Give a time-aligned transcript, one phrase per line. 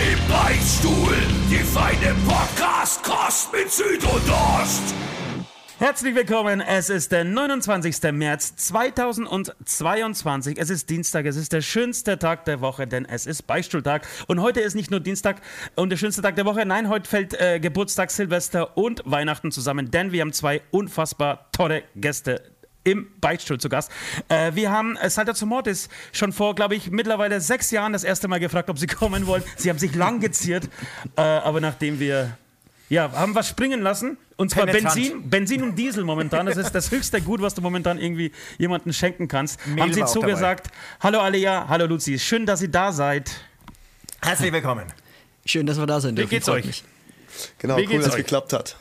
[0.00, 1.14] Im Beichtstuhl,
[1.50, 4.94] die feine Podcast-Kost mit Süd und Ost.
[5.78, 6.62] Herzlich willkommen.
[6.62, 8.10] Es ist der 29.
[8.12, 10.56] März 2022.
[10.56, 11.26] Es ist Dienstag.
[11.26, 14.06] Es ist der schönste Tag der Woche, denn es ist Beichtstuhltag.
[14.26, 15.42] Und heute ist nicht nur Dienstag
[15.76, 16.64] und der schönste Tag der Woche.
[16.64, 21.82] Nein, heute fällt äh, Geburtstag, Silvester und Weihnachten zusammen, denn wir haben zwei unfassbar tolle
[21.94, 22.40] Gäste
[22.84, 23.90] im Beichtstuhl zu Gast.
[24.28, 28.28] Äh, wir haben äh, Salta Mortis schon vor, glaube ich, mittlerweile sechs Jahren das erste
[28.28, 29.42] Mal gefragt, ob sie kommen wollen.
[29.56, 30.68] Sie haben sich lang geziert,
[31.16, 32.36] äh, aber nachdem wir
[32.88, 34.18] ja, haben was springen lassen.
[34.36, 36.46] Und zwar Benzin, Benzin und Diesel momentan.
[36.46, 39.64] Das ist das höchste Gut, was du momentan irgendwie jemandem schenken kannst.
[39.66, 40.68] Mehl haben sie zugesagt.
[40.98, 42.18] Hallo Alia, hallo Luzi.
[42.18, 43.30] Schön, dass ihr da seid.
[44.22, 44.86] Herzlich willkommen.
[45.46, 46.18] Schön, dass wir da sind.
[46.18, 46.82] Wie geht's euch?
[47.58, 48.76] Genau, Wie cool, dass es geklappt hat.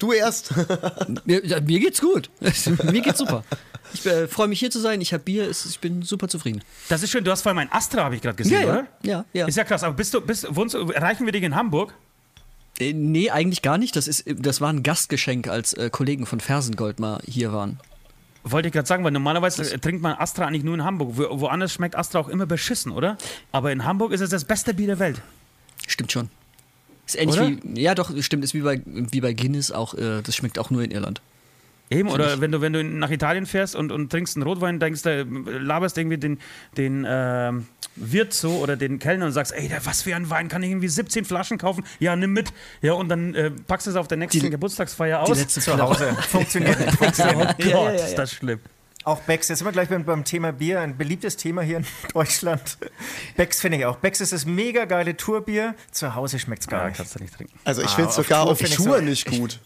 [0.00, 0.52] Du erst.
[1.24, 2.30] mir, ja, mir, geht's gut.
[2.40, 3.44] mir geht's super.
[3.92, 5.00] Ich äh, freue mich hier zu sein.
[5.00, 5.48] Ich habe Bier.
[5.48, 6.62] Ich bin super zufrieden.
[6.88, 7.22] Das ist schön.
[7.22, 8.86] Du hast vorhin mein Astra, habe ich gerade gesehen, ja, oder?
[9.02, 9.46] Ja, ja.
[9.46, 9.84] Ist ja krass.
[9.84, 11.94] Aber bist du, bist, wohnst, erreichen wir dich in Hamburg?
[12.78, 13.94] Äh, nee, eigentlich gar nicht.
[13.94, 17.78] Das, ist, das war ein Gastgeschenk, als äh, Kollegen von Fersengold mal hier waren.
[18.42, 21.10] Wollte ich gerade sagen, weil normalerweise das trinkt man Astra eigentlich nur in Hamburg.
[21.12, 23.18] Wo, woanders schmeckt Astra auch immer beschissen, oder?
[23.52, 25.20] Aber in Hamburg ist es das beste Bier der Welt.
[25.86, 26.30] Stimmt schon.
[27.14, 30.36] Ist ähnlich wie, ja doch, stimmt, ist wie bei, wie bei Guinness auch, äh, das
[30.36, 31.20] schmeckt auch nur in Irland.
[31.92, 35.02] Eben, oder wenn du, wenn du nach Italien fährst und, und trinkst einen Rotwein, denkst
[35.02, 36.38] du, laberst irgendwie den,
[36.76, 37.52] den äh,
[37.96, 40.86] Wirt so oder den Kellner und sagst, ey, was für ein Wein, kann ich irgendwie
[40.86, 41.84] 17 Flaschen kaufen?
[41.98, 42.52] Ja, nimm mit.
[42.80, 45.32] Ja, und dann äh, packst du es auf der nächsten die, Geburtstagsfeier aus.
[45.32, 46.16] Die letzte zu Hause.
[46.28, 46.92] Funktioniert nicht.
[46.96, 47.36] Funktioniert.
[47.36, 48.60] Oh Gott, ja, ja, ja, ist das schlimm.
[49.10, 51.86] Auch Becks, jetzt sind wir gleich beim, beim, Thema Bier, ein beliebtes Thema hier in
[52.14, 52.78] Deutschland.
[53.36, 53.96] Becks finde ich auch.
[53.96, 55.74] Becks ist das mega geile Tourbier.
[55.90, 56.96] Zu Hause schmeckt es gar ah, nicht.
[56.96, 57.58] Kannst du nicht trinken.
[57.64, 59.58] Also ich ah, finde es sogar auf, auf Tour so, nicht gut.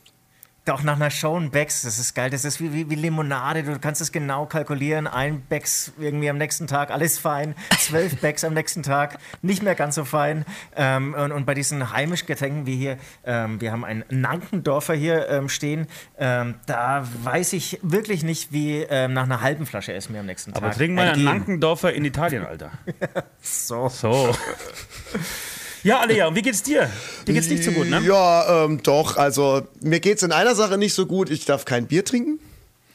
[0.66, 2.30] Auch nach einer Show ein Becks, das ist geil.
[2.30, 3.64] Das ist wie, wie, wie, Limonade.
[3.64, 5.06] Du kannst es genau kalkulieren.
[5.06, 7.54] Ein Becks irgendwie am nächsten Tag, alles fein.
[7.78, 10.47] Zwölf Becks am nächsten Tag, nicht mehr ganz so fein.
[10.75, 15.28] Ähm, und, und, bei diesen heimischen Getränken wie hier, ähm, wir haben einen Nankendorfer hier
[15.28, 15.86] ähm, stehen.
[16.19, 20.26] Ähm, da weiß ich wirklich nicht, wie ähm, nach einer halben Flasche es mir am
[20.26, 20.62] nächsten Tag.
[20.62, 22.70] Aber trinken wir einen Nankendorfer in Italien, Alter.
[23.42, 23.91] so.
[23.91, 24.34] So.
[25.84, 26.90] Ja, Alia, und wie geht's dir?
[27.26, 28.00] Dir geht's nicht so gut, ne?
[28.00, 29.18] Ja, ähm, doch.
[29.18, 31.28] Also, mir geht's in einer Sache nicht so gut.
[31.28, 32.40] Ich darf kein Bier trinken.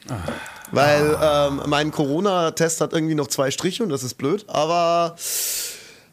[0.08, 0.16] Ah.
[0.72, 4.44] Weil ähm, mein Corona-Test hat irgendwie noch zwei Striche und das ist blöd.
[4.48, 5.14] Aber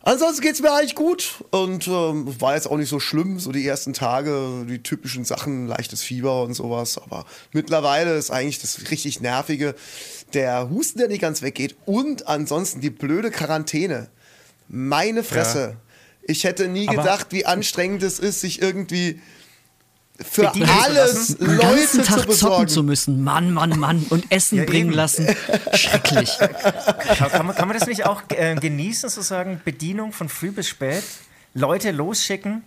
[0.03, 1.43] ansonsten geht's mir eigentlich gut.
[1.49, 3.39] Und ähm, war jetzt auch nicht so schlimm.
[3.39, 6.99] So die ersten Tage, die typischen Sachen, leichtes Fieber und sowas.
[6.99, 9.73] Aber mittlerweile ist eigentlich das richtig Nervige.
[10.35, 11.75] Der Husten, der nicht ganz weggeht.
[11.87, 14.09] Und ansonsten die blöde Quarantäne.
[14.67, 15.69] Meine Fresse.
[15.71, 15.86] Ja
[16.27, 19.21] ich hätte nie Aber gedacht, wie anstrengend es ist, sich irgendwie
[20.19, 22.67] für alles Leute ganzen Tag zu besorgen.
[22.67, 23.23] zu müssen.
[23.23, 24.05] Mann, Mann, Mann.
[24.09, 24.95] Und Essen ja, bringen eben.
[24.95, 25.27] lassen.
[25.73, 26.37] Schrecklich.
[26.37, 29.61] Kann, man, kann, man, das nicht auch äh, genießen, sozusagen?
[29.63, 31.03] Bedienung von früh bis spät?
[31.53, 32.63] Leute losschicken?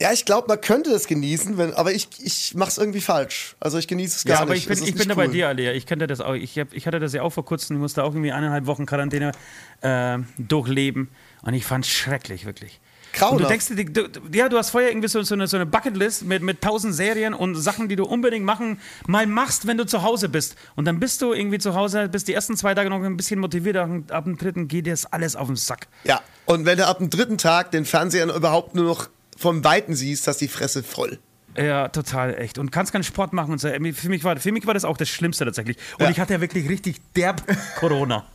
[0.00, 3.56] Ja, ich glaube, man könnte das genießen, wenn, aber ich, ich mache es irgendwie falsch.
[3.58, 4.70] Also ich genieße es gar ja, aber nicht.
[4.70, 5.72] Ich bin, ich bin da bei dir, Alia.
[5.72, 6.34] Ich kannte das auch.
[6.34, 7.76] Ich, hab, ich hatte das ja auch vor kurzem.
[7.76, 9.32] Ich musste auch irgendwie eineinhalb Wochen Quarantäne
[9.80, 11.08] äh, durchleben.
[11.42, 12.80] Und ich fand es schrecklich, wirklich.
[13.12, 13.32] Grauenhaft.
[13.32, 15.66] Und du denkst dir, du, ja, du hast vorher irgendwie so, so, eine, so eine
[15.66, 19.86] Bucketlist mit, mit tausend Serien und Sachen, die du unbedingt machen, mal machst, wenn du
[19.86, 20.56] zu Hause bist.
[20.76, 23.40] Und dann bist du irgendwie zu Hause, bist die ersten zwei Tage noch ein bisschen
[23.40, 25.88] motiviert, und ab dem dritten geht dir das alles auf den Sack.
[26.04, 29.94] Ja, und wenn du ab dem dritten Tag den Fernseher überhaupt nur noch vom Weiten
[29.94, 31.18] siehst, hast die Fresse voll.
[31.58, 32.58] Ja, total, echt.
[32.58, 33.68] Und kannst keinen Sport machen und so.
[33.68, 35.76] Für mich war, für mich war das auch das Schlimmste tatsächlich.
[35.98, 36.10] Und ja.
[36.10, 37.42] ich hatte ja wirklich richtig derb
[37.78, 38.24] Corona.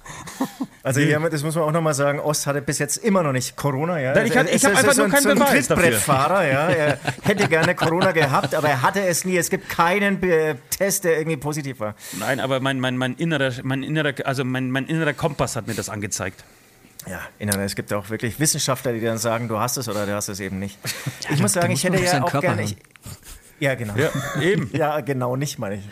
[0.86, 3.56] Also hier, das muss man auch nochmal sagen, Ost hatte bis jetzt immer noch nicht
[3.56, 4.02] Corona.
[4.02, 4.22] Ja.
[4.22, 6.68] ich, hatte, ich habe einfach so nur keinen so Beweis Trittbrettfahrer, ja.
[6.74, 9.38] Er hätte gerne Corona gehabt, aber er hatte es nie.
[9.38, 10.20] Es gibt keinen
[10.70, 11.96] Test, der irgendwie positiv war.
[12.20, 15.74] Nein, aber mein, mein, mein innerer, mein innerer, also mein, mein innerer Kompass hat mir
[15.74, 16.44] das angezeigt.
[17.08, 17.22] Ja,
[17.62, 20.40] es gibt auch wirklich Wissenschaftler, die dann sagen, du hast es oder du hast es
[20.40, 20.78] eben nicht.
[21.30, 22.64] Ich muss sagen, ich hätte ja auch gerne.
[22.64, 22.78] Ich,
[23.60, 23.94] ja, genau.
[23.96, 24.10] Ja,
[24.42, 24.70] eben.
[24.74, 25.84] ja, genau, nicht meine ich.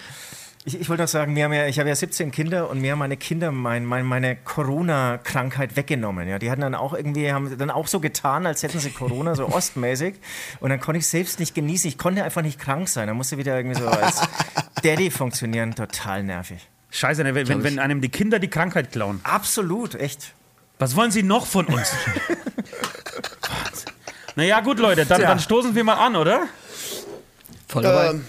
[0.64, 2.92] Ich, ich wollte noch sagen, wir haben ja, ich habe ja 17 Kinder und mir
[2.92, 6.28] haben meine Kinder mein, mein, meine Corona-Krankheit weggenommen.
[6.28, 9.34] Ja, die hatten dann auch irgendwie, haben dann auch so getan, als hätten sie Corona,
[9.34, 10.16] so ostmäßig.
[10.60, 11.88] Und dann konnte ich selbst nicht genießen.
[11.88, 13.08] Ich konnte einfach nicht krank sein.
[13.08, 14.22] Da musste wieder irgendwie so als
[14.84, 15.74] Daddy funktionieren.
[15.74, 16.70] Total nervig.
[16.92, 19.20] Scheiße, ne, wenn, wenn, wenn einem die Kinder die Krankheit klauen.
[19.24, 20.34] Absolut, echt.
[20.82, 21.94] Was wollen Sie noch von uns?
[24.38, 25.28] Naja, gut, Leute, dann, Tja.
[25.28, 26.48] dann stoßen wir mal an, oder?
[27.68, 28.12] Voll dabei.
[28.12, 28.26] Ähm,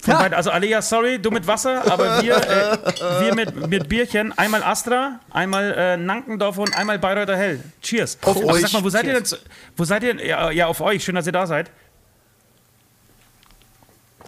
[0.00, 2.76] Von beiden, also Alia, sorry, du mit Wasser, aber wir, äh,
[3.24, 4.36] wir mit, mit Bierchen.
[4.36, 7.64] Einmal Astra, einmal äh, Nankendorf und einmal Bayreuther Hell.
[7.80, 8.18] Cheers.
[8.20, 8.60] Auf aber euch.
[8.60, 9.38] sag mal, wo seid ihr denn?
[9.78, 10.26] Wo seid ihr?
[10.26, 11.02] Ja, ja, auf euch.
[11.02, 11.70] Schön, dass ihr da seid.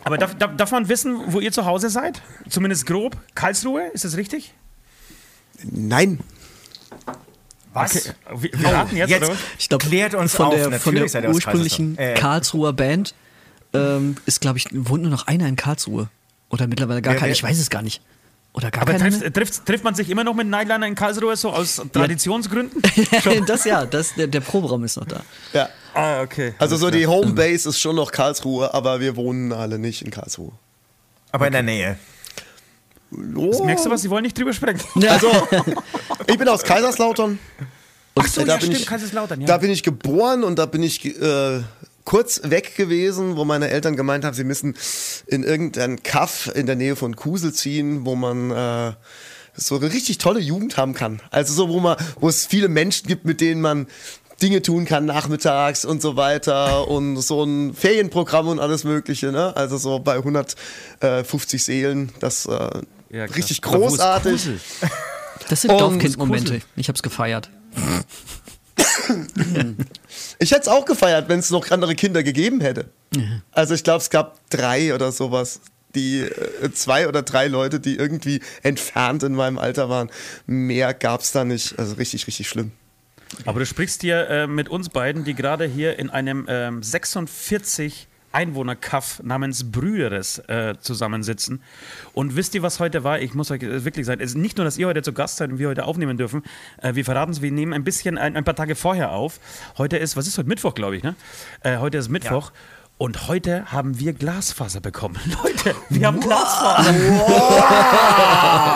[0.02, 2.22] Aber darf, darf, darf man wissen, wo ihr zu Hause seid?
[2.48, 3.18] Zumindest grob.
[3.34, 4.54] Karlsruhe, ist das richtig?
[5.62, 6.20] nein.
[7.74, 8.12] Was?
[8.36, 9.36] Wir, wir raten jetzt, jetzt- oder?
[9.58, 11.98] Ich glaube, Klärt uns von auf, der, von der ursprünglichen.
[11.98, 12.14] Äh.
[12.14, 13.14] Karlsruher Band
[13.72, 16.08] ähm, ist, glaube ich, wohnt nur noch einer in Karlsruhe.
[16.50, 17.32] Oder mittlerweile gar Wer- keiner.
[17.32, 18.00] Ich weiß es gar nicht.
[18.52, 19.10] Oder gar Aber keiner.
[19.18, 22.80] trifft, trifft, trifft man sich immer noch mit Nightliner in Karlsruhe so aus Traditionsgründen?
[23.46, 25.22] das ja, das, der, der Proberaum ist noch da.
[25.52, 25.68] Ja.
[25.92, 26.54] ah, okay.
[26.58, 30.52] Also so die Homebase ist schon noch Karlsruhe, aber wir wohnen alle nicht in Karlsruhe.
[31.32, 31.98] Aber in der Nähe.
[33.36, 33.64] Oh.
[33.64, 34.02] Merkst du was?
[34.02, 34.80] Sie wollen nicht drüber sprechen.
[35.08, 35.28] Also,
[36.26, 37.38] ich bin aus Kaiserslautern.
[38.16, 39.46] Ach so, Äh, da ja, bin stimmt, ich- Kaiserslautern, ja.
[39.46, 41.60] Da bin ich geboren und da bin ich äh,
[42.04, 44.76] kurz weg gewesen, wo meine Eltern gemeint haben, sie müssen
[45.26, 48.92] in irgendeinen Kaff in der Nähe von Kusel ziehen, wo man äh,
[49.56, 51.20] so eine richtig tolle Jugend haben kann.
[51.30, 53.86] Also so, wo man, wo es viele Menschen gibt, mit denen man
[54.42, 59.30] Dinge tun kann nachmittags und so weiter und so ein Ferienprogramm und alles Mögliche.
[59.32, 59.56] Ne?
[59.56, 62.70] Also so bei 150 Seelen, das äh,
[63.14, 64.48] Ja, richtig großartig.
[65.48, 66.62] Das sind Dorfkind-Momente.
[66.74, 67.50] Ich hab's gefeiert.
[70.38, 72.86] Ich hätte es auch gefeiert, wenn es noch andere Kinder gegeben hätte.
[73.52, 75.60] Also ich glaube, es gab drei oder sowas.
[75.94, 80.10] Die äh, zwei oder drei Leute, die irgendwie entfernt in meinem Alter waren.
[80.46, 81.78] Mehr gab es da nicht.
[81.78, 82.72] Also richtig, richtig schlimm.
[83.44, 88.08] Aber du sprichst hier äh, mit uns beiden, die gerade hier in einem ähm, 46
[88.34, 91.62] Einwohner-Kaff namens Brüderes äh, zusammensitzen.
[92.12, 93.20] Und wisst ihr, was heute war?
[93.20, 95.36] Ich muss euch äh, wirklich sagen, es ist nicht nur, dass ihr heute zu Gast
[95.36, 96.42] seid und wir heute aufnehmen dürfen.
[96.82, 99.40] Äh, wir verraten es, wir nehmen ein bisschen, ein, ein paar Tage vorher auf.
[99.78, 100.48] Heute ist, was ist heute?
[100.48, 101.14] Mittwoch, glaube ich, ne?
[101.62, 102.52] Äh, heute ist Mittwoch.
[102.96, 105.18] Und heute haben wir Glasfaser bekommen.
[105.42, 106.94] Leute, wir haben Glasfaser.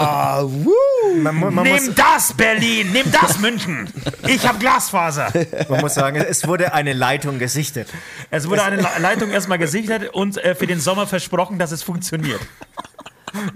[0.03, 0.88] Ah, woo.
[1.17, 2.91] Man, man, Nimm muss, das, Berlin!
[2.93, 3.89] Nimm das, München!
[4.27, 5.33] Ich habe Glasfaser!
[5.69, 7.89] man muss sagen, es wurde eine Leitung gesichtet.
[8.31, 11.83] Es wurde eine Le- Leitung erstmal gesichert und äh, für den Sommer versprochen, dass es
[11.83, 12.41] funktioniert.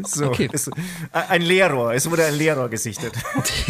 [0.05, 0.49] So, Okay.
[0.53, 0.71] es,
[1.13, 3.15] ein Leerrohr, es wurde ein Leerrohr gesichtet,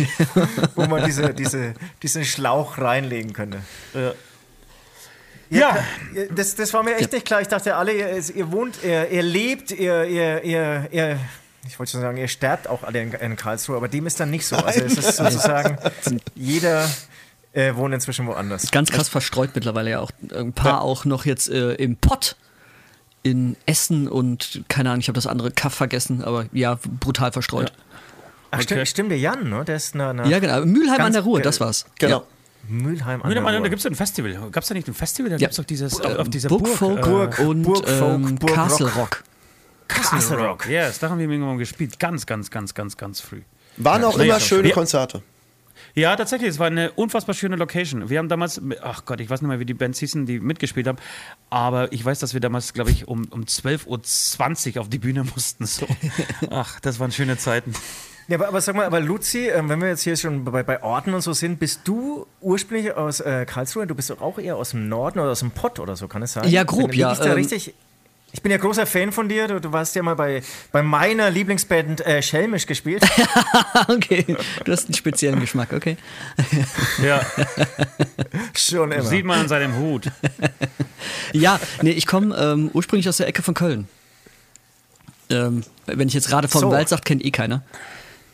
[0.75, 3.59] wo man diese, diese, diesen Schlauch reinlegen könnte.
[5.51, 5.77] Ja,
[6.35, 7.41] Das, das war mir echt nicht klar.
[7.43, 11.19] Ich dachte, alle, ihr, ihr wohnt, ihr, ihr lebt, ihr, ihr, ihr, ihr,
[11.67, 14.31] ich wollte schon sagen, ihr sterbt auch alle in, in Karlsruhe, aber dem ist dann
[14.31, 14.57] nicht so.
[14.57, 15.79] Also es ist sozusagen,
[16.35, 16.89] jeder
[17.53, 18.71] äh, wohnt inzwischen woanders.
[18.71, 20.11] Ganz krass verstreut mittlerweile ja auch.
[20.35, 22.37] Ein paar auch noch jetzt äh, im Pott
[23.23, 27.73] in Essen und keine Ahnung, ich habe das andere Kaff vergessen, aber ja, brutal verstreut.
[28.51, 29.65] Ach, stimmt, stimmt, der Jan, ne?
[29.65, 30.65] Der ist eine, eine Ja, genau.
[30.67, 31.87] Mülheim Ganz an der Ruhr, ge- das war's.
[31.99, 32.25] Genau.
[32.69, 33.69] Mülheim an Nur der mal, da Ruhr.
[33.69, 34.33] gibt es ein Festival.
[34.51, 35.31] Gab es da nicht ein Festival?
[35.31, 35.39] Da Ja.
[35.39, 37.37] gibt es doch dieses, auf, auf dieser Burgfolk Burg.
[37.37, 38.55] Burg, und Burgfolk, ähm, Burgrock.
[38.57, 39.25] Castle Rock.
[39.89, 40.67] Castle Rock.
[40.69, 41.99] Yes, da haben wir irgendwann gespielt.
[41.99, 43.43] Ganz, ganz, ganz, ganz, ganz früh.
[43.77, 44.41] Waren auch Ja, immer ja.
[44.41, 44.75] schöne Ja.
[44.75, 45.23] Konzerte.
[45.95, 48.09] Ja, tatsächlich, es war eine unfassbar schöne Location.
[48.09, 50.87] Wir haben damals, ach Gott, ich weiß nicht mehr, wie die Bands hießen, die mitgespielt
[50.87, 50.97] haben,
[51.51, 55.25] aber ich weiß, dass wir damals, glaube ich, um, um 12.20 Uhr auf die Bühne
[55.25, 55.67] mussten.
[55.67, 55.87] So.
[56.51, 57.73] Ach, das waren schöne Zeiten.
[58.29, 60.83] Ja, aber, aber sag mal, aber Luzi, ähm, wenn wir jetzt hier schon bei, bei
[60.83, 63.87] Orten und so sind, bist du ursprünglich aus äh, Karlsruhe?
[63.87, 66.23] Du bist doch auch eher aus dem Norden oder aus dem Pott oder so, kann
[66.23, 66.49] es sein?
[66.49, 67.75] Ja, grob, Lieg ja, Ich, da ähm, richtig,
[68.33, 69.47] ich bin ja großer Fan von dir.
[69.49, 73.05] Du, du warst ja mal bei, bei meiner Lieblingsband äh, Schelmisch gespielt.
[73.89, 74.25] okay,
[74.65, 75.97] du hast einen speziellen Geschmack, okay.
[77.03, 77.21] Ja,
[78.57, 79.03] schon immer.
[79.05, 80.11] sieht man an seinem Hut.
[81.33, 83.89] Ja, nee, ich komme ähm, ursprünglich aus der Ecke von Köln.
[85.31, 86.71] Ähm, wenn ich jetzt gerade vom So.
[86.71, 87.63] Wald sage, kennt eh keiner.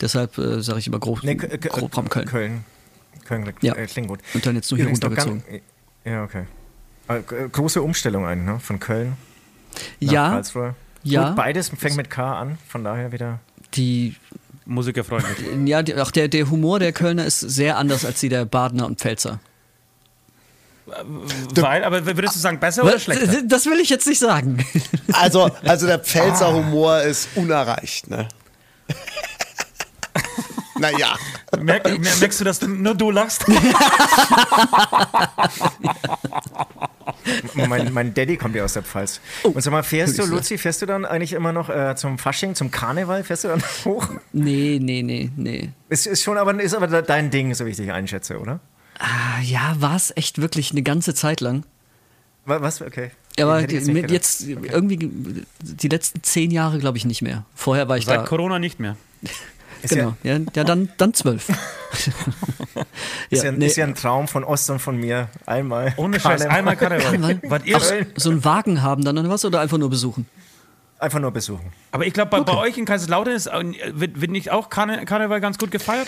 [0.01, 2.25] Deshalb äh, sage ich immer grob, Nee, Grobraum Köln.
[2.27, 2.63] Köln.
[3.25, 3.75] Köln Ja.
[3.75, 4.19] äh, klingt gut.
[4.33, 5.43] Und dann jetzt nur hier Übrigens runtergezogen.
[5.49, 5.61] ganz-
[6.05, 6.43] Ja, okay.
[7.07, 8.59] Äh, große Umstellung eigentlich, ne?
[8.59, 9.17] Von Köln
[9.99, 10.75] Ja, Karlsruhe.
[11.03, 11.27] ja.
[11.27, 13.39] Gut, beides fängt mit K an, von daher wieder.
[13.73, 14.15] die,
[14.65, 15.37] Musikerfreundlich.
[15.65, 18.85] ja, die, auch der, der Humor der Kölner ist sehr anders als die der Badener
[18.85, 19.39] und Pfälzer.
[21.55, 23.43] Weil, aber würdest du sagen, besser oder schlechter?
[23.43, 24.65] Das will ich jetzt nicht sagen.
[25.13, 28.27] Also, also der Pfälzer Humor ist unerreicht, ne?
[30.79, 31.15] Naja.
[31.59, 33.45] Merk, mer- merkst du, dass du, nur du lachst?
[37.53, 39.19] mein, mein Daddy kommt ja aus der Pfalz.
[39.43, 39.49] Oh.
[39.49, 42.55] Und sag mal, fährst du, Luzi, fährst du dann eigentlich immer noch äh, zum Fasching,
[42.55, 43.23] zum Karneval?
[43.23, 44.07] Fährst du dann hoch?
[44.31, 45.69] Nee, nee, nee, nee.
[45.89, 48.59] Ist, ist schon aber, ist aber dein Ding, so wie ich dich einschätze, oder?
[48.99, 51.63] Ah, ja, war es echt wirklich eine ganze Zeit lang.
[52.45, 52.81] Wa- Was?
[52.81, 53.11] Okay.
[53.39, 54.11] Aber nicht mit gedacht.
[54.11, 57.45] jetzt irgendwie die letzten zehn Jahre glaube ich nicht mehr.
[57.55, 58.23] Vorher war ich Seit da.
[58.23, 58.97] Corona nicht mehr.
[59.81, 60.15] Ist genau.
[60.23, 61.47] Ja, ja dann, dann zwölf.
[63.29, 63.67] Ist ja, nee.
[63.67, 65.29] ist ja ein Traum von Ost und von mir.
[65.45, 65.93] Einmal.
[65.97, 66.57] Ohne Scheiß, Karneval.
[66.57, 67.39] einmal Karneval.
[67.49, 67.79] Wart ihr,
[68.15, 70.27] so einen Wagen haben dann oder was oder einfach nur besuchen?
[70.99, 71.71] Einfach nur besuchen.
[71.91, 75.05] aber ich glaube, bei, bei euch in Kaiserslautern ist, äh, wird, wird nicht auch Karne,
[75.05, 76.07] Karneval ganz gut gefeiert?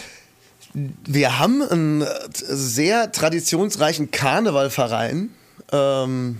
[0.73, 5.29] Wir haben einen sehr traditionsreichen Karnevalverein.
[5.71, 6.39] Ähm,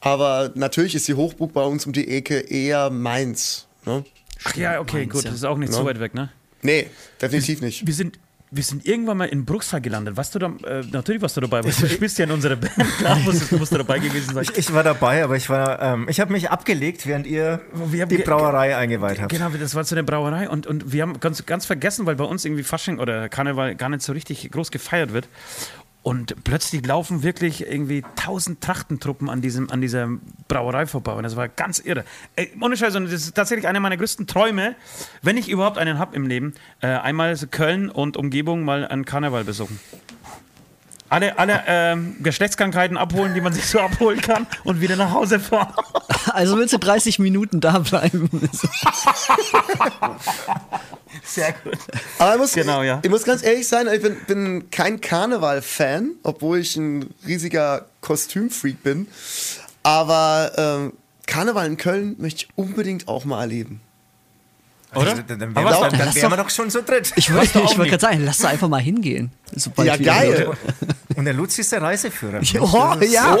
[0.00, 3.66] aber natürlich ist die Hochburg bei uns um die Ecke eher Mainz.
[3.86, 4.04] Ne?
[4.44, 5.30] Ach ja, okay, Mainz, gut, ja.
[5.30, 6.30] das ist auch nicht so weit weg, ne?
[6.66, 7.86] Nee, definitiv nicht.
[7.86, 8.18] Wir sind,
[8.50, 10.16] wir sind irgendwann mal in Bruchsal gelandet.
[10.16, 12.74] Warst du da, äh, natürlich warst du dabei, weil du spielst ja in unserer Band.
[12.98, 14.46] Klar, musst, musst du dabei gewesen sein.
[14.56, 18.08] Ich war dabei, aber ich war, ähm, ich habe mich abgelegt, während ihr Wir haben
[18.08, 19.32] die Brauerei eingeweiht habt.
[19.32, 22.24] Genau, das war zu der Brauerei und, und wir haben ganz, ganz vergessen, weil bei
[22.24, 25.28] uns irgendwie Fasching oder Karneval gar nicht so richtig groß gefeiert wird.
[26.06, 30.08] Und plötzlich laufen wirklich irgendwie tausend Trachtentruppen an, diesem, an dieser
[30.46, 31.14] Brauerei vorbei.
[31.14, 32.04] Und das war ganz irre.
[32.36, 34.76] Ey, ohne Scheiß, und das ist tatsächlich einer meiner größten Träume,
[35.22, 39.42] wenn ich überhaupt einen habe im Leben, äh, einmal Köln und Umgebung mal einen Karneval
[39.42, 39.80] besuchen.
[41.08, 45.40] Alle, alle ähm, Geschlechtskrankheiten abholen, die man sich so abholen kann und wieder nach Hause
[45.40, 45.72] fahren.
[46.32, 48.28] Also willst du 30 Minuten da bleiben?
[51.24, 51.78] Sehr gut.
[52.18, 53.00] Aber ich muss, Genau, ja.
[53.02, 58.82] ich muss ganz ehrlich sein, ich bin, bin kein Karneval-Fan, obwohl ich ein riesiger Kostümfreak
[58.82, 59.06] bin.
[59.82, 60.92] Aber ähm,
[61.26, 63.80] Karneval in Köln möchte ich unbedingt auch mal erleben.
[64.96, 65.10] Oder?
[65.10, 67.12] Also, dann wären wir, was- dann, dann wären wir doch- doch schon so dritt.
[67.16, 67.74] Ich wollte nicht.
[67.76, 69.30] gerade sagen, lass da einfach mal hingehen.
[69.54, 70.50] Sobald Ja, geil.
[71.16, 72.40] Und der Lutz ist der Reiseführer.
[72.60, 73.36] Oh, ja.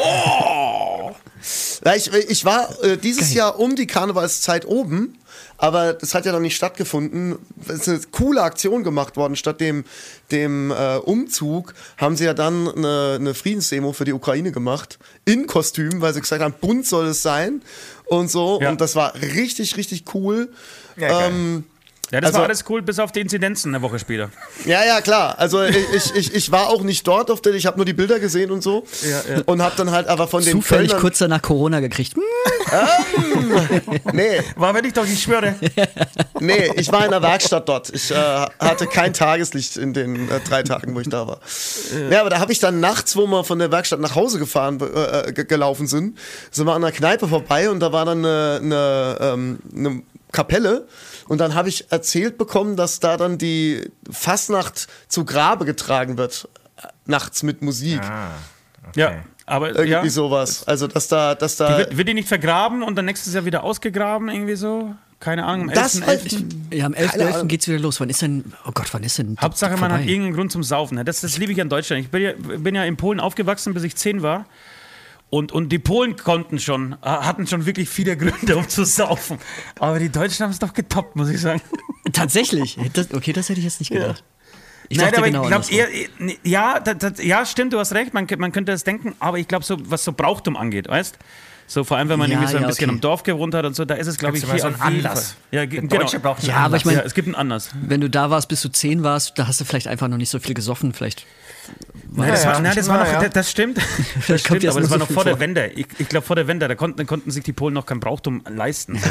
[1.84, 5.16] Ja, ich, ich war äh, dieses Jahr um die Karnevalszeit oben,
[5.58, 7.36] aber das hat ja noch nicht stattgefunden.
[7.68, 9.36] Es ist eine coole Aktion gemacht worden.
[9.36, 9.84] Statt dem,
[10.32, 14.98] dem äh, Umzug haben sie ja dann eine, eine Friedensdemo für die Ukraine gemacht.
[15.24, 17.62] In Kostüm, weil sie gesagt haben, bunt soll es sein
[18.06, 18.60] und so.
[18.60, 18.70] Ja.
[18.70, 20.48] Und das war richtig, richtig cool.
[20.96, 21.64] Ja, ähm,
[22.12, 24.30] Ja, das Also- war alles cool, bis auf die Inzidenzen eine Woche später.
[24.64, 25.38] Ja, ja, klar.
[25.38, 25.76] Also ich,
[26.14, 28.62] ich, ich, war auch nicht dort auf der, ich habe nur die Bilder gesehen und
[28.62, 28.86] so.
[29.02, 29.42] Ja, ja.
[29.46, 32.14] Und habe dann halt aber von den Zufällig Kölnern, kurz danach Corona gekriegt.
[32.14, 32.22] Hm,
[34.12, 35.54] Nee, War, wenn ich doch nicht schwöre.
[36.40, 37.90] nee, ich war in der Werkstatt dort.
[37.90, 41.40] Ich äh, hatte kein Tageslicht in den äh, drei Tagen, wo ich da war.
[42.10, 44.80] Ja, aber da habe ich dann nachts, wo wir von der Werkstatt nach Hause gefahren,
[44.80, 46.18] äh, ge- gelaufen sind,
[46.50, 50.86] sind wir an einer Kneipe vorbei und da war dann eine, eine, ähm, eine Kapelle.
[51.28, 56.48] Und dann habe ich erzählt bekommen, dass da dann die Fastnacht zu Grabe getragen wird.
[56.76, 58.00] äh, Nachts mit Musik.
[58.02, 58.30] Ah,
[58.94, 60.08] Ja, aber Irgendwie ja.
[60.08, 60.66] sowas.
[60.66, 61.78] Also, dass da, dass Die da.
[61.78, 64.94] wird, wird die nicht vergraben und dann nächstes Jahr wieder ausgegraben, irgendwie so?
[65.18, 66.06] Keine Ahnung, am Das 11.11.
[66.06, 67.34] weiß ich- Ja, am Keine 11.11.
[67.34, 67.48] Ahnung.
[67.48, 67.98] geht's wieder los.
[68.00, 69.94] Wann ist denn, oh Gott, wann ist denn Hauptsache, man vorbei?
[70.02, 70.96] hat irgendeinen Grund zum Saufen.
[70.96, 71.04] ne?
[71.04, 72.02] Das, das liebe ich an Deutschland.
[72.04, 74.44] Ich bin ja, bin ja in Polen aufgewachsen, bis ich zehn war.
[75.28, 79.38] Und, und die Polen konnten schon, äh, hatten schon wirklich viele Gründe, um zu saufen.
[79.78, 81.60] Aber die Deutschen haben es doch getoppt, muss ich sagen.
[82.12, 82.78] Tatsächlich.
[82.92, 84.22] Das, okay, das hätte ich jetzt nicht gedacht.
[84.88, 87.78] Ich Nein, aber genau ich glaube eher, eher- nee, ja, das, das, ja, stimmt, du
[87.80, 90.88] hast recht, man, man könnte das denken, aber ich glaube, so, was so Brauchtum angeht,
[90.88, 91.18] weißt
[91.68, 92.94] So vor allem, wenn man Ja, irgendwie so ein ja, bisschen okay.
[92.96, 95.34] am Dorf gewohnt hat und so, da ist es, glaube ich, hier so jeden Anlass.
[95.50, 95.96] Ja, Der genau.
[95.96, 96.84] Deutsche braucht Ja, aber ich Anlass.
[96.84, 97.70] meine, ja, es gibt einen Anlass.
[97.82, 100.30] wenn du da warst, bis du 10 warst, da hast du vielleicht einfach noch nicht
[100.30, 100.92] so viel gesoffen.
[100.92, 101.26] Vielleicht
[102.12, 102.60] Nein, das, Ja, war, ja.
[102.60, 103.28] nein, das war noch, Ja, ja.
[103.28, 103.78] das, stimmt.
[104.28, 105.40] Das kommt stimmt, aber das war noch viel vor der vor.
[105.40, 105.66] Wende.
[105.74, 108.42] Ich, ich glaube, vor der Wende, da konnten, konnten sich die Polen noch kein Brauchtum
[108.48, 109.00] leisten.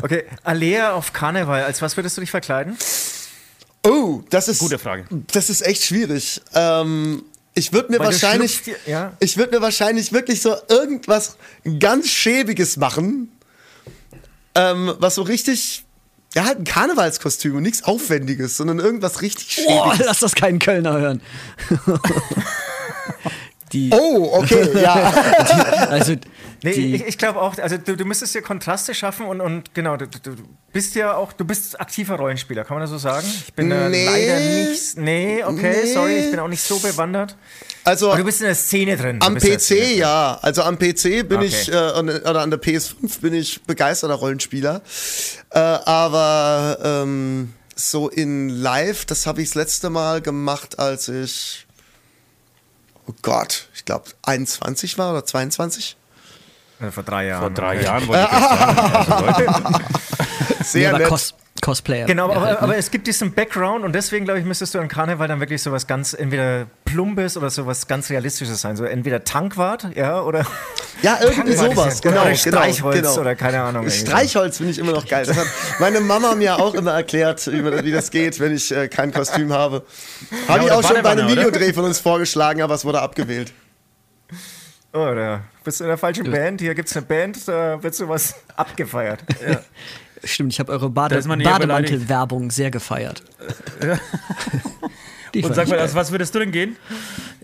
[0.00, 2.76] Okay, Alea auf Karneval, als was würdest du dich verkleiden?
[3.84, 4.60] Oh, das ist.
[4.60, 5.04] Gute Frage.
[5.32, 6.40] Das ist echt schwierig.
[6.54, 7.24] Ähm,
[7.58, 8.62] ich würde mir Weil wahrscheinlich.
[8.86, 9.12] ja.
[9.18, 11.36] Ich würde mir wahrscheinlich wirklich so irgendwas
[11.78, 13.32] ganz Schäbiges machen.
[14.54, 15.84] Ähm, was so richtig.
[16.34, 20.06] Ja, halt ein Karnevalskostüm und nichts Aufwendiges, sondern irgendwas richtig Schäbiges.
[20.06, 21.22] lass das keinen Kölner hören.
[23.72, 25.12] die, Oh, okay, ja.
[25.90, 26.14] also,
[26.64, 29.74] Nee, die, ich, ich glaube auch, also du, du müsstest dir Kontraste schaffen und, und
[29.74, 32.98] genau, du, du, du bist ja auch, du bist aktiver Rollenspieler, kann man das so
[32.98, 33.24] sagen?
[33.46, 34.04] Ich bin da Nee.
[34.04, 35.92] leider nicht, nee, okay, Nee.
[35.92, 37.36] sorry, ich bin auch nicht so bewandert.
[37.84, 38.08] Also.
[38.08, 39.20] Aber du bist in der Szene drin.
[39.20, 39.98] Du Am PC Szene drin.
[39.98, 41.46] ja, also am PC bin Okay.
[41.46, 44.82] ich, äh, oder an der PS5 bin ich begeisterter Rollenspieler.
[45.50, 51.67] Äh, aber ähm, so in Live, das habe ich das letzte Mal gemacht, als ich,
[53.08, 55.96] oh Gott, ich glaube 21 war oder 22.
[56.80, 57.40] Ja, Vor drei Jahren.
[57.40, 57.82] Vor drei.
[57.82, 58.88] Jahren wollte ich jetzt sagen.
[58.94, 61.34] Also, Leute, Sehr war nett.
[61.60, 62.06] Cosplayer.
[62.06, 62.62] Genau, Ja, aber, halt, ne?
[62.62, 65.62] aber es gibt diesen Background und deswegen, glaube ich, müsstest du an Karneval dann wirklich
[65.62, 68.76] sowas ganz, entweder Plumpes oder sowas ganz Realistisches sein.
[68.76, 70.44] So entweder Tankwart, ja, oder.
[71.00, 72.22] Ja, irgendwie Tankwart sowas, ja- genau.
[72.22, 73.18] Oder genau, Streichholz genau.
[73.20, 73.88] oder keine Ahnung.
[73.88, 75.24] Streichholz finde ich immer noch geil.
[75.26, 75.46] Das hat
[75.78, 79.52] meine Mama mir auch immer erklärt, wie, wie das geht, wenn ich äh, kein Kostüm
[79.52, 79.84] habe.
[80.48, 81.28] Habe ich oder auch schon bei einem?
[81.28, 83.52] Videodreh von uns vorgeschlagen, aber es wurde abgewählt.
[84.92, 86.60] Oh, Oder bist du in der falschen Band.
[86.62, 89.20] Hier gibt es eine Band, da wird sowas abgefeiert.
[90.24, 93.22] Stimmt, ich habe eure Bade Bademantel-Werbung sehr gefeiert.
[95.34, 95.80] Die Und fand sag mal, geil.
[95.82, 96.76] als was würdest du denn gehen?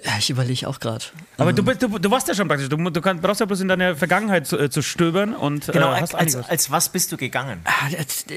[0.03, 1.05] Ja, ich überlege auch gerade.
[1.37, 2.69] Aber du, bist, du, du warst ja schon praktisch.
[2.71, 5.89] Du, du kannst, brauchst ja bloß in deiner Vergangenheit zu, äh, zu stöbern und Genau,
[5.91, 7.61] äh, als, hast als, als was bist du gegangen?
[7.65, 7.89] Ah,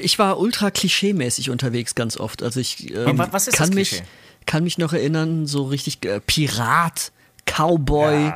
[0.02, 2.42] Ich war ultra klischee-mäßig unterwegs ganz oft.
[2.42, 4.04] Also ich ähm, wa- was ist kann, das mich, Klischee?
[4.44, 7.10] kann mich noch erinnern, so richtig äh, Pirat,
[7.46, 8.32] Cowboy,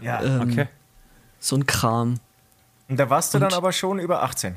[0.00, 0.20] Ja.
[0.20, 0.66] ähm, Okay.
[1.38, 2.18] so ein Kram.
[2.88, 4.56] Und da warst du dann aber schon über 18.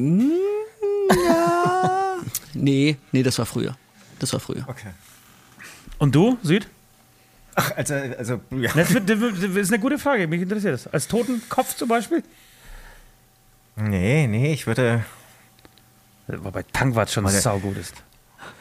[2.54, 3.76] Nee, nee, das war früher.
[4.18, 4.64] Das war früher.
[4.68, 4.90] Okay.
[5.98, 6.68] Und du, Süd?
[7.54, 8.72] Ach, also, also ja.
[8.74, 10.26] Das, wird, das ist eine gute Frage.
[10.26, 10.86] Mich interessiert das.
[10.86, 12.22] Als Totenkopf zum Beispiel?
[13.76, 15.04] Nee, nee, ich würde.
[16.26, 17.40] Wobei Tankwart schon Warte.
[17.40, 17.94] saugut ist.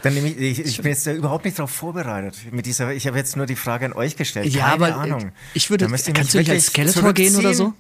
[0.01, 2.36] Dann nehme ich, ich, ich bin jetzt da überhaupt nicht darauf vorbereitet.
[2.51, 4.48] Mit dieser, ich habe jetzt nur die Frage an euch gestellt.
[4.48, 5.31] Ja, Keine aber Ahnung.
[5.53, 5.88] ich würde.
[5.88, 7.74] Kannst du nicht als Skeletor gehen oder so?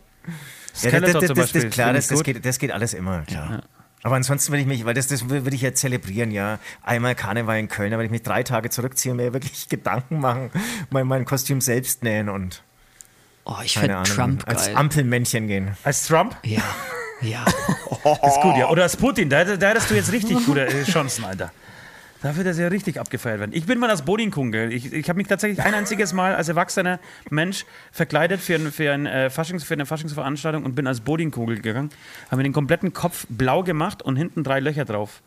[0.83, 2.93] Ja, das, Skeletor das, zum das, Beispiel, das, klar, finde das, geht, das geht alles
[2.93, 3.21] immer.
[3.23, 3.63] Klar.
[4.01, 6.59] Aber ansonsten würde ich mich, weil das, das würde ich ja zelebrieren, ja.
[6.83, 10.19] Einmal Karneval in Köln, da würde ich mich drei Tage zurückziehen und mir wirklich Gedanken
[10.19, 10.51] machen,
[10.89, 12.63] mein, mein Kostüm selbst nähen und
[13.45, 14.75] Oh, ich Ahnung, Trump als geil.
[14.75, 15.75] Ampelmännchen gehen.
[15.83, 16.37] Als Trump?
[16.43, 16.61] Ja,
[17.21, 17.43] ja.
[18.27, 18.69] Ist gut, ja.
[18.69, 19.27] Oder als Putin.
[19.27, 21.51] Da, da hättest du jetzt richtig gute äh, Chancen, Alter.
[22.21, 23.51] Da wird das ja richtig abgefeiert werden.
[23.53, 24.73] Ich bin mal als Bodinkungel.
[24.73, 26.99] Ich, ich habe mich tatsächlich ein einziges Mal als erwachsener
[27.29, 31.61] Mensch verkleidet für, ein, für, ein, äh, Faschings, für eine Faschingsveranstaltung und bin als Bodinkugel
[31.61, 31.91] gegangen.
[32.27, 35.21] Habe mir den kompletten Kopf blau gemacht und hinten drei Löcher drauf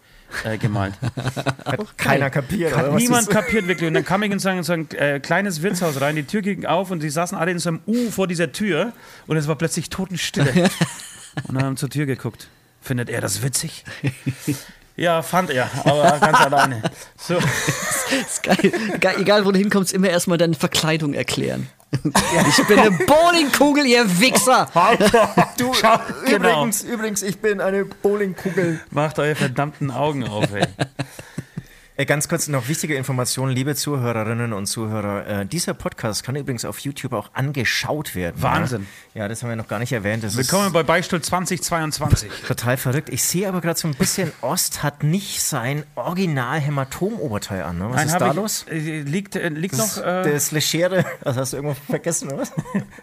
[0.45, 0.95] äh, gemalt.
[1.65, 2.77] Hat keiner kapiert.
[2.77, 3.89] Hat niemand kapiert wirklich.
[3.89, 6.43] Und dann kam ich in so ein, so ein äh, kleines Wirtshaus rein, die Tür
[6.43, 8.93] ging auf und sie saßen alle in so einem U vor dieser Tür
[9.27, 10.69] und es war plötzlich Totenstille.
[11.49, 12.49] und haben zur Tür geguckt.
[12.83, 13.85] Findet er das witzig?
[14.97, 16.83] Ja, fand er, aber ganz alleine.
[17.17, 18.57] So, Ist geil.
[19.01, 21.69] Ge egal, wo du hinkommst, immer erstmal deine Verkleidung erklären.
[22.49, 24.69] Ich bin eine Bowlingkugel, ihr Wichser!
[25.59, 26.49] Du, Schau, genau.
[26.63, 28.81] übrigens, übrigens, ich bin eine Bowlingkugel.
[28.91, 30.67] macht eure verdammten Augen auf, ey.
[31.95, 35.27] Äh, ganz kurz noch wichtige Informationen, liebe Zuhörerinnen und Zuhörer.
[35.27, 38.41] Äh, dieser Podcast kann übrigens auf YouTube auch angeschaut werden.
[38.41, 38.87] Wahnsinn.
[39.13, 40.25] Ja, ja das haben wir noch gar nicht erwähnt.
[40.25, 42.31] Das Willkommen bei Beistuhl 2022.
[42.31, 43.11] ist total verrückt.
[43.11, 47.77] Ich sehe aber gerade so ein bisschen, Ost hat nicht sein Original-Hämatom-Oberteil an.
[47.79, 47.89] Ne?
[47.91, 48.65] Was ist hab da ich, los?
[48.71, 52.39] äh, Liegt, äh, liegt Das, noch, äh, das Legere, das hast du irgendwo vergessen, oder
[52.39, 52.53] was?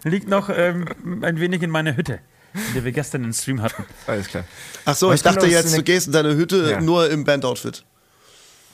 [0.02, 0.86] liegt noch ähm,
[1.22, 2.18] ein wenig in meiner Hütte,
[2.54, 3.84] in der wir gestern den Stream hatten.
[4.08, 4.42] Alles klar.
[4.84, 6.80] Ach so, ich dachte jetzt, du gehst in deine Hütte Ja.
[6.80, 7.84] nur im Bandoutfit.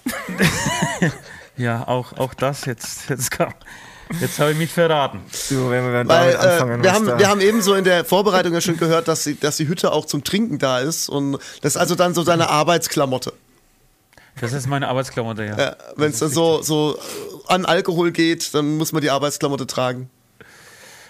[1.58, 2.66] Ja, auch, auch das.
[2.66, 3.54] Jetzt, jetzt, kam-
[4.20, 5.20] jetzt habe ich mich verraten.
[5.48, 8.04] Du, wenn wir Weil äh, anfangen, wir, haben, da- wir haben eben so in der
[8.04, 11.08] Vorbereitung ja schon gehört, dass, sie, dass die Hütte auch zum Trinken da ist.
[11.08, 13.32] Und das ist also dann so deine Arbeitsklamotte.
[14.38, 15.56] Das ist meine Arbeitsklamotte, ja.
[15.58, 16.98] Ja, Wenn es dann so, so
[17.46, 20.10] an Alkohol geht, dann muss man die Arbeitsklamotte tragen.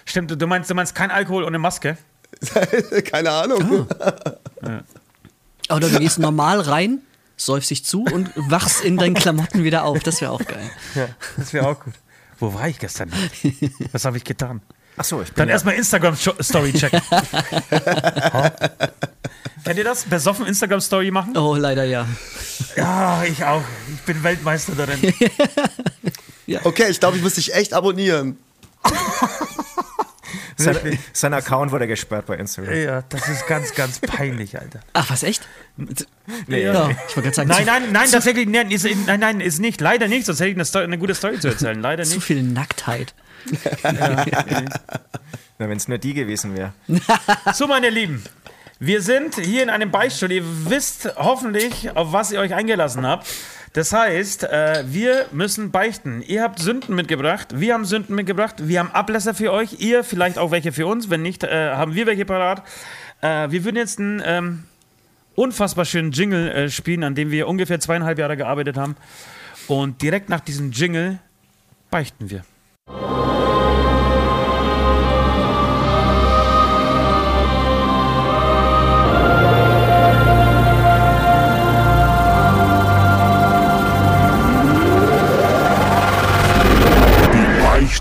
[0.05, 1.97] Stimmt, du meinst, du meinst kein Alkohol ohne Maske?
[3.11, 3.85] Keine Ahnung.
[5.69, 6.99] Oder du gehst normal rein,
[7.37, 9.99] säufst dich zu und wachst in deinen Klamotten wieder auf.
[9.99, 10.69] Das wäre auch geil.
[10.95, 11.93] Ja, das wäre auch gut.
[12.39, 13.11] Wo war ich gestern?
[13.91, 14.61] Was habe ich getan?
[14.97, 17.01] Ach so, ich bin Dann ja, erstmal Instagram-Story checken.
[19.63, 20.05] Kennt ihr das?
[20.05, 21.37] Besoffen Instagram-Story machen?
[21.37, 22.07] Oh, leider ja.
[22.75, 23.63] Ja, ich auch.
[23.93, 25.13] Ich bin Weltmeister darin.
[26.63, 28.37] Okay, ich glaube, ich muss dich echt abonnieren.
[30.55, 32.73] sein, sein Account wurde gesperrt bei Instagram.
[32.75, 34.79] Ja, das ist ganz, ganz peinlich, Alter.
[34.93, 35.47] Ach, was, echt?
[36.47, 39.41] Nee, Ja, ich wollte gerade sagen, Nein, zu, nein, nein, tatsächlich, nein, ist, nein, nein,
[39.41, 39.81] ist nicht.
[39.81, 41.79] Leider nicht, sonst hätte ich eine, Story, eine gute Story zu erzählen.
[41.81, 42.23] Leider zu nicht.
[42.23, 43.13] viel Nacktheit.
[45.57, 46.73] Wenn es nur die gewesen wäre.
[47.53, 48.23] So, meine Lieben,
[48.79, 50.31] wir sind hier in einem Beistuhl.
[50.31, 53.27] Ihr wisst hoffentlich, auf was ihr euch eingelassen habt.
[53.77, 56.23] Das heißt, äh, wir müssen beichten.
[56.25, 60.39] Ihr habt Sünden mitgebracht, wir haben Sünden mitgebracht, wir haben Ablässer für euch, ihr vielleicht
[60.39, 61.11] auch welche für uns.
[61.11, 62.63] Wenn nicht, äh, haben wir welche parat.
[63.21, 64.63] Äh, wir würden jetzt einen ähm,
[65.35, 68.95] unfassbar schönen Jingle äh, spielen, an dem wir ungefähr zweieinhalb Jahre gearbeitet haben.
[69.67, 71.19] Und direkt nach diesem Jingle
[71.91, 72.41] beichten wir.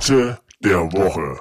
[0.07, 1.40] Beichte der Woche.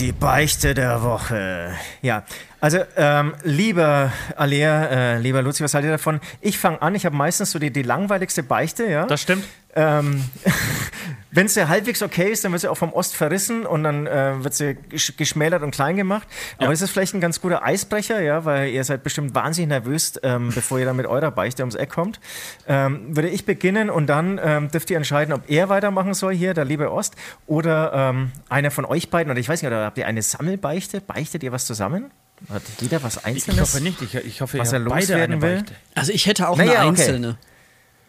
[0.00, 1.74] Die Beichte der Woche.
[2.02, 2.24] Ja,
[2.60, 6.18] also ähm, lieber Alea, äh, lieber Luzi, was haltet ihr davon?
[6.40, 9.06] Ich fange an, ich habe meistens so die, die langweiligste Beichte, ja.
[9.06, 9.44] Das stimmt.
[9.76, 10.24] Ähm,
[11.30, 14.42] wenn sie halbwegs okay ist, dann wird sie auch vom Ost verrissen und dann äh,
[14.42, 16.26] wird sie gesch geschmälert und klein gemacht.
[16.56, 16.72] Aber Ja.
[16.72, 20.50] es ist vielleicht ein ganz guter Eisbrecher, ja, weil ihr seid bestimmt wahnsinnig nervös, ähm,
[20.54, 22.20] bevor ihr dann mit eurer Beichte ums Eck kommt.
[22.66, 26.54] Ähm, würde ich beginnen und dann ähm, dürft ihr entscheiden, ob er weitermachen soll hier,
[26.54, 27.14] der liebe Ost,
[27.46, 29.30] oder ähm, einer von euch beiden.
[29.30, 31.02] Oder ich weiß nicht, oder habt ihr eine Sammelbeichte?
[31.02, 32.10] Beichtet ihr was zusammen?
[32.50, 33.60] Hat jeder was Ich Einzelnes?
[33.60, 34.00] hoffe nicht.
[34.00, 35.54] Ich, ich hoffe, Was ihr er loswerden eine will?
[35.56, 35.74] Beichte.
[35.94, 36.88] Also ich hätte auch Naja, eine okay.
[36.88, 37.36] einzelne.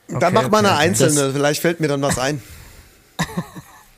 [0.08, 0.84] Dann mach mal okay, eine okay.
[0.84, 2.42] einzelne, vielleicht fällt mir dann was ein.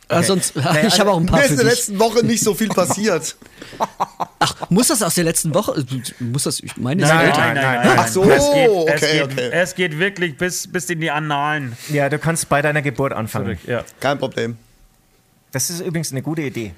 [0.08, 2.44] Äh, sonst, Naja, ich habe auch ein paar Mir ist in der letzten Woche nicht
[2.44, 3.36] so viel passiert.
[4.70, 5.86] Muss das aus der letzten Woche?
[6.20, 6.60] Muss das?
[6.62, 7.98] Ich meine, es Nein, nein, nein, nein.
[7.98, 9.50] Ach so, es geht, es, okay, geht, okay.
[9.52, 13.58] es geht wirklich bis, bis in die Annalen Ja, du kannst bei deiner Geburt anfangen.
[13.58, 13.60] zurück.
[13.68, 13.84] Ja.
[14.00, 14.58] Kein Problem.
[15.52, 16.74] Das ist übrigens eine gute Idee.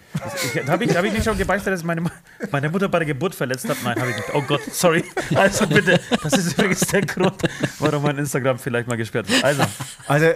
[0.68, 2.04] Habe ich, hab ich nicht schon gebeichtet, dass meine,
[2.52, 3.78] meine Mutter bei der Geburt verletzt hat?
[3.84, 4.30] Nein, habe ich nicht.
[4.34, 5.04] Oh Gott, sorry.
[5.36, 7.42] Also bitte, das ist übrigens der Grund,
[7.80, 9.44] warum mein Instagram vielleicht mal gesperrt wird.
[9.44, 9.64] Also,
[10.08, 10.34] Also,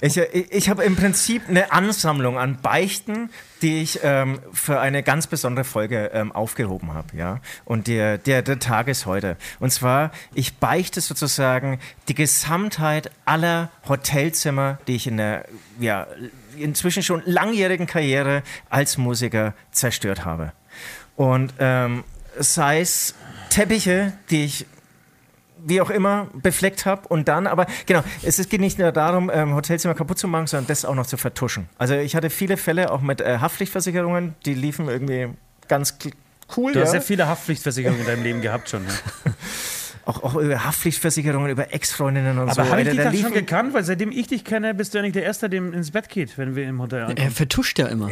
[0.00, 3.30] ich, ich, ich habe im Prinzip eine Ansammlung an Beichten,
[3.62, 7.16] die ich ähm, für eine ganz besondere Folge ähm, aufgehoben habe.
[7.16, 7.40] Ja?
[7.64, 9.36] Und der, der, der Tag ist heute.
[9.58, 15.46] Und zwar, ich beichte sozusagen die Gesamtheit aller Hotelzimmer, die ich in der
[15.80, 16.06] ja,
[16.62, 20.52] inzwischen schon langjährigen Karriere als Musiker zerstört habe.
[21.16, 22.04] Und ähm,
[22.38, 23.14] sei es
[23.50, 24.66] Teppiche, die ich
[25.64, 29.54] wie auch immer befleckt habe und dann, aber genau, es geht nicht nur darum, ähm,
[29.54, 31.68] Hotelzimmer kaputt zu machen, sondern das auch noch zu vertuschen.
[31.78, 35.28] Also ich hatte viele Fälle auch mit äh, Haftpflichtversicherungen, die liefen irgendwie
[35.66, 35.98] ganz
[36.56, 36.72] cool.
[36.72, 36.84] du ja.
[36.84, 38.84] hast ja viele Haftpflichtversicherungen in deinem Leben gehabt schon.
[38.84, 39.32] Ja.
[40.08, 42.60] auch, auch über Haftpflichtversicherungen, über Ex-Freundinnen und so.
[42.60, 43.74] Aber habe ich Alter, dich da dann schon gekannt?
[43.74, 46.38] Weil seitdem ich dich kenne, bist du ja nicht der Erste, der ins Bett geht,
[46.38, 47.18] wenn wir im Hotel ankommen.
[47.18, 48.08] Er vertuscht ja immer.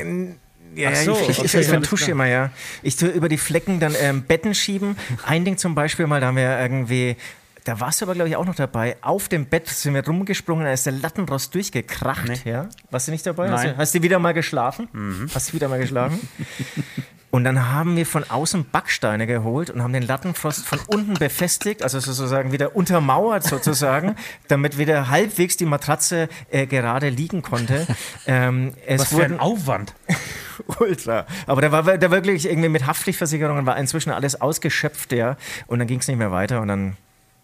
[0.75, 2.51] Ja, Ach so, ich, ich, okay, ich vertusche immer, ja.
[2.83, 4.97] Ich tue über die Flecken dann ähm, Betten schieben.
[5.25, 7.17] Ein Ding zum Beispiel mal, da haben wir irgendwie,
[7.65, 8.99] da warst du aber, glaube ich, auch noch dabei.
[9.01, 12.45] Auf dem Bett sind wir rumgesprungen, da ist der Lattenrost durchgekracht.
[12.45, 12.69] Ja?
[12.91, 13.49] Warst du nicht dabei?
[13.51, 13.73] Hast Nein.
[13.73, 14.89] du, hast du wieder mal geschlafen?
[15.33, 16.29] Hast du wieder mal geschlafen?
[17.37, 21.83] Und dann haben wir von außen Backsteine geholt und haben den Lattenfrost von unten befestigt,
[21.83, 24.16] also sozusagen wieder untermauert sozusagen,
[24.49, 27.87] damit wieder halbwegs die Matratze äh, gerade liegen konnte.
[28.27, 29.92] Ähm, es Was für ein Aufwand.
[30.81, 31.27] Ultra.
[31.46, 35.37] Aber da war da wirklich irgendwie mit Haftpflichtversicherungen war inzwischen alles ausgeschöpft, ja.
[35.66, 36.96] Und dann ging es nicht mehr weiter und dann,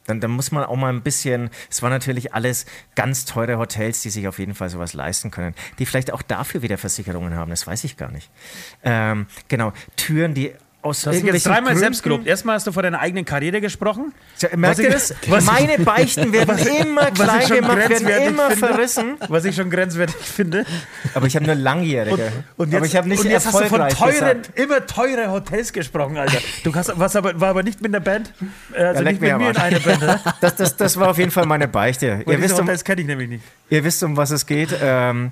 [0.07, 4.03] dann, dann muss man auch mal ein bisschen, es waren natürlich alles ganz teure Hotels,
[4.03, 7.51] die sich auf jeden Fall sowas leisten können, die vielleicht auch dafür wieder Versicherungen haben,
[7.51, 8.31] das weiß ich gar nicht.
[8.83, 12.27] Ähm, genau, Türen, die aus dich jetzt dreimal Gründen- selbst gelobt.
[12.27, 14.13] Erstmal hast du vor deiner eigenen Karriere gesprochen.
[14.39, 15.15] Tja, Merkt ihr das?
[15.29, 18.67] was Meine Beichten werden immer was klein gemacht, werden immer finde.
[18.67, 19.17] verrissen.
[19.29, 20.65] Was ich schon grenzwertig finde.
[21.15, 22.33] Aber ich habe nur langjährige.
[22.57, 24.59] Und jetzt, aber ich habe nicht und jetzt hast du von teuren, gesagt.
[24.59, 26.39] immer teure Hotels gesprochen, Alter.
[26.65, 28.33] Du hast, was aber, war aber nicht mit der Band,
[28.75, 30.01] äh, also leck nicht mit mir in einer Band.
[30.03, 30.21] Ne?
[30.41, 32.23] Das, das, das war auf jeden Fall meine Beichte.
[32.25, 33.45] Weil Ihr wisst, um, Hotels kenne ich nämlich nicht.
[33.71, 34.75] Ihr wisst, um was es geht.
[34.83, 35.31] Ähm,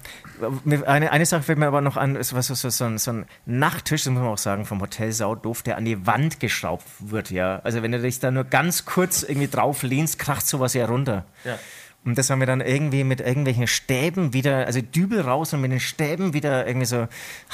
[0.87, 3.11] eine, eine Sache fällt mir aber noch an, ist was, was, was, so, ein, so
[3.13, 6.41] ein Nachttisch, das muss man auch sagen, vom Hotel Sau doof, der an die Wand
[6.41, 7.61] geschraubt wird, ja.
[7.65, 11.25] Also wenn du dich da nur ganz kurz irgendwie drauf lehnst, kracht sowas ja runter.
[11.45, 11.59] Ja.
[12.03, 15.71] Und das haben wir dann irgendwie mit irgendwelchen Stäben wieder, also Dübel raus und mit
[15.71, 17.09] den Stäben wieder irgendwie so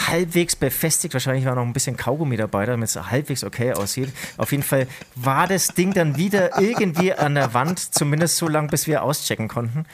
[0.07, 1.15] halbwegs befestigt.
[1.15, 4.13] Wahrscheinlich war noch ein bisschen Kaugummi dabei, damit es halbwegs okay aussieht.
[4.37, 8.69] Auf jeden Fall war das Ding dann wieder irgendwie an der Wand, zumindest so lange,
[8.69, 9.85] bis wir auschecken konnten.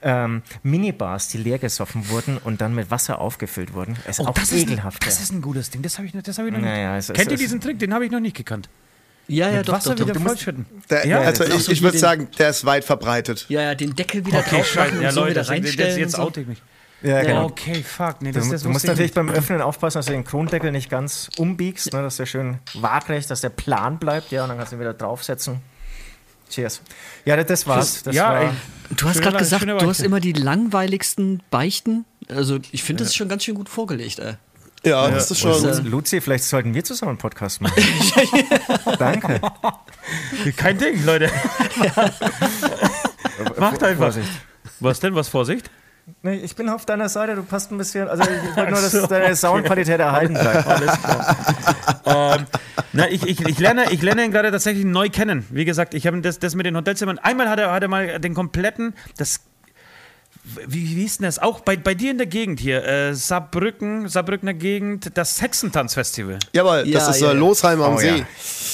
[0.00, 3.96] Ähm, Minibars, die leer gesoffen wurden und dann mit Wasser aufgefüllt wurden.
[4.08, 5.04] Ist auch Oh, das ekelhaft.
[5.04, 5.82] Ist, ein- das ist ein gutes Ding.
[5.82, 7.10] Das habe ich, noch- das hab ich noch Naja, nicht.
[7.10, 7.78] es Kennt ihr es- diesen Trick?
[7.78, 8.70] Den habe ich noch nicht gekannt.
[9.28, 10.04] Ja, ja, doch, Wasser doch, doch.
[10.06, 10.66] wieder Du musst, vollschütten.
[10.90, 13.44] Der, Ja, also das ich, so ich würde sagen, der ist weit verbreitet.
[13.48, 15.64] ja, ja, den Deckel wieder Okay, drauf machen Ja, und so Leute, wieder das, jetzt,
[15.64, 15.98] reinstellen.
[15.98, 16.22] jetzt so.
[16.22, 16.62] oute ich mich.
[17.02, 17.44] Ja, genau.
[17.44, 18.22] Okay, fuck.
[18.22, 19.14] Nee, Du, das, das du musst natürlich nicht.
[19.14, 23.30] beim Öffnen aufpassen, dass du den Krondeckel nicht ganz umbiegst, ne, dass der schön waagrecht,
[23.30, 25.60] dass der plan bleibt, ja, und dann kannst du ihn wieder draufsetzen.
[26.50, 26.80] Cheers.
[27.24, 28.02] Ja, das, das war's.
[28.02, 28.54] Das ja, war.
[28.96, 32.04] Du hast gerade gesagt, du hast immer die langweiligsten Beichten.
[32.28, 34.34] Also, ich finde, das ist schon ganz schön gut vorgelegt, ey.
[34.84, 35.64] Ja, das ist schon.
[35.64, 37.82] Äh, Luzi, vielleicht sollten wir zusammen einen Podcast machen.
[38.98, 39.40] Danke.
[40.56, 41.30] Kein Ding, Leute.
[43.58, 44.04] Macht einfach.
[44.04, 44.28] Vorsicht.
[44.80, 45.14] Was denn?
[45.14, 45.70] Was Vorsicht?
[46.22, 48.08] Nee, ich bin auf deiner Seite, du passt ein bisschen.
[48.08, 50.66] Also ich wollte nur, dass so, deine Soundqualität erhalten bleibt.
[50.66, 51.36] Alles klar.
[52.06, 52.46] ähm,
[52.92, 55.46] na, ich, ich, ich, lerne, ich lerne ihn gerade tatsächlich neu kennen.
[55.50, 57.18] Wie gesagt, ich habe das, das mit den Hotelzimmern.
[57.18, 59.40] Einmal hat er, hat er mal den kompletten, das.
[60.66, 61.38] Wie, wie ist denn das?
[61.38, 66.38] Auch bei, bei dir in der Gegend hier, äh, Saarbrücken, Saarbrückner Gegend, das Hexentanzfestival.
[66.52, 67.38] Jawohl, das Ja, ist ja, äh, ja.
[67.38, 68.08] Losheim am Oh, See.
[68.08, 68.24] ja.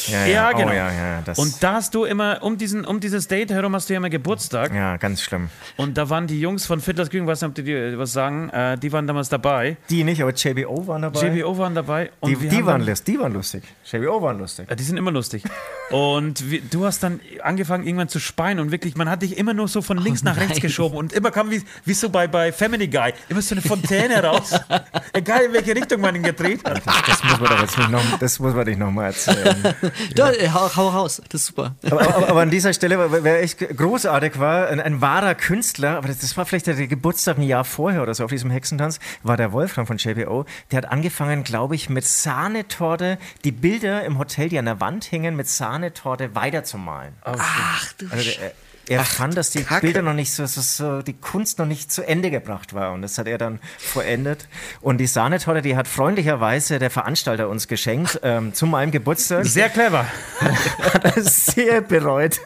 [0.08, 0.72] Ja, Ja, Oh, genau.
[0.72, 3.88] ja, ja, das, Und da hast du immer, um, diesen, um dieses Date herum hast
[3.88, 4.74] du ja immer Geburtstag.
[4.74, 5.48] ja, ganz schlimm.
[5.76, 8.92] Und da waren die Jungs von Fiddlers nicht, ob die dir was sagen, äh, die
[8.92, 9.76] waren damals dabei.
[9.90, 11.26] Die nicht, aber JBO waren dabei.
[11.28, 12.10] JBO waren dabei.
[12.20, 13.62] Und die, die, waren dann- lust, die waren lustig.
[13.90, 14.66] JBO waren lustig.
[14.68, 15.42] Ja, die sind immer lustig.
[15.90, 19.54] Und wir, du hast dann angefangen irgendwann zu speien und wirklich, man hat dich immer
[19.54, 20.60] nur so von links nach rechts nein.
[20.60, 21.50] geschoben und immer kam
[21.84, 23.12] wie, wie so bei, bei Family Guy.
[23.28, 24.52] Immer so eine Fontäne raus.
[25.12, 26.82] Egal in welche Richtung man ihn gedreht hat.
[26.84, 29.74] Das muss man doch jetzt nicht noch, das muss man nicht noch mal erzählen.
[30.14, 31.74] Da, äh, hau, hau raus, das ist super.
[31.84, 36.08] aber, aber, aber an dieser Stelle, wer echt großartig war, ein, ein wahrer Künstler, aber
[36.08, 39.36] das, das war vielleicht der Geburtstag ein Jahr vorher oder so auf diesem Hexentanz, war
[39.36, 40.44] der Wolfram von JBO.
[40.70, 45.04] Der hat angefangen, glaube ich, mit Sahnetorte die Bilder im Hotel, die an der Wand
[45.04, 47.14] hingen, mit Sahnetorte weiterzumalen.
[47.24, 48.52] Ach du Also der,
[48.88, 49.86] er fand, dass die Kacke.
[49.86, 52.92] Bilder noch nicht so, so, so, die Kunst noch nicht zu Ende gebracht war.
[52.92, 54.48] Und das hat er dann vollendet.
[54.80, 59.46] Und die Sahnetorte, die hat freundlicherweise der Veranstalter uns geschenkt ähm, zu meinem Geburtstag.
[59.46, 60.06] Sehr clever.
[60.92, 62.40] Hat er sehr bereut.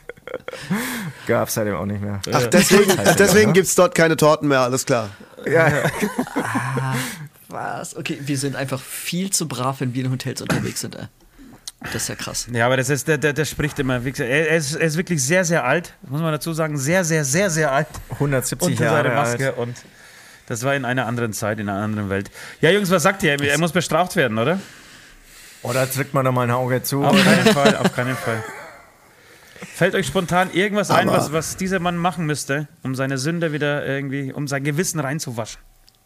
[1.27, 2.21] Gab seitdem auch nicht mehr.
[2.33, 5.11] Ach, deswegen, er deswegen gibt es dort keine Torten mehr, alles klar.
[7.49, 7.97] Was?
[7.97, 11.07] Okay, wir sind einfach viel zu brav, wenn wir in Hotels unterwegs sind, ey.
[11.81, 12.49] Das ist ja krass.
[12.53, 14.05] Ja, aber das ist, der, der, der spricht immer.
[14.05, 15.95] Wie gesagt, er, ist, er ist wirklich sehr, sehr alt.
[16.09, 16.77] Muss man dazu sagen.
[16.77, 17.87] Sehr, sehr, sehr, sehr alt.
[18.11, 19.49] 170 Unter Jahre Maske.
[19.49, 19.59] alt.
[19.59, 19.77] Und
[20.47, 22.31] das war in einer anderen Zeit, in einer anderen Welt.
[22.61, 23.41] Ja, Jungs, was sagt ihr?
[23.41, 24.59] Er muss bestraft werden, oder?
[25.63, 27.05] Oder drückt man noch mal ein Auge zu?
[27.05, 28.43] Auf keinen Fall, auf keinen Fall.
[29.75, 33.85] Fällt euch spontan irgendwas ein, was, was dieser Mann machen müsste, um seine Sünde wieder
[33.85, 35.61] irgendwie, um sein Gewissen reinzuwaschen?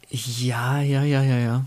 [0.09, 1.65] Ja, ja, ja, ja, ja.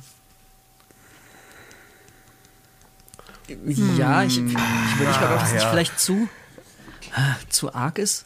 [3.98, 5.70] Ja, ich, ich überlege gerade, ob das nicht ja.
[5.70, 6.28] vielleicht zu,
[7.14, 8.26] ah, zu arg ist.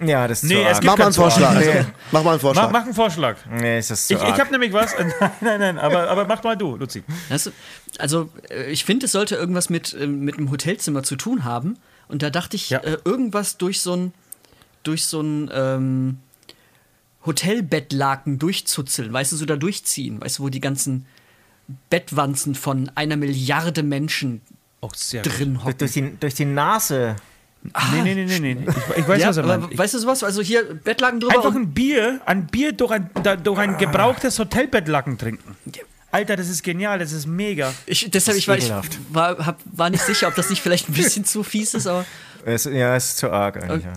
[0.00, 1.50] Ja, das ist Nee, Mach mal einen Vorschlag.
[1.56, 1.70] Also,
[2.12, 2.70] mach mal einen Mach, Vorschlag.
[2.70, 3.36] mach einen Vorschlag.
[3.50, 4.34] Nee, ist zu Ich, arg.
[4.34, 4.94] ich habe nämlich was.
[4.98, 7.02] Nein, nein, nein, aber, aber mach mal du, Luzi.
[7.28, 7.50] Du,
[7.98, 11.78] also, äh, ich finde, es sollte irgendwas mit, äh, mit einem Hotelzimmer zu tun haben.
[12.06, 12.78] Und da dachte ich, Ja.
[12.78, 14.14] äh, irgendwas durch so ein,
[14.84, 16.18] durch so ein ähm,
[17.26, 19.12] Hotelbettlaken durchzuzeln.
[19.12, 20.20] Weißt du, so da durchziehen.
[20.20, 21.06] Weißt du, wo die ganzen
[21.90, 24.40] Bettwanzen von einer Milliarde Menschen
[24.80, 25.78] Auch sehr drin durch, hocken.
[25.78, 27.16] durch, die, durch die Nase.
[27.62, 28.66] Nee, nee, nee, nee, nee.
[28.92, 29.76] Ich, ich weiß, ja, was er meint.
[29.76, 30.22] Weißt du sowas?
[30.22, 31.34] Also hier Bettlaken drüber.
[31.34, 35.56] einfach ein Bier, ein Bier durch ein, da, durch ein gebrauchtes Hotelbettlacken trinken.
[36.10, 37.74] Alter, das ist genial, das ist mega.
[37.84, 38.70] Ich, deshalb, ist ich, war, ich
[39.10, 42.06] war, hab, war nicht sicher, ob das nicht vielleicht ein bisschen zu fies ist, aber
[42.46, 43.84] Es, ja, es ist zu arg eigentlich.
[43.84, 43.92] Ja.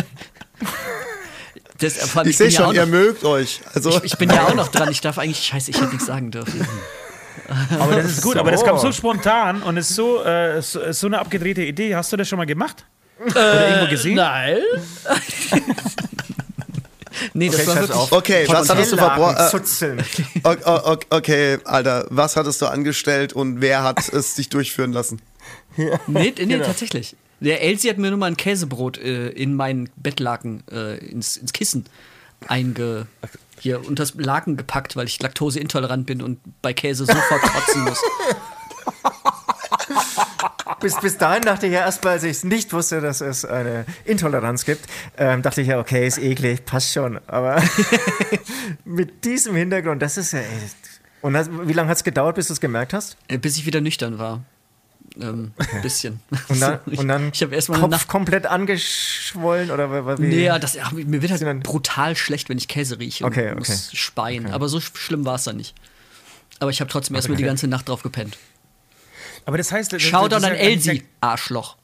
[1.80, 3.60] das, allem, Ich sehe ja schon, auch ihr noch, mögt euch.
[3.74, 4.90] Also, ich, ich bin ja auch noch dran.
[4.90, 6.66] Ich darf eigentlich, scheiße, ich hätte nichts sagen dürfen.
[7.80, 8.40] Aber das ist gut, So.
[8.40, 11.96] aber das kam so spontan und ist so, äh, so, ist so eine abgedrehte Idee.
[11.96, 12.84] Hast du das schon mal gemacht?
[13.26, 14.16] Oder irgendwo gesehen?
[14.16, 14.58] Nein.
[17.34, 17.96] nee, das Okay, war wirklich.
[17.96, 18.12] auf.
[18.12, 19.36] okay, was hattest du verbrochen?
[20.44, 25.20] Äh, okay, Alter, was hattest du angestellt und wer hat es dich durchführen lassen?
[25.76, 26.64] Nee, nee Genau.
[26.64, 27.16] tatsächlich.
[27.40, 31.52] Der Elsie hat mir nur mal ein Käsebrot äh, in meinen Bettlaken, äh, ins, ins
[31.52, 31.86] Kissen
[32.46, 33.06] einge.
[33.58, 38.00] Hier unter das Laken gepackt, weil ich laktoseintolerant bin und bei Käse sofort kotzen muss.
[40.80, 43.84] Bis, bis dahin dachte ich ja erstmal, als ich es nicht wusste, dass es eine
[44.06, 44.86] Intoleranz gibt,
[45.18, 47.20] ähm, dachte ich ja, okay, ist eklig, passt schon.
[47.26, 47.62] Aber
[48.86, 50.38] mit diesem Hintergrund, das ist ja.
[50.38, 50.46] Ey,
[51.20, 53.18] und das, wie lange hat es gedauert, bis du es gemerkt hast?
[53.28, 54.42] Äh, bis ich wieder nüchtern war.
[55.20, 56.20] Ähm, ein bisschen.
[56.48, 58.08] Und dann, ich und dann ich habe erstmal eine Kopf Nacht.
[58.08, 60.22] komplett angeschwollen oder wie?
[60.22, 63.54] Nee, ja, das, ach, mir wird halt brutal schlecht, wenn ich Käse rieche und Okay,
[63.54, 63.96] muss okay.
[63.96, 64.50] speien.
[64.52, 65.74] Aber so sch- schlimm war es dann nicht.
[66.60, 68.36] Aber ich habe trotzdem erstmal die ganze Nacht drauf gepennt.
[69.46, 71.76] Aber das heißt, das, Schau dann an ja- Elsie, Arschloch.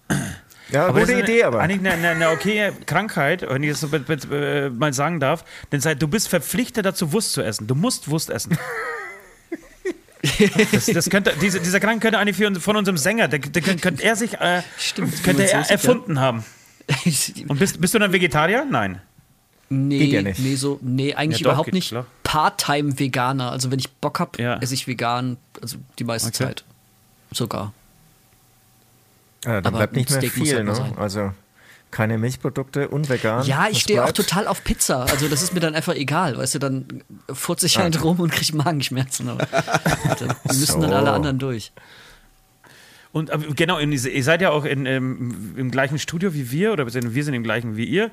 [0.71, 1.61] Ja, Aber gute Idee, aber.
[1.61, 3.89] Eigentlich eine, eine, eine okay Krankheit, wenn ich das so
[4.35, 5.45] äh, mal sagen darf.
[5.73, 7.67] Denn sei- du bist verpflichtet dazu, Wurst zu essen.
[7.67, 8.57] Du musst Wurst essen.
[10.73, 14.03] Das, das könnte, diese, dieser Krank könnte eigentlich für, von unserem Sänger, der, der könnte,
[14.03, 15.73] er sich, äh, Stimmt, könnte er 25, ja.
[15.73, 16.45] erfunden haben.
[17.49, 18.65] Und bist, bist du dann Vegetarier?
[18.65, 19.01] Nein.
[19.69, 20.39] nee, Geht ja nicht.
[20.41, 21.95] nee, so, nee, eigentlich Ja, doch, überhaupt nicht.
[22.23, 23.51] Part-Time-Veganer.
[23.51, 24.57] Also wenn ich Bock habe, Ja.
[24.59, 26.37] esse ich vegan, also die meiste Okay.
[26.45, 26.65] Zeit.
[27.33, 27.73] Sogar.
[29.45, 30.93] Ja, dann aber bleibt nicht mehr Steak viel, halt ne?
[30.97, 31.33] Also
[31.97, 33.47] keine Milchprodukte und vegan.
[33.47, 35.05] Ja, ich stehe auch total auf Pizza.
[35.11, 36.37] Also das ist mir dann einfach egal.
[36.37, 37.83] Weißt du, dann furze ich Ah.
[37.85, 39.31] halt rum und kriege Magenschmerzen.
[39.31, 39.47] Aber
[40.19, 40.97] dann müssen dann So.
[40.97, 41.73] alle anderen durch.
[43.13, 46.85] Und genau, diese, ihr seid ja auch in, ähm, im gleichen Studio wie wir, oder
[46.85, 48.11] wir sind, wir sind im gleichen wie ihr.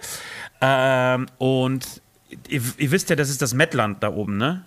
[0.62, 2.02] Ähm, und
[2.48, 4.66] ihr, ihr wisst ja, das ist das Mettland da oben, ne?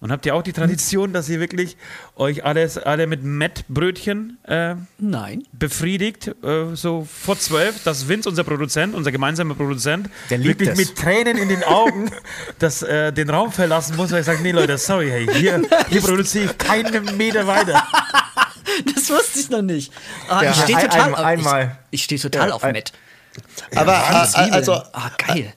[0.00, 1.76] Und habt ihr auch die Tradition, dass ihr wirklich
[2.16, 5.42] euch alles, alle mit Mettbrötchen äh, Nein.
[5.52, 10.70] befriedigt, äh, so vor zwölf, dass Vince, unser Produzent, unser gemeinsamer Produzent, Der liebt wirklich
[10.70, 10.78] es.
[10.78, 12.10] mit Tränen in den Augen
[12.58, 15.60] das, äh, den Raum verlassen muss, weil er sagt, nee Leute, sorry, hey, hier,
[15.90, 17.82] hier produziere ich keinen Meter weiter.
[18.94, 19.92] Das wusste ich noch nicht.
[20.28, 21.78] Ah, Ja, ich stehe total, ein- auf- einmal.
[21.90, 22.92] Ich, ich stehe total Ja, auf ein- Met.
[23.74, 24.52] Aber äh, Zwiebeln.
[24.54, 25.52] also, ah, geil.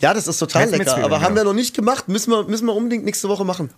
[0.00, 0.96] ja, das ist total lecker.
[1.04, 1.40] Aber haben ja.
[1.42, 2.08] wir noch nicht gemacht.
[2.08, 3.70] Müssen wir, müssen wir unbedingt nächste Woche machen.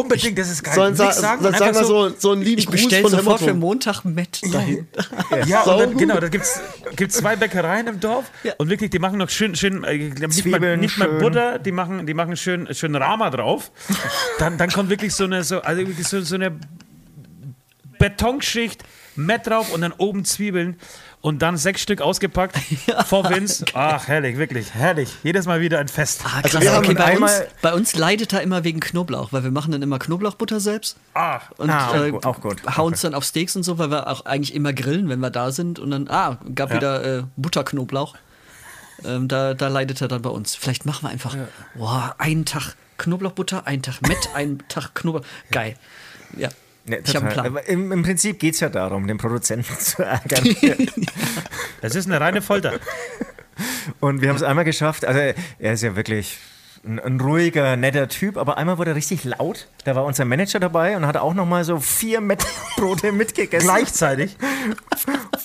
[0.00, 0.74] Unbedingt, das ist geil.
[0.74, 3.10] Sollen sa sagen, dann einfach sagen wir so, so einen lieben Ich Gruß bestelle von
[3.10, 3.58] sofort für Hamilton.
[3.60, 4.86] Montag Met dahin.
[5.46, 6.60] Ja, Sau und dann, genau, da gibt's
[6.96, 8.54] gibt's zwei Bäckereien im Dorf Ja.
[8.58, 11.18] und wirklich, die machen noch schön, schön äh, nicht, mal, Zwiebeln nicht mal schön.
[11.18, 13.70] Butter, die machen, die machen schön, schön Rama drauf.
[14.38, 16.52] Dann, dann kommt wirklich so eine, so, also wirklich so, so eine
[17.98, 18.84] Betonschicht,
[19.16, 20.76] Met drauf und dann oben Zwiebeln
[21.20, 22.56] und dann sechs Stück ausgepackt
[23.06, 23.64] vor Vince.
[23.74, 25.08] Ach, herrlich, wirklich, herrlich.
[25.22, 26.22] Jedes Mal wieder ein Fest.
[26.24, 29.42] Ah, Also wir haben okay, bei, uns, bei uns leidet er immer wegen Knoblauch, weil
[29.44, 32.76] wir machen dann immer Knoblauchbutter selbst Ah, und Ah, auch äh, gut, auch gut.
[32.76, 35.30] hauen es dann auf Steaks und so, weil wir auch eigentlich immer grillen, wenn wir
[35.30, 35.78] da sind.
[35.78, 36.76] Und dann, ah, gab Ja.
[36.76, 38.14] wieder äh, Butterknoblauch.
[39.04, 40.54] Ähm, da, da leidet er dann bei uns.
[40.54, 41.36] Vielleicht machen wir einfach,
[41.76, 45.24] boah, einen Tag Knoblauchbutter, einen Tag Met, einen Tag Knoblauch.
[45.52, 45.76] Geil.
[46.36, 46.48] Ja.
[46.88, 47.52] Ne, ich habe einen.
[47.52, 47.64] Plan.
[47.66, 50.44] Im, Im Prinzip geht es ja darum, den Produzenten zu ärgern.
[51.80, 52.78] das ist eine reine Folter.
[54.00, 55.04] Und wir haben es einmal geschafft.
[55.04, 55.20] Also,
[55.58, 56.38] er ist ja wirklich
[56.84, 59.68] ein, ein ruhiger, netter Typ, aber einmal wurde er richtig laut.
[59.84, 63.68] Da war unser Manager dabei und hat auch noch mal so vier Mettbrote mitgegessen.
[63.68, 64.36] Gleichzeitig.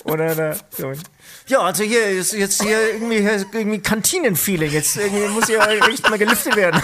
[0.04, 0.92] Oder da, so.
[1.46, 4.70] Ja, also hier ist jetzt hier irgendwie, hier irgendwie Kantinenfeeling.
[4.70, 6.80] Jetzt irgendwie muss ja echt mal gelüftet werden.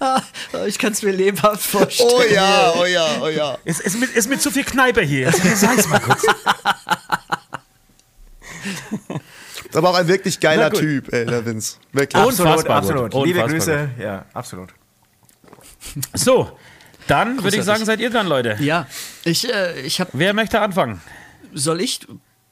[0.00, 2.10] Oh, Ich kann es mir lebhaft vorstellen.
[2.12, 3.58] Oh ja, oh ja, oh ja.
[3.64, 5.30] Ist, ist, mit, ist mit zu viel Kneipe hier.
[5.30, 6.22] Jetzt sag's mal kurz.
[9.74, 10.80] Aber auch ein wirklich geiler gut.
[10.80, 11.76] Typ, ey, der Vince.
[11.92, 12.20] Wirklich.
[12.22, 12.90] Und- Unfassbar gut.
[12.90, 13.26] absolut.
[13.26, 13.90] Liebe Grüße.
[13.98, 14.70] Ja, absolut.
[16.14, 16.50] So,
[17.06, 18.56] dann würde ich sagen, seid ihr dran, Leute.
[18.60, 18.86] Ja,
[19.24, 21.00] ich, äh, ich habe, Wer möchte anfangen?
[21.54, 22.00] soll ich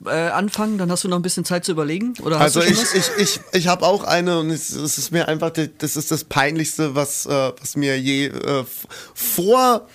[0.05, 0.79] äh, anfangen?
[0.79, 2.15] Dann hast du noch ein bisschen Zeit zu überlegen.
[2.23, 2.95] Oder hast Also du schon ich, was?
[2.95, 6.25] ich, ich, ich habe auch eine und es, es ist mir einfach, das ist das
[6.25, 8.65] Peinlichste, was, äh, was mir je äh,
[9.15, 9.87] vor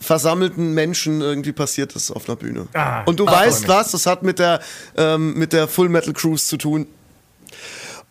[0.00, 2.66] versammelten Menschen irgendwie passiert ist auf einer Bühne.
[2.72, 4.60] Ah, und du ah, weißt was, das hat mit der,
[4.96, 6.86] ähm, mit der Full Metal Cruise zu tun.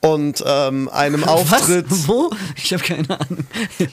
[0.01, 2.07] Und ähm, einem Auftritt, Was?
[2.07, 2.29] Wo?
[2.55, 3.45] Ich habe keine Ahnung.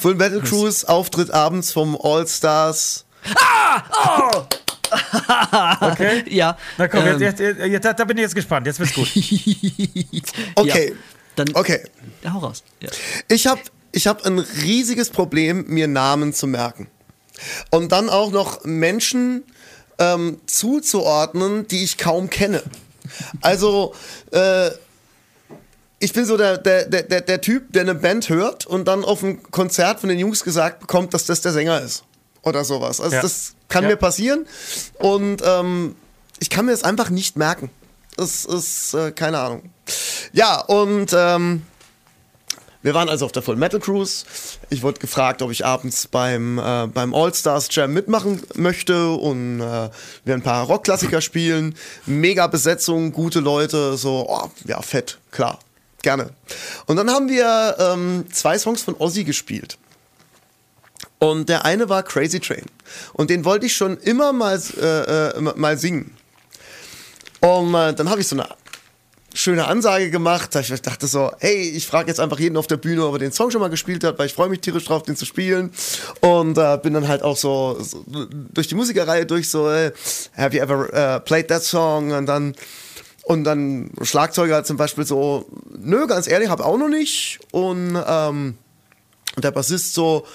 [0.00, 3.04] Full Metal Cruise, Auftritt abends vom All Stars.
[5.80, 6.24] Okay?
[6.28, 6.56] Ja.
[6.78, 8.66] Na komm, ähm, jetzt, jetzt, jetzt, da bin ich jetzt gespannt.
[8.66, 9.08] Jetzt wird's gut.
[10.54, 10.94] Okay, Ja,
[11.36, 11.80] dann okay.
[12.22, 12.62] Ja, hau raus.
[12.80, 12.90] Ja.
[13.28, 13.60] Ich habe
[13.92, 16.88] ich hab ein riesiges Problem, mir Namen zu merken.
[17.70, 19.44] Und dann auch noch Menschen
[19.98, 22.62] ähm, zuzuordnen, die ich kaum kenne.
[23.40, 23.94] Also,
[24.30, 24.70] äh,
[25.98, 29.04] ich bin so der, der, der, der, der Typ, der eine Band hört und dann
[29.04, 32.04] auf einem Konzert von den Jungs gesagt bekommt, dass das der Sänger ist.
[32.42, 33.00] Oder sowas.
[33.00, 33.22] Also, Ja.
[33.22, 33.90] das kann Ja.
[33.90, 34.46] mir passieren.
[34.98, 35.94] Und ähm,
[36.40, 37.70] ich kann mir das einfach nicht merken.
[38.16, 39.70] Das ist, äh, keine Ahnung.
[40.32, 41.62] Ja, und ähm,
[42.82, 44.24] wir waren also auf der Full Metal Cruise.
[44.68, 49.88] Ich wurde gefragt, ob ich abends beim, äh, beim All-Stars Jam mitmachen möchte und äh,
[50.24, 51.76] wir ein paar Rockklassiker spielen.
[52.06, 55.60] Mega Besetzung, gute Leute, so, oh, ja, fett, klar,
[56.02, 56.30] gerne.
[56.86, 59.78] Und dann haben wir ähm, zwei Songs von Ozzy gespielt.
[61.22, 62.64] Und der eine war Crazy Train.
[63.12, 66.16] Und den wollte ich schon immer mal, äh, äh, mal singen.
[67.38, 68.48] Und äh, dann habe ich so eine
[69.32, 70.52] schöne Ansage gemacht.
[70.56, 73.30] Ich dachte so, hey, ich frage jetzt einfach jeden auf der Bühne, ob er den
[73.30, 75.70] Song schon mal gespielt hat, weil ich freue mich tierisch drauf, den zu spielen.
[76.22, 78.04] Und äh, bin dann halt auch so, so
[78.52, 79.92] durch die Musikerreihe durch so, äh,
[80.36, 82.10] have you ever uh, played that song?
[82.10, 82.56] Und dann
[83.22, 87.38] und dann Schlagzeuger zum Beispiel so, nö, ganz ehrlich, habe auch noch nicht.
[87.52, 88.58] Und, ähm,
[89.36, 90.26] und der Bassist so,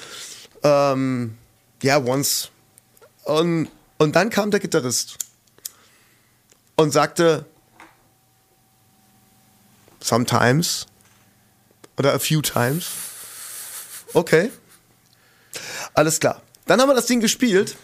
[0.68, 1.38] ähm,
[1.82, 2.50] ja, once.
[3.24, 5.18] Und, und dann kam der Gitarrist
[6.76, 7.46] und sagte,
[10.00, 10.86] sometimes
[11.98, 12.88] oder a few times.
[14.14, 14.52] Okay.
[15.94, 16.42] Alles klar.
[16.66, 17.76] Dann haben wir das Ding gespielt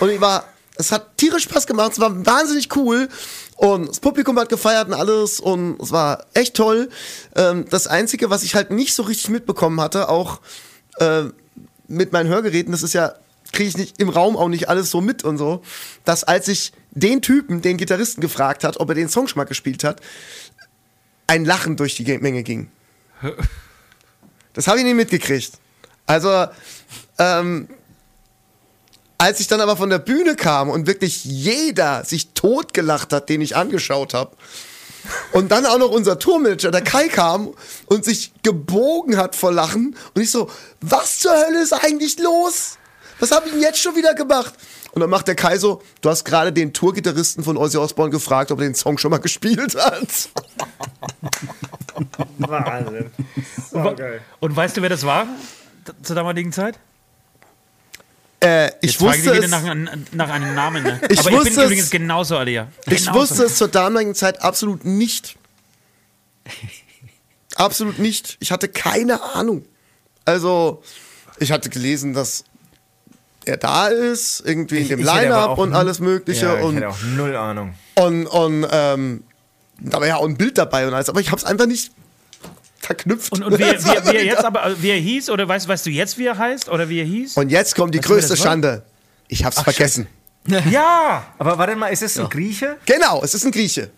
[0.00, 0.44] und ich war,
[0.76, 3.08] es hat tierisch Spaß gemacht, es war wahnsinnig cool
[3.56, 6.88] und das Publikum hat gefeiert und alles und es war echt toll.
[7.36, 10.40] Ähm, das Einzige, was ich halt nicht so richtig mitbekommen hatte, auch
[10.98, 11.24] äh,
[11.92, 13.14] mit meinen Hörgeräten, das ist ja,
[13.52, 15.62] kriege ich nicht im Raum auch nicht alles so mit und so,
[16.04, 19.44] dass als ich den Typen, den Gitarristen gefragt hat, ob er den Song schon mal
[19.44, 20.00] gespielt hat,
[21.26, 22.70] ein Lachen durch die Menge ging.
[24.54, 25.52] Das habe ich nicht mitgekriegt.
[26.04, 26.46] Also,
[27.18, 27.68] ähm,
[29.16, 33.40] als ich dann aber von der Bühne kam und wirklich jeder sich totgelacht hat, den
[33.40, 34.36] ich angeschaut habe,
[35.32, 37.52] und dann auch noch unser Tourmanager, der Kai, kam
[37.86, 39.96] und sich gebogen hat vor Lachen.
[40.14, 42.78] Und ich so, was zur Hölle ist eigentlich los?
[43.18, 44.54] Was habe ich denn jetzt schon wieder gemacht?
[44.92, 48.52] Und dann macht der Kai so, du hast gerade den Tourgitarristen von Ozzy Osbourne gefragt,
[48.52, 50.28] ob er den Song schon mal gespielt hat.
[52.38, 53.10] Wahnsinn.
[53.70, 54.20] So geil.
[54.40, 55.26] Und weißt du, wer das war?
[56.02, 56.78] Zur damaligen Zeit?
[58.42, 59.62] Äh, ich Jetzt wusste ich es, nach,
[60.12, 60.82] nach einem Namen.
[60.82, 61.00] Ne?
[61.08, 62.68] Ich Aber ich bin wusste es- übrigens genauso, Alia.
[62.86, 63.20] ich Genauso.
[63.20, 65.36] wusste es zur damaligen Zeit absolut nicht.
[67.56, 68.36] Absolut nicht.
[68.40, 69.64] Ich hatte keine Ahnung.
[70.24, 70.82] Also,
[71.38, 72.44] ich hatte gelesen, dass
[73.44, 76.46] er da ist, irgendwie in Ich- dem ich hätte aber Line-Up und alles Mögliche.
[76.46, 77.74] Ja, ich und, auch null Ahnung.
[77.96, 79.24] und, und ähm,
[79.80, 81.92] da war ja auch ein Bild dabei und alles, aber ich habe es einfach nicht
[82.84, 83.32] verknüpft.
[83.32, 85.90] Und, und wie, wie, wie er jetzt aber, wie er hieß, oder weißt, weißt du
[85.90, 86.68] jetzt, wie er heißt?
[86.68, 87.36] Oder wie er hieß?
[87.36, 88.36] Und jetzt kommt die Weißt du, größte?
[88.36, 88.82] Schande.
[89.28, 90.06] Ich hab's vergessen.
[90.70, 91.24] ja!
[91.38, 92.76] Aber warte mal, ist es ein Grieche?
[92.86, 93.90] Genau, es ist ein Grieche.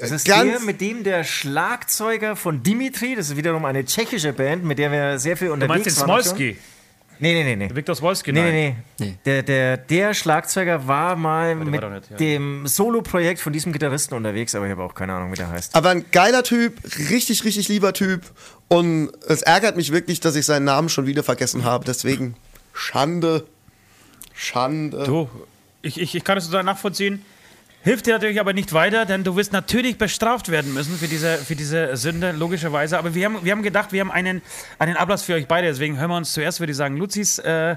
[0.00, 4.32] Das ist Ganz- der, mit dem der Schlagzeuger von Dimitri, das ist wiederum eine tschechische
[4.32, 6.22] Band, mit der wir sehr viel Du unterwegs meinst den waren.
[6.22, 6.56] Smolski?
[7.18, 7.74] Nee, nee, nee, nee.
[7.74, 8.32] Viktor Smolski?
[8.32, 8.52] Nee, nein.
[8.52, 9.06] nee, nee.
[9.06, 9.18] Nee.
[9.24, 12.16] Der, der, der Schlagzeuger war mal war mit doch nicht, ja.
[12.16, 15.74] dem Solo-Projekt von diesem Gitarristen unterwegs, aber ich habe auch keine Ahnung, wie der heißt.
[15.74, 16.74] Aber ein geiler Typ,
[17.10, 18.22] richtig, richtig lieber Typ.
[18.68, 21.84] Und es ärgert mich wirklich, dass ich seinen Namen schon wieder vergessen habe.
[21.84, 22.36] Deswegen
[22.72, 23.46] Schande.
[24.32, 25.04] Schande.
[25.04, 25.28] Du,
[25.82, 27.24] ich, ich, ich kann es total nachvollziehen.
[27.84, 31.36] Hilft dir natürlich aber nicht weiter, denn du wirst natürlich bestraft werden müssen für diese,
[31.36, 32.98] für diese Sünde, logischerweise.
[32.98, 34.40] Aber wir haben, wir haben gedacht, wir haben einen,
[34.78, 35.66] einen Ablass für euch beide.
[35.68, 37.76] Deswegen hören wir uns zuerst, würde ich sagen, Luzis äh,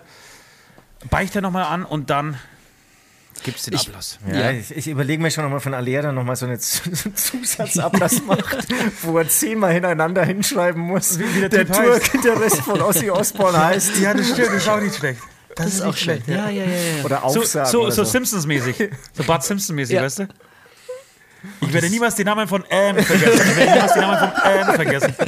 [1.09, 2.37] Beichte nochmal an und dann
[3.43, 4.17] gibt es den Ablass.
[4.31, 4.51] Ja, Ja.
[4.51, 6.57] ich, ich überlege mir schon nochmal von Alea dann nochmal so einen
[7.15, 8.65] Zusatzablass macht,
[9.03, 12.11] wo er zehnmal hintereinander hinschreiben muss, Wie- wie der der Typ heißt.
[12.13, 13.97] Tour-Gitarrist von Ozzy Osbourne heißt.
[13.99, 15.19] Ja, das stimmt, ist auch nicht schlecht.
[15.57, 16.27] Das ist auch schlecht.
[16.27, 17.03] Ja, ja, ja, ja.
[17.03, 18.11] Oder So, Aufsagen so, oder so so.
[18.11, 18.89] Simpsons-mäßig.
[19.13, 20.03] So Bart Simpson-mäßig, Ja.
[20.03, 20.27] weißt du?
[21.61, 23.41] Ich werde niemals den Namen von Anne vergessen.
[23.49, 25.13] Ich werde niemals den Namen von Anne vergessen.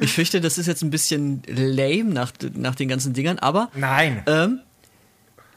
[0.00, 4.22] Ich fürchte, das ist jetzt ein bisschen lame nach, nach den ganzen Dingern, aber Nein.
[4.28, 4.60] ähm,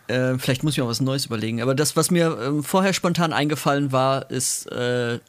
[0.08, 1.62] äh, vielleicht muss ich mir auch was Neues überlegen.
[1.62, 5.20] Aber das, was mir ähm, vorher spontan eingefallen war, ist, äh,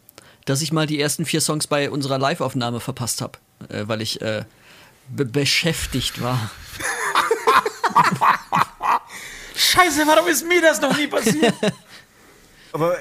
[0.47, 4.23] dass ich mal die ersten vier Songs bei unserer Live-Aufnahme verpasst habe, äh, weil ich
[4.23, 4.45] äh,
[5.09, 6.51] be beschäftigt war.
[9.55, 11.55] Scheiße, warum ist mir das noch nie passiert?
[12.73, 12.97] Aber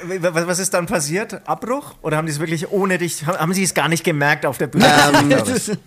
[0.47, 1.47] was ist dann passiert?
[1.47, 1.95] Abbruch?
[2.01, 4.67] Oder haben die es wirklich ohne dich, haben sie es gar nicht gemerkt auf der
[4.67, 4.87] Bühne?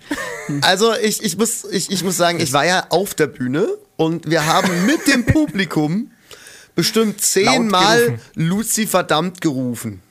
[0.61, 4.29] Also ich, ich, muss, ich, ich muss sagen, ich war ja auf der Bühne und
[4.29, 6.11] wir haben mit dem Publikum
[6.75, 8.19] bestimmt zehnmal.
[8.35, 10.03] Lucy verdammt gerufen.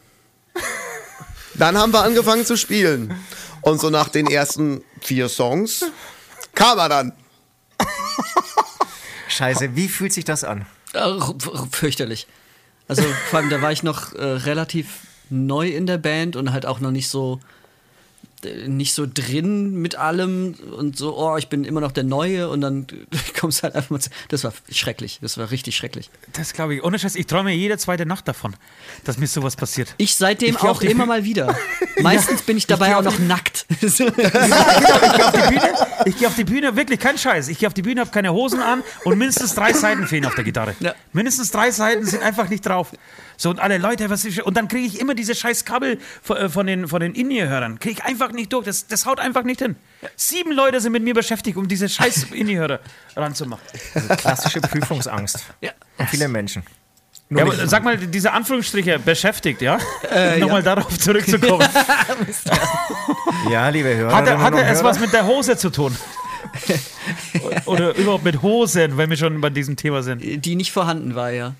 [1.56, 3.14] Dann haben wir angefangen zu spielen.
[3.62, 5.86] Und so nach den ersten vier Songs
[6.56, 7.14] kam er dann.
[9.34, 10.66] Scheiße, wie fühlt sich das an?
[11.72, 12.28] Fürchterlich.
[12.88, 16.66] Also vor allem, da war ich noch äh, relativ neu in der Band und halt
[16.66, 17.40] auch noch nicht so
[18.68, 22.62] nicht so drin mit allem und so, oh, ich bin immer noch der Neue und
[22.62, 22.88] dann
[23.40, 24.10] kommst du halt einfach mal zu.
[24.30, 25.20] Das war schrecklich.
[25.22, 26.10] Das war richtig schrecklich.
[26.34, 26.84] Das glaube ich.
[26.84, 28.56] Ohne Scheiß, ich träume jede zweite Nacht davon,
[29.04, 29.94] dass mir sowas passiert.
[29.98, 31.08] Ich seitdem Ich auf auch die immer Bühne.
[31.08, 31.58] mal wieder.
[32.02, 33.66] Meistens bin ich dabei geh auch auf noch die- nackt.
[36.06, 37.48] Ich gehe auf die Bühne, wirklich kein Scheiß.
[37.48, 40.36] Ich gehe auf die Bühne, habe keine Hosen an und mindestens drei Seiten fehlen auf
[40.36, 40.76] der Gitarre.
[40.80, 40.94] Ja.
[41.14, 42.92] Mindestens drei Seiten sind einfach nicht drauf.
[43.38, 46.38] So und alle Leute, was ist, und dann kriege ich immer diese scheiß Kabel von,
[46.38, 47.80] äh, von den, von den In-Ear-Hörern.
[47.80, 48.66] Kriege ich einfach nicht durch.
[48.66, 49.76] Das, das haut einfach nicht hin.
[50.16, 52.80] Sieben Leute sind mit mir beschäftigt, um diese scheiß In-Ear-Hörer
[53.16, 53.64] ranzumachen.
[54.18, 55.46] Klassische Prüfungsangst.
[55.62, 55.72] Ja.
[55.98, 56.64] Und viele Menschen.
[57.30, 59.80] Ja, aber sag mal, diese Anführungsstriche beschäftigt, ja?
[60.12, 61.68] Äh, Nochmal darauf zurückzukommen.
[63.50, 64.16] Ja, liebe Hörer.
[64.16, 65.96] Hat er, hat er es was mit der Hose zu tun?
[67.66, 70.22] Oder überhaupt mit Hosen, wenn wir schon bei diesem Thema sind?
[70.22, 71.54] Die nicht vorhanden war, ja.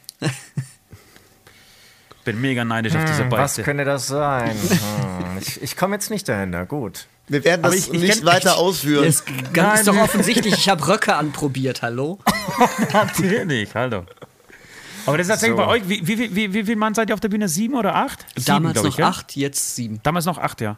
[2.26, 3.64] Bin mega neidisch auf diese Was Beichte.
[3.64, 4.52] könnte das sein?
[4.52, 6.66] Hm, ich ich komme jetzt nicht dahinter.
[6.66, 7.08] Gut.
[7.28, 9.06] Wir werden Aber das ich- ich nicht kenn- weiter ausführen.
[9.06, 12.20] Das ist ganz ist doch offensichtlich, ich habe Röcke anprobiert, hallo?
[12.94, 14.06] Natürlich, hallo.
[15.06, 15.64] Aber das ist tatsächlich So.
[15.66, 17.50] bei euch, wie, wie, wie, wie, viele Mann seid ihr auf der Bühne?
[17.50, 18.26] Sieben oder acht?
[18.36, 19.08] Sieben, Damals noch ich, ja?
[19.10, 20.00] acht, jetzt sieben.
[20.04, 20.78] Damals noch acht, ja.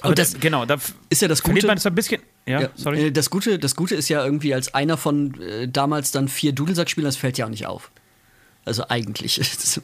[0.00, 0.76] Aber Und das, das genau, da
[1.10, 1.66] ist ja das Gute.
[1.66, 2.20] man so ein bisschen.
[2.44, 3.06] Ja, Ja, sorry.
[3.06, 6.52] äh, Das Gute, das Gute ist ja irgendwie, als einer von äh, damals dann vier
[6.52, 7.90] Dudelsack-Spielern, das fällt ja auch nicht auf.
[8.64, 9.40] Also eigentlich.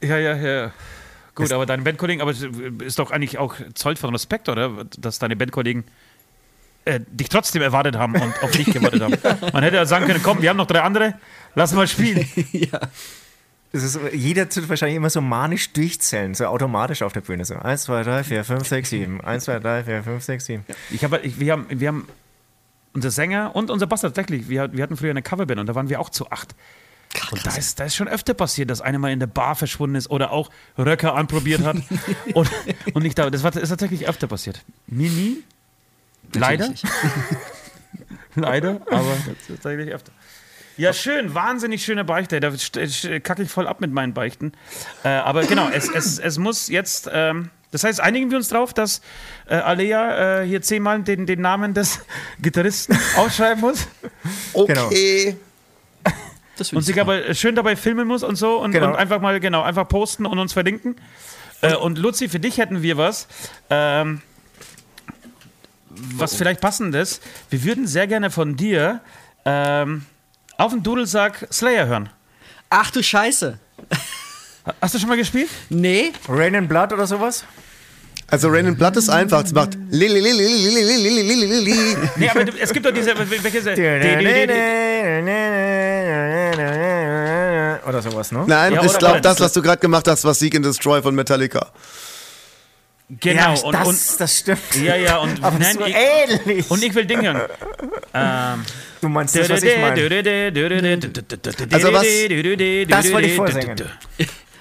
[0.00, 0.72] Ja, ja, ja.
[1.34, 2.42] Gut, aber deine Bandkollegen, aber es
[2.82, 4.86] ist doch eigentlich auch Zoll von Respekt, oder?
[4.98, 5.84] Dass deine Bandkollegen
[6.86, 9.16] äh, dich trotzdem erwartet haben und auf dich gewartet haben.
[9.52, 11.14] Man hätte ja sagen können, komm, wir haben noch drei andere,
[11.54, 12.26] lass mal spielen.
[12.52, 12.80] ja.
[13.72, 17.44] Das ist, jeder tut wahrscheinlich immer so manisch durchzählen, so automatisch auf der Bühne.
[17.44, 19.20] So 1, 2, 3, 4, 5, 6, 7.
[19.20, 20.64] 1, 2, 3, 4, 5, 6, 7.
[20.90, 22.08] Ich hab, ich, wir, haben, wir haben
[22.94, 25.90] unser Sänger und unser Bass tatsächlich, wir, wir hatten früher eine Coverband und da waren
[25.90, 26.54] wir auch zu acht.
[27.30, 29.96] Und da ist, da ist schon öfter passiert, dass einer mal in der Bar verschwunden
[29.96, 31.76] ist oder auch Röcker anprobiert hat
[32.34, 32.50] und,
[32.94, 33.30] und nicht da.
[33.30, 34.64] Das war, ist tatsächlich öfter passiert.
[34.86, 35.42] Mir nie.
[36.32, 36.72] Leider.
[38.34, 39.16] Leider, aber
[39.48, 40.12] tatsächlich öfter.
[40.76, 42.38] Ja, schön, wahnsinnig schöne Beichte.
[42.38, 42.52] Da
[43.20, 44.52] kacke ich voll ab mit meinen Beichten.
[45.04, 47.08] Äh, aber genau, es, es, es muss jetzt.
[47.10, 49.00] Ähm, das heißt, einigen wir uns drauf, dass
[49.48, 52.00] äh, Alea äh, hier zehnmal den, den Namen des
[52.40, 53.88] Gitarristen aufschreiben muss
[54.52, 55.36] Okay.
[55.36, 55.45] Das
[56.72, 58.88] und sich ich aber schön dabei filmen muss und so und, Genau.
[58.88, 60.96] und einfach mal, genau, einfach posten und uns verlinken.
[61.62, 63.28] Äh, und Luzi, für dich hätten wir was.
[63.70, 64.20] Ähm,
[65.88, 67.20] was vielleicht passendes.
[67.50, 69.00] Wir würden sehr gerne von dir
[69.44, 70.04] ähm,
[70.58, 72.08] auf dem Dudelsack Slayer hören.
[72.68, 73.58] Ach du Scheiße.
[74.80, 75.48] Hast du schon mal gespielt?
[75.68, 77.44] Nee, Rain and Blood oder sowas?
[78.28, 79.44] Also Rain and Blood ist einfach.
[79.44, 81.96] Es macht li, li, li, li, li, li, li, li, li, li, li.
[82.16, 83.14] Nee, aber es gibt doch diese.
[83.16, 83.62] Welche,
[87.88, 88.44] Oder sowas, ne?
[88.46, 91.14] Nein, Ja, ich glaube, das, was du gerade gemacht hast, war Seek and Destroy von
[91.14, 91.70] Metallica.
[93.08, 93.40] genau.
[93.54, 94.58] ja, und, das, und, das stimmt.
[94.82, 96.68] ja, ja, und, Aber nein, so ich, ähnlich.
[96.70, 97.42] und ich will Ding hören.
[98.12, 98.64] Ähm,
[99.00, 100.02] du meinst das, was ich meine.
[101.70, 102.06] Also was-
[102.88, 103.76] Das wollte ich vorsingen.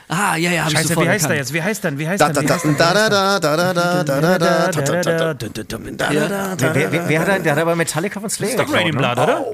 [0.08, 1.54] Ah, ja, ja, hab Scheiße, wie heißt der jetzt?
[1.54, 1.98] Wie heißt dann?
[1.98, 2.36] Wie heißt dann?
[2.36, 2.50] Wer
[7.20, 7.44] hat denn?
[7.44, 8.50] Der hat aber Metallica von Slayer.
[8.50, 9.46] Ist doch Blood, oder?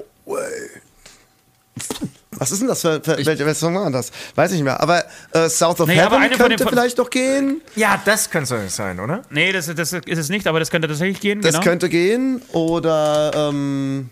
[2.32, 4.12] Was ist denn das für, für ich, Song war das?
[4.36, 4.80] Weiß ich nicht mehr.
[4.80, 7.62] Aber äh, South of nee, Heaven könnte vielleicht doch gehen.
[7.76, 9.22] Ja, das könnte sein, oder?
[9.30, 11.42] Nee, das, das ist es nicht, aber das könnte tatsächlich gehen.
[11.42, 11.64] Das genau.
[11.64, 12.42] könnte gehen.
[12.52, 14.10] Oder ähm,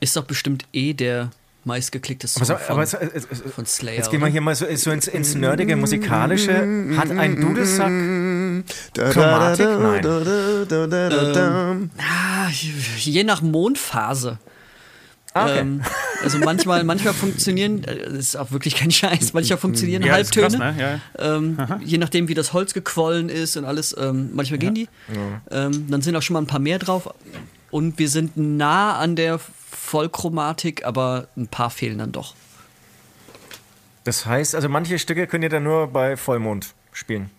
[0.00, 1.30] ist doch bestimmt eh der
[1.66, 3.96] meistgeklickte Song Aber, so, von, aber so, äh, äh, von Slayer.
[3.96, 6.54] jetzt gehen wir hier mal so, so ins, ins nerdige, musikalische.
[6.96, 7.92] Hat ein Dudelsack
[9.12, 9.66] Chromatik?
[9.66, 10.02] Nein.
[11.34, 11.76] da.
[11.98, 12.48] Ah,
[12.98, 14.38] je nach Mondphase.
[15.34, 15.58] Ah, okay.
[15.58, 15.82] Ähm,
[16.22, 20.46] also manchmal, manchmal funktionieren, äh, das ist auch wirklich kein Scheiß, manchmal funktionieren Ja, Halbtöne.
[20.48, 20.74] krass, ne?
[21.18, 21.36] ja.
[21.36, 23.94] ähm, je nachdem, wie das Holz gequollen ist und alles.
[23.98, 24.88] Ähm, manchmal gehen die.
[25.50, 27.12] Ähm, dann sind auch schon mal ein paar mehr drauf.
[27.70, 29.38] Und wir sind nah an der
[29.86, 32.34] Vollchromatik, aber ein paar fehlen dann doch.
[34.04, 37.30] Das heißt, also manche Stücke könnt ihr dann nur bei Vollmond spielen.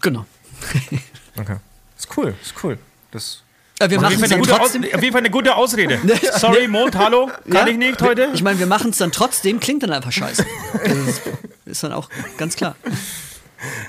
[0.00, 0.24] Genau.
[1.34, 1.56] Okay.
[1.96, 2.78] Ist cool, ist cool.
[3.10, 3.42] Das
[3.80, 4.84] Äh, wir Auf machen jeden, es Fall eine dann Aus, trotzdem.
[4.84, 5.98] auf jeden Fall eine gute Ausrede.
[6.38, 8.28] Sorry, Mond, hallo, kann ich nicht heute.
[8.34, 10.44] Ich meine, wir machen es dann trotzdem, klingt dann einfach scheiße.
[10.84, 11.22] Das ist,
[11.64, 12.76] ist dann auch ganz klar.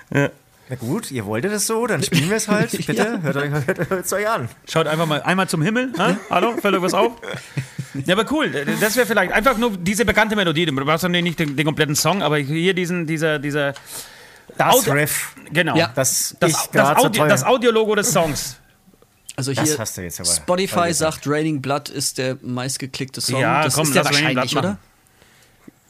[0.09, 2.71] Na gut, ihr wolltet es so, dann spielen wir es halt.
[2.71, 3.19] Bitte, Ja.
[3.21, 4.47] hört, euch, hört, hört es euch an.
[4.69, 5.91] Schaut einfach mal einmal zum Himmel.
[5.97, 6.15] hä?
[6.29, 7.11] Hallo, fällt euch was auf?
[8.05, 8.49] Ja, aber cool.
[8.79, 10.65] Das wäre vielleicht einfach nur diese bekannte Melodie.
[10.65, 13.73] Du brauchst natürlich nicht den, den kompletten Song, aber hier diesen, dieser, dieser.
[14.57, 15.75] Das Audio- Riff, Genau.
[15.75, 15.91] Ja.
[15.95, 18.57] das, Das, das, gerade so das Audiologo des Songs.
[19.35, 23.39] Also Das hier, hast du jetzt aber Spotify sagt, Raining Blood ist der meistgeklickte Song.
[23.39, 24.77] Ja, das komm, ist der wahrscheinlich, oder?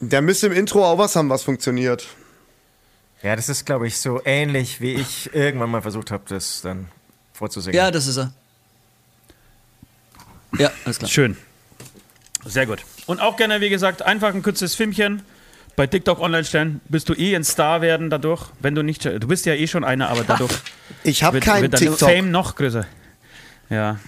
[0.00, 2.06] Der müsste im Intro auch was haben, was funktioniert.
[3.22, 6.88] Ja, das ist, glaube ich, so ähnlich, wie ich irgendwann mal versucht habe, das dann
[7.32, 7.76] vorzusingen.
[7.76, 8.32] Ja, das ist er.
[10.58, 11.10] Ja, alles klar.
[11.10, 11.36] Schön.
[12.46, 12.80] Sehr gut.
[13.06, 15.22] Und auch gerne, wie gesagt, einfach ein kurzes Filmchen
[15.76, 16.80] bei TikTok online stellen.
[16.88, 19.04] Bist du eh ein Star werden dadurch, wenn du nicht.
[19.04, 20.52] Du bist ja eh schon einer, aber dadurch
[21.02, 22.08] Ich habe wird, kein wird dein TikTok.
[22.08, 22.86] Fame noch größer.
[23.70, 23.98] Ja.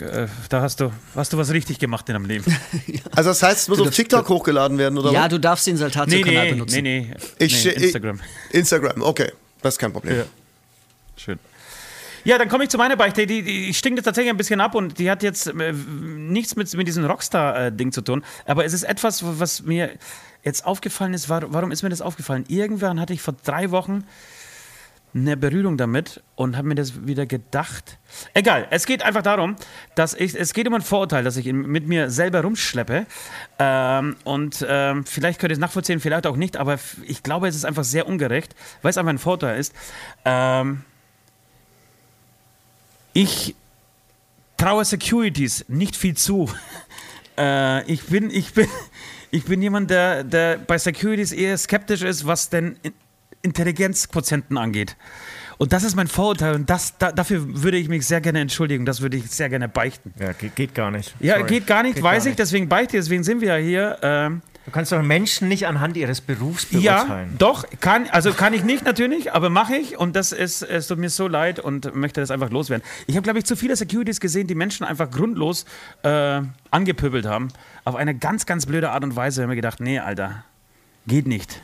[0.00, 2.44] äh, Da hast du, hast du was richtig gemacht in deinem Leben.
[3.14, 5.28] Also das heißt, es muss auf TikTok hochgeladen werden, oder Ja, was?
[5.28, 6.82] du darfst den Nee, Saltatio-Kanal nee, benutzen.
[6.82, 7.14] nee, nee.
[7.38, 8.20] Ich, nee ich- Instagram.
[8.50, 9.30] Instagram, okay.
[9.60, 10.16] Das ist kein Problem.
[10.16, 10.24] Ja.
[11.16, 11.38] Schön.
[12.24, 13.26] Ja, dann komme ich zu meiner Beichte.
[13.26, 16.72] Die, die stinkt jetzt tatsächlich ein bisschen ab und die hat jetzt äh, nichts mit,
[16.74, 18.24] mit diesem Rockstar-Ding zu tun.
[18.46, 19.90] Aber es ist etwas, was mir
[20.44, 21.28] jetzt aufgefallen ist.
[21.28, 22.44] Warum, warum ist mir das aufgefallen?
[22.48, 24.04] Irgendwann hatte ich vor drei Wochen
[25.14, 27.98] eine Berührung damit und habe mir das wieder gedacht.
[28.34, 29.56] Egal, es geht einfach darum,
[29.94, 33.06] dass ich, es geht um ein Vorurteil, das ich mit mir selber rumschleppe.
[33.58, 37.56] Ähm, und ähm, vielleicht könnt ihr es nachvollziehen, vielleicht auch nicht, aber ich glaube, es
[37.56, 39.74] ist einfach sehr ungerecht, weil es einfach ein Vorurteil ist.
[40.24, 40.82] Ähm,
[43.12, 43.54] ich
[44.56, 46.50] traue Securities nicht viel zu.
[47.38, 48.68] äh, ich bin, ich bin,
[49.30, 52.92] ich bin jemand, der, der bei Securities eher skeptisch ist, was den In-
[53.42, 54.96] Intelligenzquotienten angeht.
[55.58, 58.84] Und das ist mein Vorurteil und das, da, dafür würde ich mich sehr gerne entschuldigen,
[58.84, 60.12] das würde ich sehr gerne beichten.
[60.18, 61.14] Ja, geht, geht gar nicht.
[61.20, 61.48] Ja, Sorry.
[61.48, 63.98] geht gar nicht, Geht weiß gar ich, deswegen beichte ich, deswegen sind wir ja hier.
[64.02, 67.34] Ähm, Du kannst doch Menschen nicht anhand ihres Berufs ja, beurteilen.
[67.38, 70.98] doch, kann, also kann ich nicht natürlich, aber mache ich und das ist, es tut
[70.98, 72.86] mir so leid und möchte das einfach loswerden.
[73.08, 75.64] Ich habe, glaube ich, zu viele Securities gesehen, die Menschen einfach grundlos
[76.04, 77.48] äh, angepöbelt haben,
[77.84, 79.40] auf eine ganz, ganz blöde Art und Weise.
[79.40, 80.44] Ich habe mir gedacht, nee, Alter,
[81.08, 81.60] geht nicht.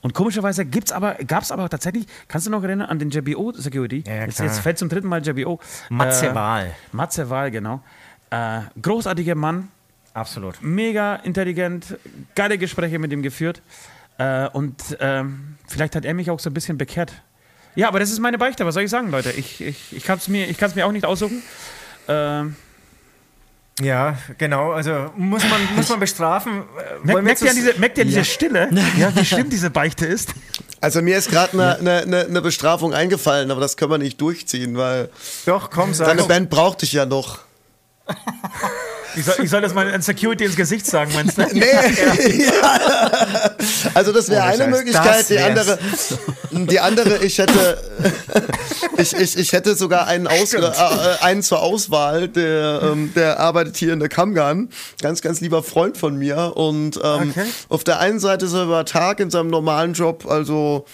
[0.00, 3.52] Und komischerweise gibt's aber, gab es aber tatsächlich, kannst du noch erinnern an den JBO
[3.52, 4.04] Security?
[4.06, 5.58] Ja, ja, jetzt, jetzt fällt zum dritten Mal JBO.
[5.88, 6.74] Matze Äh, Wahl.
[6.92, 7.82] Matze Wahl, genau.
[8.30, 9.70] Äh, großartiger Mann,
[10.14, 10.60] Absolut.
[10.62, 11.96] mega intelligent,
[12.34, 13.62] geile Gespräche mit ihm geführt.
[14.18, 17.12] Äh, und ähm, vielleicht hat er mich auch so ein bisschen bekehrt.
[17.76, 18.66] Ja, aber das ist meine Beichte.
[18.66, 19.30] Was soll ich sagen, Leute?
[19.30, 21.42] Ich, ich, ich kann es mir, ich mir auch nicht aussuchen.
[22.08, 22.56] Ähm,
[23.80, 24.72] Ja, genau.
[24.72, 26.62] Also muss man, muss man bestrafen.
[26.62, 28.08] Äh, merkt, merkt, ihr diese, merkt ihr Ja.
[28.10, 28.68] diese Stille?
[28.96, 30.34] Ja, wie schlimm diese Beichte ist?
[30.80, 34.20] Also mir ist gerade eine ne, ne, ne Bestrafung eingefallen, aber das können wir nicht
[34.20, 35.10] durchziehen, weil
[35.46, 36.24] Doch, komm, sag deine.
[36.24, 37.38] Band braucht dich ja noch.
[39.16, 41.42] Ich soll, ich soll das mal an Security ins Gesicht sagen, meinst du?
[41.52, 41.64] Nee.
[42.44, 43.50] Ja.
[43.94, 45.18] Also das wäre Ohne eine Scheiß, Möglichkeit.
[45.20, 45.48] das Die wär's.
[45.48, 45.78] andere,
[46.66, 47.78] die andere, ich hätte,
[48.98, 50.72] ich, ich, ich hätte sogar einen, Aus, äh, äh,
[51.22, 52.28] einen zur Auswahl.
[52.28, 54.68] Der, ähm, der arbeitet hier in der Kamgan.
[55.02, 56.52] Ganz, ganz lieber Freund von mir.
[56.56, 57.44] Und ähm, Okay.
[57.68, 60.84] auf der einen Seite ist er über Tag in seinem normalen Job, also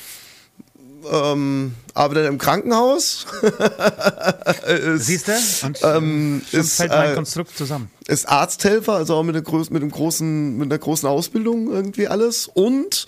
[1.10, 3.26] ähm, arbeitet im Krankenhaus.
[4.66, 5.32] ist, Siehst du?
[5.66, 7.90] Und ähm, ist, fällt mein äh, Konstrukt zusammen.
[8.06, 12.08] ist Arzthelfer, also auch mit, einer groß, mit, einem großen, mit einer großen Ausbildung irgendwie
[12.08, 12.48] alles.
[12.48, 13.06] Und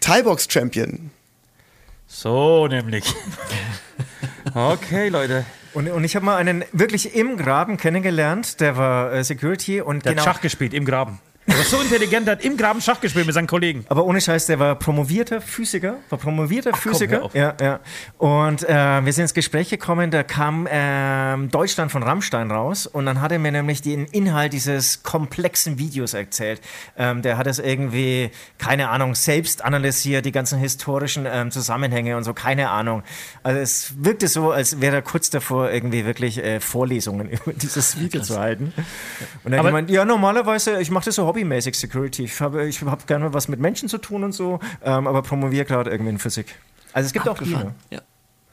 [0.00, 1.10] Thai-Box-Champion.
[2.06, 3.04] So nämlich.
[4.54, 5.44] Okay, Leute.
[5.72, 10.04] Und, und ich habe mal einen wirklich im Graben kennengelernt, der war äh, Security und
[10.04, 10.24] Der genau.
[10.24, 11.18] hat Schach gespielt im Graben.
[11.46, 13.84] Er war so intelligent, hat im Graben Schach gespielt mit seinen Kollegen.
[13.90, 17.22] Aber ohne Scheiß, der war promovierter Physiker, war promovierter hör Physiker.
[17.22, 17.34] auf.
[17.34, 17.80] Ja, ja.
[18.16, 23.04] Und äh, wir sind ins Gespräch gekommen, da kam ähm, Deutschland von Rammstein raus und
[23.04, 26.62] dann hat er mir nämlich den Inhalt dieses komplexen Videos erzählt.
[26.96, 32.24] Ähm, der hat es irgendwie, keine Ahnung, selbst analysiert, die ganzen historischen ähm, Zusammenhänge und
[32.24, 33.02] so, keine Ahnung.
[33.42, 38.00] Also es wirkte so, als wäre er kurz davor, irgendwie wirklich äh, Vorlesungen über dieses
[38.00, 38.72] Video zu halten.
[39.44, 42.24] Und dann hat gemeint, ja, normalerweise, ich mache das so hobbymäßig Security.
[42.24, 45.64] Ich habe ich hab gerne was mit Menschen zu tun und so, ähm, aber promoviere
[45.64, 46.54] gerade irgendwie in Physik.
[46.92, 47.50] Also es gibt auch die.
[47.50, 47.74] Ne?
[47.90, 48.00] Ja.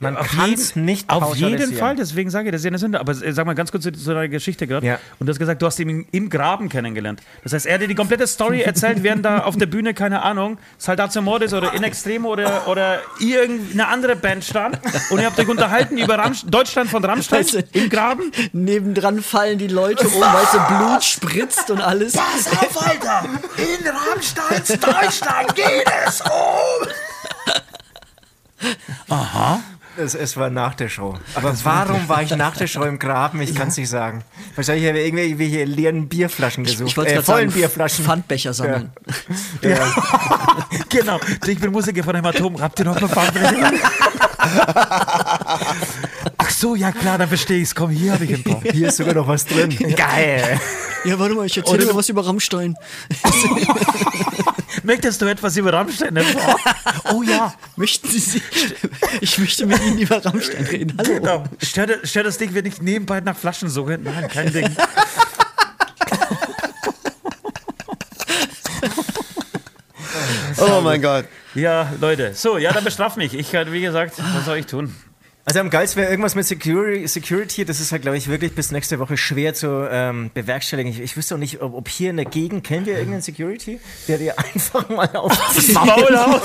[0.02, 1.76] Man Auf kann jeden, es nicht auf jeden.
[1.76, 3.00] Fall, deswegen sage ich, das ist ja eine Sünde.
[3.00, 4.86] Aber äh, sag mal ganz kurz zu, zu deiner Geschichte gerade.
[4.86, 5.00] Ja.
[5.20, 7.22] Und du hast gesagt, du hast ihn im, Graben kennengelernt.
[7.44, 10.24] Das heißt, er hat dir die komplette Story erzählt, während da auf der Bühne, keine
[10.24, 14.80] Ahnung, Saldatio Mortis oder In Extremo oder, oder irgendeine andere Band stand.
[15.12, 18.32] Und ihr habt euch unterhalten über Rammst Deutschland von Rammstein Weißt du- im Graben.
[18.54, 22.14] Nebendran fallen die Leute um, weißt du, Blut spritzt und alles.
[22.14, 23.26] Pass auf, Alter!
[23.58, 26.88] In Rammsteins Deutschland geht es um!
[29.98, 31.18] Es, es war nach der Show.
[31.36, 33.42] Aber warum war ich nach der Show im Graben?
[33.42, 34.24] Ich kann es nicht sagen.
[34.56, 36.90] Wahrscheinlich habe ich irgendwelche leeren Bierflaschen gesucht.
[36.90, 38.06] Ich wollte äh, gerade vollen sagen, Bierflaschen.
[38.06, 38.92] Pfandbecher sammeln.
[40.90, 41.20] Genau.
[41.48, 42.62] Ich bin Musiker von Hämatom.
[42.62, 43.40] Habt ihr noch eine Farbe?
[46.38, 47.74] Ach so, ja klar, dann verstehe ich's.
[47.74, 48.62] Komm, hier habe ich ein paar.
[48.62, 49.70] Hier ist sogar noch was drin.
[49.96, 50.60] Geil.
[51.06, 52.76] Ja, warte mal, ich erzähle dir was über Rammstein.
[54.84, 56.56] Möchtest du etwas über Rammstein erfahren?
[57.14, 57.54] Oh ja.
[57.76, 58.42] Möchten Sie, Sie
[59.20, 60.98] ich möchte mit Ihnen über Rammstein reden.
[60.98, 61.16] Hallo.
[61.16, 61.44] Genau.
[61.62, 63.98] Stört, stört das Ding, wenn ich nebenbei nach Flaschen suche?
[63.98, 64.70] Nein, kein Ding.
[70.58, 71.26] Oh mein Gott.
[71.56, 72.34] Ja, Leute.
[72.34, 73.34] So, ja, dann bestraf mich.
[73.34, 74.96] Ich, äh, wie gesagt, was soll ich tun?
[75.44, 77.66] Also am geilsten wäre irgendwas mit Security, Security.
[77.66, 80.92] Das ist halt, glaube ich, wirklich bis nächste Woche schwer zu ähm, bewerkstelligen.
[80.92, 83.80] Ich, ich wüsste auch nicht, ob, ob hier in der Gegend, kennt ihr irgendeinen Security,
[84.08, 85.74] der dir einfach mal aufzieht?
[85.86, 86.42] Maul auf.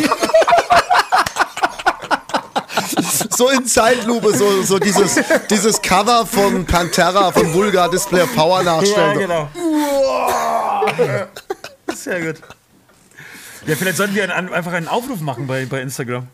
[3.37, 5.21] So in Zeitlupe, so, so dieses,
[5.51, 9.19] dieses Cover von Pantera von Vulgar Display of Power Ja, nachstellen.
[9.19, 9.51] genau.
[11.95, 12.41] Sehr gut.
[13.67, 16.29] Ja, vielleicht sollten wir einen, einfach einen Aufruf machen bei, bei Instagram.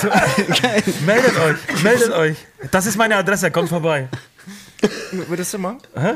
[0.00, 0.08] So,
[1.06, 2.36] meldet euch, meldet euch.
[2.70, 4.08] Das ist meine Adresse, kommt vorbei.
[5.12, 5.78] Würdest du mal?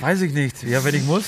[0.00, 0.62] Weiß ich nicht.
[0.62, 1.24] Ja, wenn ich muss.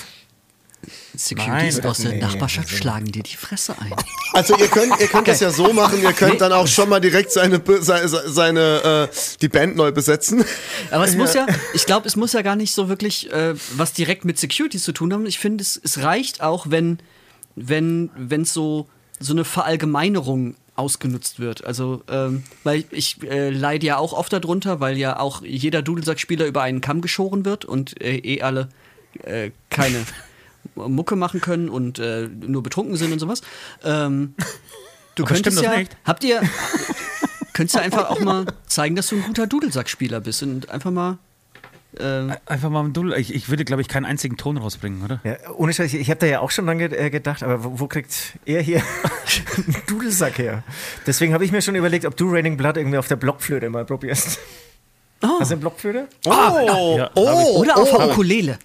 [1.15, 3.93] Securities Nein, aus der nee, Nachbarschaft schlagen dir die Fresse ein.
[4.33, 7.01] Also ihr könnt, ihr könnt das ja so machen, ihr könnt dann auch schon mal
[7.01, 10.45] direkt seine, seine, seine äh, die Band neu besetzen.
[10.91, 13.93] Aber es muss ja, ich glaube, es muss ja gar nicht so wirklich äh, was
[13.93, 15.27] direkt mit Securities zu tun haben.
[15.27, 16.99] Ich finde, es, es reicht auch, wenn
[17.57, 18.89] wenn wenn so
[19.21, 21.65] so eine Verallgemeinerung ausgenutzt wird.
[21.65, 26.47] Also, ähm, weil ich äh, leide ja auch oft darunter, weil ja auch jeder Dudelsackspieler
[26.47, 28.71] über einen Kamm geschoren wird und äh, eh alle
[29.23, 30.05] äh, keine
[30.75, 33.43] Mucke machen können und äh, nur betrunken sind und sowas.
[33.85, 34.35] Ähm,
[35.15, 36.41] du Aber könntest ja, habt ihr,
[37.53, 41.19] könntest du einfach auch mal zeigen, dass du ein guter Dudelsackspieler bist und einfach mal
[41.99, 43.15] ähm, Einfach mal ein Dull.
[43.19, 45.21] Ich, ich würde, glaube ich, keinen einzigen Ton rausbringen, oder?
[45.25, 47.87] Ja, ohne Scheiß, ich, habe da ja auch schon lange äh, gedacht, aber wo, wo
[47.89, 48.83] kriegt er hier
[49.57, 50.63] einen Dudelsack her?
[51.07, 53.85] Deswegen habe ich mir schon überlegt, ob du Raining Blood irgendwie auf der Blockflöte mal
[53.85, 54.39] probierst.
[55.23, 56.09] Hast du eine Blockflöte?
[56.27, 58.11] Oh, Ja, oh, oder auf der oh.
[58.13, 58.59] Ukulele.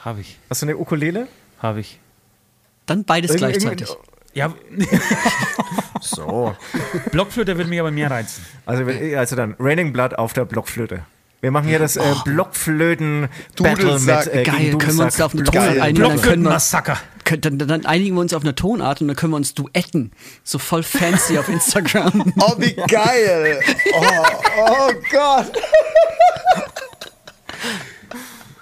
[0.00, 0.38] Habe ich.
[0.48, 1.28] Hast du eine Ukulele?
[1.58, 1.98] Habe ich.
[2.86, 3.88] Dann beides Irgend- gleichzeitig.
[4.32, 4.54] Ja,
[6.00, 6.56] So.
[7.10, 8.44] Blockflöte würde mich aber mehr reizen.
[8.66, 8.84] Also,
[9.16, 11.04] also dann, Raining Blood auf der Blockflöte.
[11.40, 15.44] Wir machen hier das äh, Blockflöten-Battle mit äh, Geil, können wir uns da auf eine.
[15.44, 15.80] Tonart Geil.
[15.80, 16.08] einigen?
[16.08, 16.58] Dann können, wir,
[17.24, 20.12] können, dann, dann einigen wir uns auf eine Tonart und dann können wir uns duetten.
[20.44, 22.34] So voll fancy auf Instagram.
[22.40, 23.60] Oh, wie geil.
[23.94, 24.04] Oh,
[24.58, 25.52] oh Gott.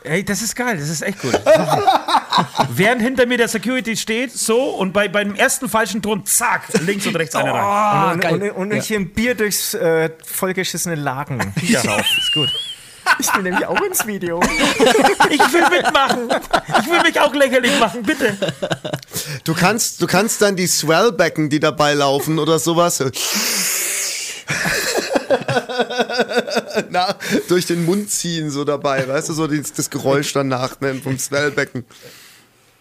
[0.09, 1.32] Ey, das ist geil, das ist echt gut.
[2.70, 7.06] Während hinter mir der Security steht, so, und bei, beim ersten falschen Ton, zack, links
[7.06, 7.61] und rechts eine rein.
[7.62, 8.32] Ah, Und, geil.
[8.34, 11.52] und, und, und hier ein Bier durchs äh, vollgeschissene Laken.
[11.62, 12.48] Ja, ist gut.
[13.18, 14.40] Ich will nämlich auch ins Video.
[15.30, 16.28] Ich will mitmachen.
[16.80, 18.34] Ich will mich auch lächerlich machen, bitte.
[19.44, 23.02] Du kannst, du kannst dann die Swellbecken, die dabei laufen oder sowas.
[26.90, 27.14] Na,
[27.48, 31.18] durch den Mund ziehen so dabei, weißt du, so das, das Geräusch danach ne, vom
[31.18, 31.84] Swellbecken.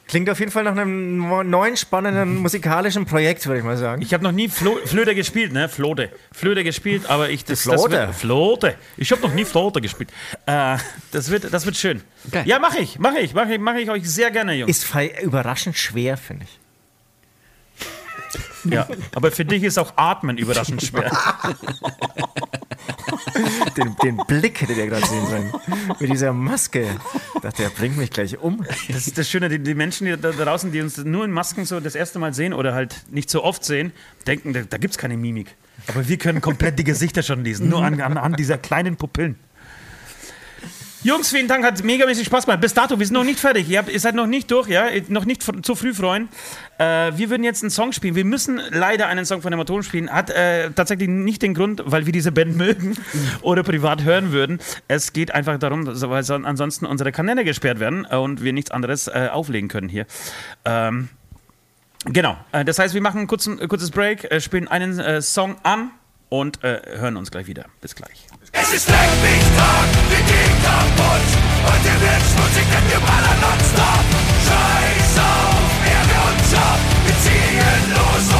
[0.07, 4.01] Klingt auf jeden Fall nach einem neuen, spannenden musikalischen Projekt, würde ich mal sagen.
[4.01, 5.67] Ich habe noch nie Flo Flöte gespielt, ne?
[5.67, 6.09] Flote.
[6.31, 7.89] Flöte gespielt, aber ich das, Flote?
[7.89, 8.75] Das wird, Flote.
[8.95, 10.09] Ich habe noch nie Flote gespielt.
[10.45, 10.77] Äh,
[11.11, 12.01] das wird, das wird schön.
[12.31, 12.47] Geil.
[12.47, 14.69] Ja, mache ich, mache ich, mache ich, mache ich euch sehr gerne, Jungs.
[14.69, 14.87] Ist
[15.21, 16.59] überraschend schwer, finde ich.
[18.71, 21.11] Ja, aber für dich ist auch Atmen überraschend schwer.
[23.77, 25.53] Den, den Blick hättet ihr gerade sehen sollen.
[25.99, 26.87] Mit dieser Maske.
[27.35, 28.65] Ich dachte, der bringt mich gleich um.
[28.89, 31.65] Das ist das Schöne, die, die Menschen die da draußen, die uns nur in Masken
[31.65, 33.91] so das erste Mal sehen oder halt nicht so oft sehen,
[34.25, 35.55] denken, da, da gibt es keine Mimik.
[35.87, 39.37] Aber wir können komplett die Gesichter schon lesen, nur an, an, an dieser kleinen Pupillen.
[41.07, 42.59] Jungs, vielen Dank, hat megamäßig Spaß gemacht.
[42.59, 43.69] Bis dato, wir sind noch nicht fertig.
[43.69, 44.87] Ihr, habt, ihr seid noch nicht durch, ja?
[45.07, 46.27] Noch nicht zu früh freuen.
[46.79, 48.15] Äh, wir würden jetzt einen Song spielen.
[48.15, 50.09] Wir müssen leider einen Song von Hämatom spielen.
[50.11, 52.97] Hat äh, tatsächlich nicht den Grund, weil wir diese Band mögen
[53.41, 54.59] oder privat hören würden.
[54.89, 58.71] Es geht einfach darum, weil son- ansonsten unsere Kanäle gesperrt werden äh, und wir nichts
[58.71, 60.07] anderes äh, auflegen können hier.
[60.65, 61.07] Ähm,
[62.03, 62.35] genau.
[62.51, 65.91] Äh, das heißt, wir machen kurzen, äh, kurzes Break, spielen einen Song an
[66.27, 67.67] und hören uns gleich wieder.
[67.79, 68.27] Bis gleich.
[68.51, 71.27] Es ist leck mich Tag, wir gehen kaputt.
[71.67, 74.05] Und der wird schmutzig, denn wir ballern nonstop.
[74.45, 78.36] Scheiß auf Ärger und Job Wir ziehen los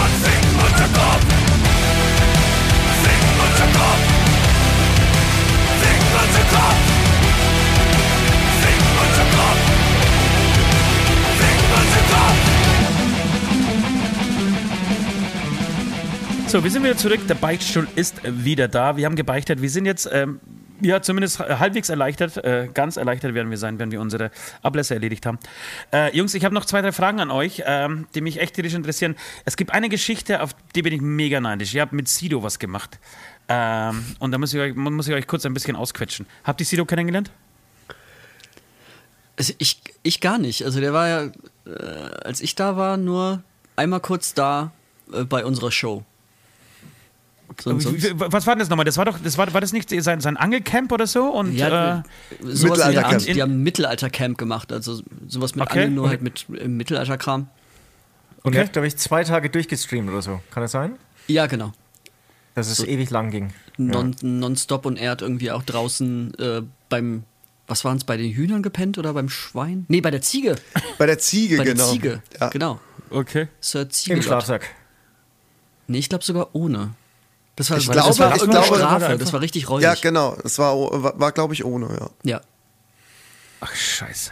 [16.48, 17.20] So, wir sind wieder zurück.
[17.28, 18.96] Der Beichtstuhl ist wieder da.
[18.96, 19.62] Wir haben gebeichtet.
[19.62, 20.40] Wir sind jetzt, ähm,
[20.80, 22.38] ja, zumindest halbwegs erleichtert.
[22.38, 24.32] Äh, ganz erleichtert werden wir sein, wenn wir unsere
[24.64, 25.40] Ablässe erledigt haben.
[25.92, 28.76] Äh, Jungs, ich habe noch zwei, drei Fragen an euch, ähm, die mich echt tierisch
[28.76, 29.18] interessieren.
[29.44, 31.74] Es gibt eine Geschichte, auf die bin ich mega neidisch.
[31.74, 32.98] Ihr habt mit Sido was gemacht.
[33.50, 36.28] Ähm, und da muss ich, euch, muss ich euch kurz ein bisschen ausquetschen.
[36.46, 37.30] Habt ihr Sido kennengelernt?
[39.38, 40.64] Also ich, ich gar nicht.
[40.64, 41.24] Also der war ja,
[41.66, 43.44] äh, als ich da war, nur
[43.76, 44.72] einmal kurz da
[45.12, 46.06] äh, bei unserer Show.
[47.66, 48.86] Wie- Was war denn das nochmal?
[48.86, 51.26] Das war doch, das war, war das nicht sein, sein Angelcamp oder so?
[51.32, 52.04] Und, ja, äh,
[52.42, 53.26] sowas in der Mittelaltercamp.
[53.26, 55.80] Die haben ein Mittelaltercamp gemacht, also sowas mit Okay.
[55.80, 56.12] Angeln, nur Okay.
[56.12, 57.42] halt mit äh, Mittelalterkram.
[58.44, 58.58] Und Okay.
[58.58, 60.42] er hat, glaube ich, zwei Tage durchgestreamt oder so.
[60.52, 60.96] Kann das sein?
[61.28, 61.74] Ja, genau.
[62.56, 63.54] Dass es ewig lang ging.
[63.78, 67.24] Non, Nonstop und er hat irgendwie auch draußen äh, beim,
[67.68, 69.86] was waren es, bei den Hühnern gepennt oder beim Schwein?
[69.90, 70.56] Nee, bei der Ziege.
[70.98, 71.84] Bei der Ziege, Bei genau.
[71.84, 72.50] der Ziege, Ja.
[72.50, 72.80] genau.
[73.10, 73.48] okay.
[73.62, 74.24] Sir Im Ziegelott.
[74.26, 74.68] Schlafsack.
[75.88, 76.92] Nee, ich glaube sogar ohne.
[77.58, 79.84] Das war, Ich weil das glaube- war ich glaube- Strafe, das war richtig räudig.
[79.84, 80.38] Ja, genau.
[80.42, 82.10] Das war, war, war glaube ich, ohne, ja.
[82.24, 82.42] Ja.
[83.60, 84.32] Ach, scheiße.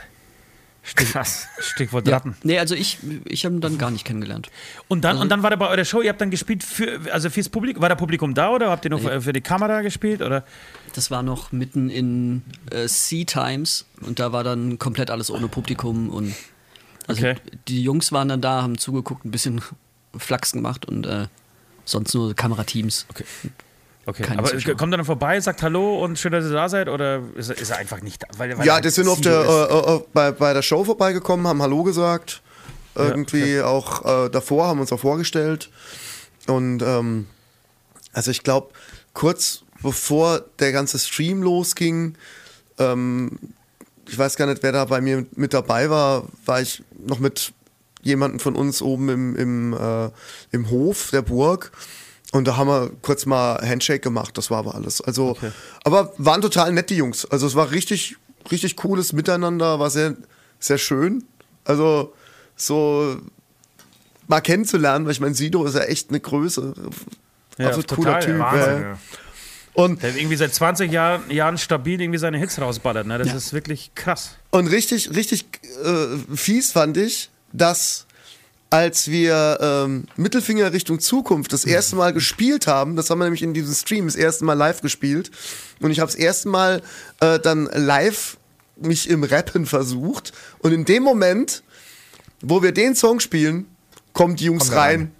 [0.96, 1.48] Krass.
[1.60, 2.14] Stichwort ja.
[2.18, 2.38] Ratten.
[2.44, 4.52] Nee, also ich, ich habe ihn dann gar nicht kennengelernt.
[4.88, 7.32] Und dann, und dann war der bei eurer Show, ihr habt dann gespielt für, also
[7.32, 10.22] fürs Publikum, war der Publikum da oder habt ihr nur für, für die Kamera gespielt?
[10.22, 10.44] Oder?
[10.94, 15.48] Das war noch mitten in äh, Sea Times und da war dann komplett alles ohne
[15.48, 16.36] Publikum und
[17.08, 17.36] also Okay.
[17.68, 19.62] die Jungs waren dann da, haben zugeguckt, ein bisschen
[20.16, 21.26] Flachs gemacht und äh,
[21.86, 23.06] sonst nur Kamerateams.
[23.10, 23.26] Okay.
[24.08, 24.76] Okay, Keine aber Zuschauer.
[24.76, 27.58] kommt er dann vorbei, sagt Hallo und schön, dass ihr da seid oder ist er,
[27.58, 28.28] ist er einfach nicht da?
[28.38, 29.72] Weil, weil Ja, die sind auf Sido der, ist?
[29.72, 32.42] äh, äh, bei, bei der Show vorbeigekommen, haben Hallo gesagt.
[32.98, 35.70] Irgendwie auch äh, davor, haben uns auch vorgestellt.
[36.48, 37.28] Und ähm,
[38.14, 38.70] also ich glaube,
[39.14, 42.16] kurz bevor der ganze Stream losging,
[42.78, 43.38] ähm,
[44.08, 47.52] ich weiß gar nicht, wer da bei mir mit dabei war, war ich noch mit
[48.06, 50.10] jemandem von uns oben im, im, äh,
[50.52, 51.72] im Hof der Burg.
[52.32, 55.02] Und da haben wir kurz mal Handshake gemacht, das war aber alles.
[55.02, 55.38] Also,
[55.84, 57.26] aber waren total nett, die Jungs.
[57.26, 58.16] Also es war richtig,
[58.52, 60.16] richtig cooles Miteinander, war sehr,
[60.60, 61.24] sehr schön.
[61.64, 62.14] Also
[62.56, 63.18] so
[64.28, 66.74] mal kennenzulernen, weil ich meine, Sido ist ja echt eine Größe.
[67.58, 68.40] Ja, absolut cooler Typ.
[68.40, 68.98] Wahnsinn, ja.
[69.74, 73.06] Und Der irgendwie seit 20 Jahren, Jahren stabil irgendwie seine Hits rausballert.
[73.08, 73.18] Ne?
[73.18, 73.36] Das Ja.
[73.36, 74.32] ist wirklich krass.
[74.52, 75.46] Und richtig, richtig
[75.84, 78.06] äh, fies fand ich, dass
[78.70, 83.44] als wir ähm, Mittelfinger Richtung Zukunft das erste Mal gespielt haben, das haben wir nämlich
[83.44, 85.32] in diesem Stream das erste Mal live gespielt
[85.80, 86.82] und ich habe das erste Mal
[87.22, 88.38] äh, dann live
[88.76, 91.64] mich im Rappen versucht und in dem Moment,
[92.42, 93.68] wo wir den Song spielen,
[94.14, 95.12] kommen die Jungs Kommt er rein rein.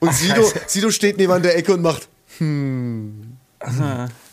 [0.00, 3.36] und Sido, Sido steht neben an der Ecke und macht hm.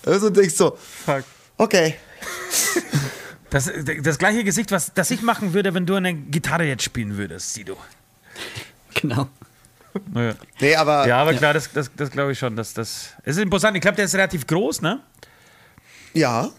[0.05, 0.71] Also denkst du,
[1.05, 1.23] Fuck.
[1.57, 1.95] okay.
[3.51, 3.69] Das,
[4.01, 7.53] das gleiche Gesicht, was das ich machen würde, wenn du eine Gitarre jetzt spielen würdest,
[7.53, 7.77] Sido.
[8.95, 9.27] Genau.
[10.15, 12.55] Ja, Nee, aber ja aber klar, das, das, das glaube ich schon.
[12.55, 13.75] Dass das es ist imposant.
[13.75, 15.01] Ich glaube, der ist relativ groß, ne?
[16.13, 16.49] ja.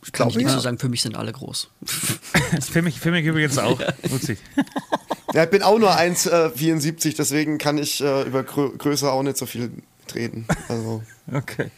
[0.00, 0.54] Ich Kann ich glaube nicht ja.
[0.54, 1.70] so sagen, für mich sind alle groß.
[2.60, 3.80] für, mich, für mich übrigens auch.
[3.80, 5.44] Ja.
[5.44, 9.46] Ich bin auch nur 1,74, deswegen kann ich äh, über Grö Größe auch nicht so
[9.46, 9.70] viel
[10.14, 10.46] reden.
[10.68, 11.02] Also.
[11.32, 11.70] Okay.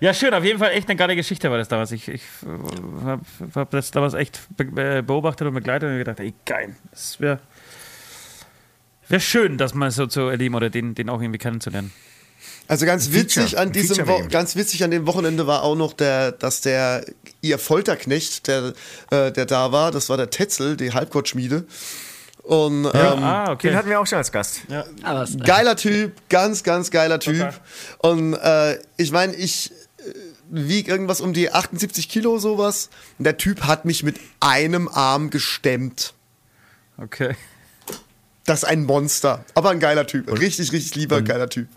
[0.00, 1.90] Ja, schön, auf jeden Fall echt eine geile Geschichte war das damals.
[1.92, 2.22] Ich, ich
[3.04, 3.22] habe
[3.54, 6.76] hab das damals echt be be- beobachtet und begleitet und mir gedacht, ey, geil.
[6.90, 7.40] Das wäre
[9.08, 11.92] wär schön, das mal so zu erleben oder den, den auch irgendwie kennenzulernen.
[12.68, 15.94] Also ganz Feature, witzig an diesem Wo ganz witzig an dem Wochenende war auch noch
[15.94, 17.04] der, dass der
[17.40, 18.74] ihr Folterknecht, der,
[19.10, 21.64] äh, der da war, das war der Tetzel, die Halbgottschmiede.
[22.42, 23.68] Und ähm, ah, okay.
[23.68, 24.60] Den hatten wir auch schon als Gast.
[25.02, 27.38] Aber es, geiler Typ, ganz, ganz geiler Typ.
[27.38, 27.54] Total.
[28.16, 29.70] Und äh, ich meine, ich
[30.50, 32.90] wieg irgendwas um die 78 Kilo sowas.
[33.18, 36.14] Und der Typ hat mich mit einem Arm gestemmt.
[36.96, 37.36] okay.
[38.44, 40.30] Das ist ein Monster, aber ein geiler Typ.
[40.40, 41.68] Richtig, richtig lieber, geiler Typ.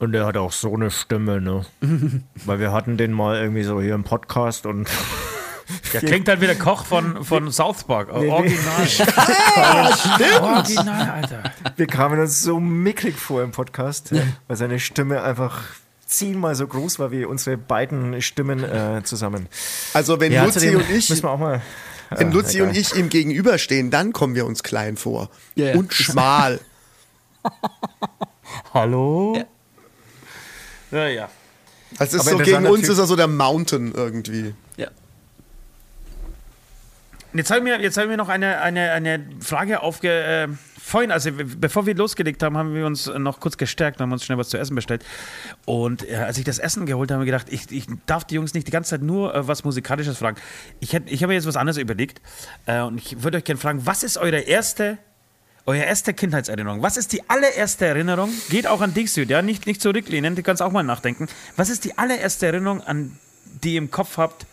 [0.00, 1.64] Und der hat auch so eine Stimme, ne?
[2.44, 4.88] Weil wir hatten den mal irgendwie so hier im Podcast und
[5.92, 8.08] Der klingt halt wie der Koch von, von South Park.
[8.18, 8.28] nee.
[8.28, 8.86] Original.
[10.40, 11.52] Original, Alter.
[11.76, 14.12] wir kamen uns so mickrig vor im Podcast,
[14.46, 15.62] weil seine Stimme einfach
[16.06, 19.48] zehnmal so groß war wie unsere beiden Stimmen äh, zusammen.
[19.92, 21.60] Also wenn Ja, Luzi und ich Müssen wir auch mal.
[22.10, 22.68] Wenn Ja, Luzi egal.
[22.68, 25.28] und ich ihm gegenüberstehen, dann kommen wir uns klein vor.
[25.56, 25.74] Ja, ja.
[25.74, 26.60] Und schmal.
[28.74, 29.44] Hallo?
[30.92, 31.28] Ja, ja.
[31.98, 32.90] Das ist Aber so, gegen uns Typ.
[32.90, 34.54] ist er so der Mountain irgendwie.
[34.76, 34.88] ja.
[37.32, 40.48] Jetzt habe ich mir, jetzt hab ich mir noch eine, eine, eine Frage aufge...
[40.88, 44.24] Vorhin, also bevor wir losgelegt haben, haben wir uns noch kurz gestärkt und haben uns
[44.24, 45.04] schnell was zu essen bestellt.
[45.64, 48.36] Und äh, als ich das Essen geholt habe, habe ich gedacht, ich, ich darf die
[48.36, 50.36] Jungs nicht die ganze Zeit nur äh, was Musikalisches fragen.
[50.78, 52.20] Ich, hätt- ich habe mir jetzt was anderes überlegt
[52.66, 54.98] äh, und ich würde euch gerne fragen, was ist eure erste...
[55.68, 56.80] Eure erste Kindheitserinnerung.
[56.82, 58.30] Was ist die allererste Erinnerung?
[58.50, 59.42] Geht auch an dich, Süd, ja?
[59.42, 61.26] Nicht, nicht zurücklehnen, du kannst auch mal nachdenken.
[61.56, 63.18] Was ist die allererste Erinnerung, an
[63.64, 64.46] die ihr im Kopf habt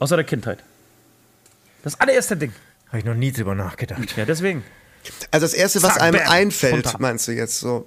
[0.00, 0.58] aus eurer Kindheit?
[1.84, 2.52] Das allererste Ding.
[2.88, 4.16] Habe ich noch nie drüber nachgedacht.
[4.16, 4.64] Ja, deswegen.
[5.30, 7.00] Also das Erste, was Zack, einem bam, einfällt, spontan.
[7.02, 7.86] meinst du jetzt so?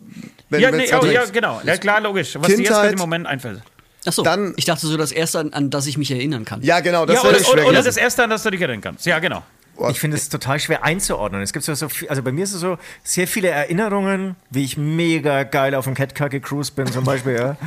[0.50, 1.62] Wenn, Ja, nee, oh, halt- ja, genau.
[1.64, 2.36] Ja, klar, logisch.
[2.36, 3.62] Was dir jetzt Kindheit- gerade im Moment einfällt.
[4.06, 6.62] Achso, Dann- ich dachte so das erste, an, an das ich mich erinnern kann.
[6.64, 8.82] ja, genau, das Ja, oder, schwer oder, oder das erste, an das du dich erinnern
[8.82, 9.06] kannst.
[9.06, 9.44] Ja, genau.
[9.90, 11.42] Ich finde es total schwer einzuordnen.
[11.42, 14.66] Es gibt so, so viel, also bei mir ist es so sehr viele Erinnerungen, wie
[14.66, 17.58] ich mega geil auf dem Catcar gecruised bin, zum Beispiel, ja.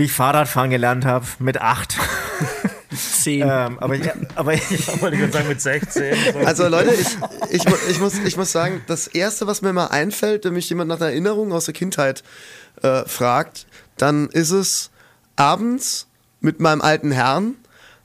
[0.00, 1.98] Wie ich Fahrradfahren gelernt habe mit acht.
[2.96, 3.42] Zehn.
[3.42, 4.62] ähm, aber, ich, aber ich,
[5.02, 6.14] Wollte ich gerade sagen, mit 16.
[6.46, 7.18] Also Leute, ich,
[7.50, 10.88] ich, ich, muss, ich muss sagen, das Erste, was mir mal einfällt, wenn mich jemand
[10.88, 12.24] nach einer Erinnerung aus der Kindheit
[12.80, 13.66] äh, fragt,
[13.98, 14.90] dann ist es
[15.36, 16.06] abends
[16.40, 17.56] mit meinem alten Herrn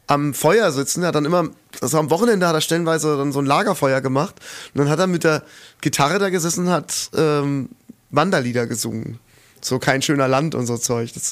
[0.06, 1.02] am Feuer sitzen.
[1.02, 1.48] Er hat dann immer,
[1.80, 4.36] also am Wochenende hat er stellenweise dann so ein Lagerfeuer gemacht.
[4.74, 5.44] Und dann hat er mit der
[5.80, 7.70] Gitarre da gesessen und hat ähm,
[8.12, 9.18] Wanderlieder gesungen.
[9.62, 11.14] So kein schöner Land und so Zeug.
[11.14, 11.32] Das,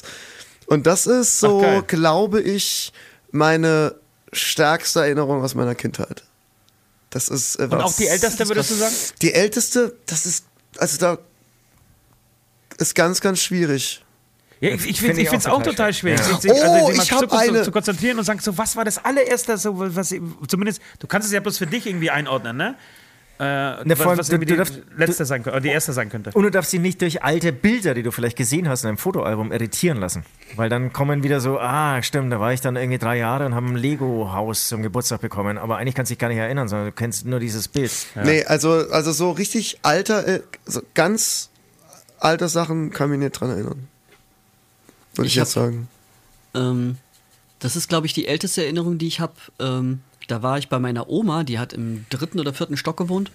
[0.66, 2.92] und das ist so, Ach, glaube ich,
[3.30, 3.94] meine
[4.32, 6.24] stärkste Erinnerung aus meiner Kindheit.
[7.10, 8.94] Das ist äh, Und auch die älteste, würdest du sagen?
[9.22, 10.44] Die älteste, das ist,
[10.78, 11.18] also da
[12.78, 14.04] ist ganz, ganz schwierig.
[14.60, 16.16] Ja, ich, ich, Find ich ich finde es auch auch total schwer.
[16.16, 16.26] schwer.
[16.26, 17.62] Sich- sich- also, Oh, ich hab zu, zu, eine.
[17.62, 20.14] zu konzentrieren und sagen, so, was war das allererste, so, was,
[20.48, 22.76] zumindest, du kannst es ja bloß für dich irgendwie einordnen, ne?
[23.40, 26.08] Äh, Ne, was, was du- du die darfst- letzte sein könnte, oder die erste sein
[26.08, 26.30] könnte.
[26.34, 28.96] und du darfst sie nicht durch alte Bilder, die du vielleicht gesehen hast in einem
[28.98, 30.24] Fotoalbum, irritieren lassen.
[30.54, 33.54] Weil dann kommen wieder so, ah, stimmt, da war ich dann irgendwie drei Jahre und
[33.56, 35.58] habe ein Lego-Haus zum Geburtstag bekommen.
[35.58, 37.90] Aber eigentlich kannst du dich gar nicht erinnern, sondern du kennst nur dieses Bild.
[38.24, 41.50] Nee, also, also so richtig alter, äh, so ganz
[42.20, 43.88] alte Sachen kann mich nicht dran erinnern.
[45.16, 45.88] Würde ich, Ich hab- jetzt sagen.
[46.54, 46.98] Ähm,
[47.58, 49.34] das ist, glaube ich, die älteste Erinnerung, die ich habe.
[49.58, 53.30] Ähm, da war ich bei meiner Oma, die hat im dritten oder vierten Stock gewohnt,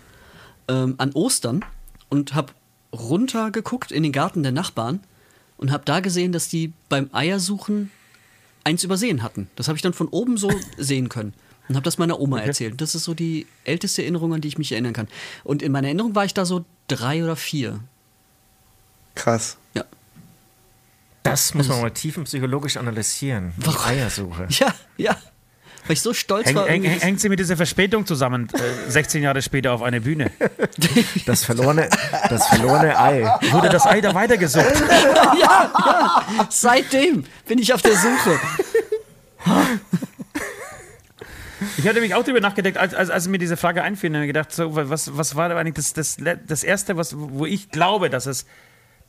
[0.68, 1.64] ähm, an Ostern
[2.10, 2.54] und habe
[2.94, 5.02] runtergeguckt in den Garten der Nachbarn
[5.58, 7.92] und habe da gesehen, dass die beim Eiersuchen
[8.64, 9.50] eins übersehen hatten.
[9.56, 11.34] Das habe ich dann von oben so sehen können.
[11.68, 12.82] Und habe das meiner Oma erzählt.
[12.82, 15.08] Das ist so die älteste Erinnerung, an die ich mich erinnern kann.
[15.44, 17.80] Und in meiner Erinnerung war ich da so drei oder vier.
[19.14, 19.58] Krass.
[19.76, 19.86] Ja.
[21.22, 23.54] Das muss man mal tiefenpsychologisch analysieren.
[23.58, 24.48] Die Eiersuche.
[24.60, 25.16] Ja, ja.
[25.86, 26.68] Weil ich so stolz Häng, war.
[26.68, 30.32] häng, hängt sie mit dieser Verspätung zusammen, äh, 16 Jahre später auf eine Bühne?
[31.26, 31.90] Das verlorene,
[32.30, 33.24] das verlorene Ei.
[33.52, 34.66] Wurde das Ei da weitergesucht?
[35.40, 36.48] ja, ja.
[36.50, 38.40] Seitdem bin ich auf der Suche.
[41.78, 44.30] Ich hatte mich auch darüber nachgedacht, als, als, als mir diese Frage einfiel, habe ich
[44.30, 46.18] gedacht, so, was, was war eigentlich das, das,
[46.48, 48.46] das Erste, was, wo ich glaube, dass es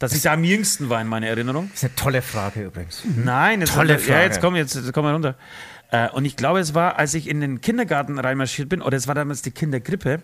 [0.01, 1.69] dass ich da am jüngsten war in meiner Erinnerung.
[1.73, 3.03] Das ist eine tolle Frage übrigens.
[3.05, 4.25] Nein, Tolle ja, Frage.
[4.25, 5.37] jetzt komm, jetzt, jetzt komm mal runter.
[5.91, 9.09] Äh, und ich glaube, es war, als ich in den Kindergarten reinmarschiert bin, oder es
[9.09, 10.23] war damals die Kindergrippe,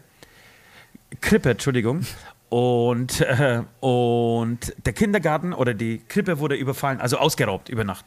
[1.20, 2.00] Krippe, Entschuldigung.
[2.48, 8.04] Und, äh, und der Kindergarten oder die Krippe wurde überfallen, also ausgeraubt über Nacht.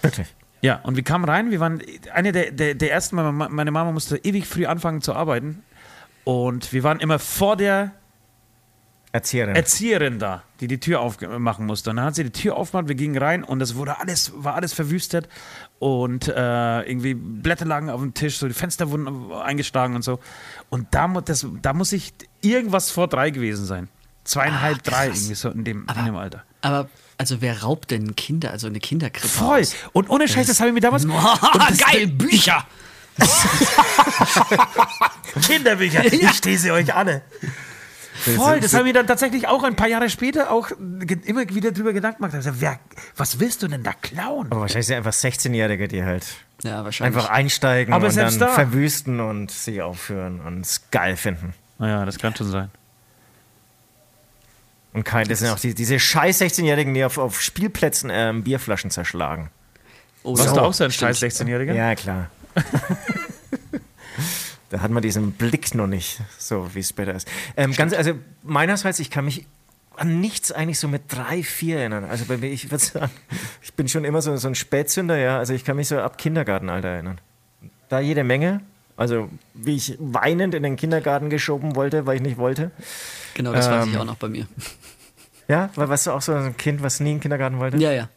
[0.00, 0.34] Wirklich.
[0.62, 1.82] Ja, und wir kamen rein, wir waren
[2.14, 5.62] eine der, der, der ersten, meine Ma- meine Mama musste ewig früh anfangen zu arbeiten.
[6.24, 7.92] Und wir waren immer vor der
[9.16, 9.56] Erzieherin.
[9.56, 11.90] Erzieherin da, die die Tür aufmachen musste.
[11.90, 14.54] Und dann hat sie die Tür aufgemacht, wir gingen rein und es wurde alles, war
[14.54, 15.26] alles verwüstet
[15.78, 20.20] und äh, irgendwie Blätter lagen auf dem Tisch, so die Fenster wurden eingeschlagen und so.
[20.68, 22.12] Und da, das, da muss ich
[22.42, 23.88] irgendwas vor drei gewesen sein.
[24.24, 26.42] Zweieinhalb, drei, irgendwie so in dem, in dem Alter.
[26.60, 29.60] Aber, also wer raubt denn Kinder, also eine Kinderkrippe Voll.
[29.60, 29.74] aus?
[29.92, 31.06] Und ohne Scheiß, das habe ich mir damals.
[31.06, 32.66] Geil, Bücher!
[35.46, 37.22] Kinderbücher, ich stehe sie euch alle.
[38.16, 41.92] Voll, das habe ich dann tatsächlich auch ein paar Jahre später auch immer wieder drüber
[41.92, 42.34] Gedanken gemacht.
[42.34, 42.78] Also, wer,
[43.16, 44.46] was willst du denn da klauen?
[44.50, 46.26] Aber wahrscheinlich sind einfach 16-Jährige, die halt
[46.62, 47.16] Ja, wahrscheinlich.
[47.16, 51.54] einfach einsteigen Aber und dann selbst da- verwüsten und sich aufführen und es geil finden.
[51.78, 52.70] Naja, das kann schon sein.
[54.92, 58.90] Und kein, das sind auch die, diese scheiß 16-Jährigen, die auf, auf Spielplätzen ähm, Bierflaschen
[58.90, 59.50] zerschlagen.
[60.22, 60.52] oh, Warst ja.
[60.54, 61.74] du auch so ein scheiß 16-Jähriger?
[61.74, 62.30] Ja, klar.
[64.70, 67.28] da hat man diesen Blick noch nicht, so wie es später ist.
[67.56, 68.12] Ähm, ganz, also
[68.42, 69.46] meinerseits, ich kann mich
[69.96, 72.04] an nichts eigentlich so mit drei, vier erinnern.
[72.04, 73.10] Also bei mir, ich würde sagen,
[73.62, 75.38] ich bin schon immer so, so ein Spätzünder, ja.
[75.38, 77.18] Also ich kann mich so ab Kindergartenalter erinnern.
[77.88, 78.60] Da jede Menge.
[78.98, 82.70] Also wie ich weinend in den Kindergarten geschoben wollte, weil ich nicht wollte.
[83.34, 84.46] Genau, das weiß ich Ähm, auch noch bei mir.
[85.48, 87.76] Ja, weil warst du auch so ein Kind, was nie in den Kindergarten wollte?
[87.76, 88.08] Ja, ja.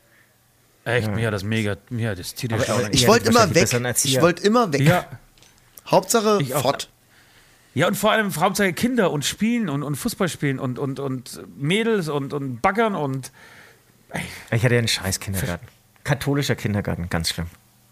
[0.83, 2.67] Echt, mir hat das mega, mir hat das tierisch.
[2.67, 3.67] Aber- aber- Ich Ja, wollte immer weg.
[4.03, 4.81] Ich wollte immer weg.
[4.81, 5.05] ja.
[5.89, 6.89] Hauptsache Ich fort.
[7.73, 11.41] ja, und vor allem Hauptsache Kinder und Spielen und, und Fußball spielen und, und, und
[11.57, 13.31] Mädels und, und Baggern und.
[14.51, 15.67] Ich hatte ja einen scheiß Kindergarten.
[16.03, 17.47] Katholischer Kindergarten, ganz schlimm.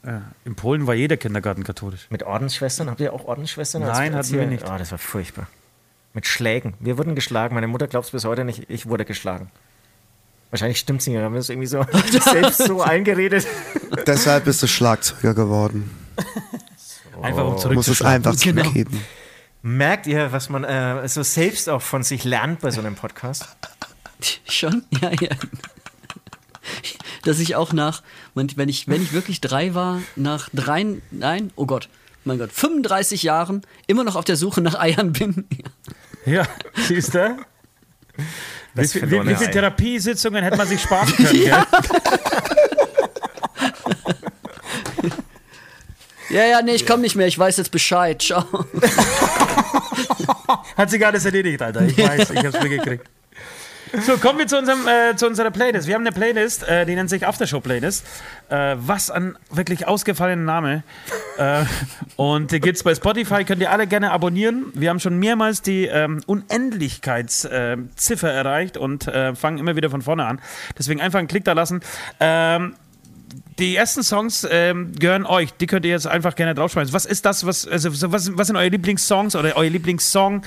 [0.05, 2.07] Ja, in Polen war jeder Kindergarten katholisch.
[2.09, 2.89] Mit Ordensschwestern?
[2.89, 3.83] Habt ihr auch Ordensschwestern?
[3.83, 4.63] als Nein, hatten wir nicht.
[4.63, 5.47] Oh, das war furchtbar.
[6.13, 6.73] Mit Schlägen.
[6.79, 7.53] Wir wurden geschlagen.
[7.53, 8.69] Meine Mutter glaubt es bis heute nicht.
[8.69, 9.51] Ich wurde geschlagen.
[10.49, 11.17] Wahrscheinlich stimmt es nicht.
[11.17, 11.85] Wir haben das irgendwie so
[12.31, 13.45] selbst so eingeredet.
[14.07, 15.91] Deshalb bist du Schlagzeuger geworden.
[17.21, 18.25] Einfach um Du musst es zurückzuschlagen.
[18.27, 18.61] einfach Genau.
[18.63, 19.05] zurückgeben.
[19.63, 23.47] Merkt ihr, was man äh, so selbst auch von sich lernt bei so einem Podcast?
[24.49, 24.83] Schon?
[25.01, 25.29] Ja, ja.
[27.23, 28.03] Dass ich auch nach,
[28.33, 31.89] wenn ich, wenn ich wirklich drei war, nach drei, nein, oh Gott,
[32.23, 35.45] mein Gott, 35 Jahren immer noch auf der Suche nach Eiern bin.
[36.25, 36.45] Ja,
[36.75, 37.37] siehst du?
[38.73, 39.51] Wie, wie, wie viele.
[39.51, 41.31] Therapiesitzungen hätte man sich sparen können?
[41.31, 41.65] gell?
[46.29, 48.21] Ja, ja, nee, ich komme nicht mehr, ich weiß jetzt Bescheid.
[48.21, 48.45] Ciao.
[50.77, 51.81] Hat sich alles erledigt, Alter.
[51.83, 53.05] Ich weiß, ich hab's mitgekriegt.
[54.05, 55.87] So, kommen wir zu, unserem, äh, zu unserer Playlist.
[55.87, 58.05] Wir haben eine Playlist, äh, die nennt sich Aftershow Playlist.
[58.49, 60.83] Äh, was ein wirklich ausgefallener Name.
[61.37, 61.63] äh,
[62.17, 64.73] und die gibt's bei Spotify, könnt ihr alle gerne abonnieren.
[64.73, 70.25] Wir haben schon mehrmals die ähm, Unendlichkeitsziffer erreicht und äh, fangen immer wieder von vorne
[70.25, 70.41] an.
[70.77, 71.79] Deswegen einfach einen Klick da lassen.
[72.19, 72.75] Ähm,
[73.59, 75.53] die ersten Songs ähm, gehören euch.
[75.53, 76.93] Die könnt ihr jetzt einfach gerne draufschmeißen.
[76.93, 77.45] Was ist das?
[77.45, 80.43] Was, also, so, was, was sind eure Lieblingssongs oder euer Lieblingssong?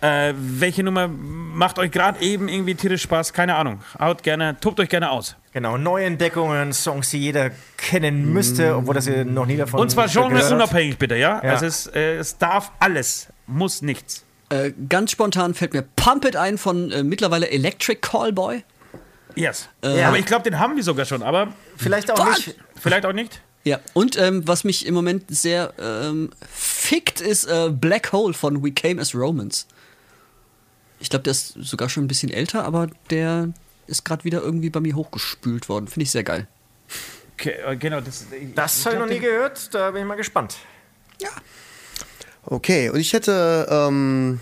[0.00, 3.32] Äh, welche Nummer macht euch gerade eben irgendwie tierisch Spaß?
[3.32, 3.80] Keine Ahnung.
[3.98, 5.36] Haut gerne, tobt euch gerne aus.
[5.52, 10.06] Genau, Neuentdeckungen, Songs, die jeder kennen müsste, obwohl das ihr noch nie davon Und zwar
[10.06, 11.40] genreunabhängig bitte, ja?
[11.42, 11.50] Ja.
[11.50, 14.24] Also es, äh, es darf alles, muss nichts.
[14.50, 18.62] Äh, ganz spontan fällt mir Pump It ein von äh, mittlerweile Electric Callboy.
[19.38, 19.68] Yes.
[19.82, 22.54] Äh, aber ich glaube, den haben wir sogar schon, aber Vielleicht auch nicht.
[22.80, 23.40] vielleicht auch nicht.
[23.64, 28.64] Ja, und ähm, was mich im Moment sehr ähm, fickt, ist äh, Black Hole von
[28.64, 29.66] We Came as Romans.
[31.00, 33.50] Ich glaube, der ist sogar schon ein bisschen älter, aber der
[33.86, 35.86] ist gerade wieder irgendwie bei mir hochgespült worden.
[35.88, 36.46] Finde ich sehr geil.
[37.34, 40.16] Okay, äh, genau, das, ich- Das habe ich noch nie gehört, da bin ich mal
[40.16, 40.56] gespannt.
[42.44, 44.40] Okay, und ich hätte ähm,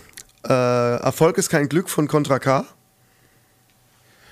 [0.49, 2.65] äh, Erfolg ist kein Glück von Contra K.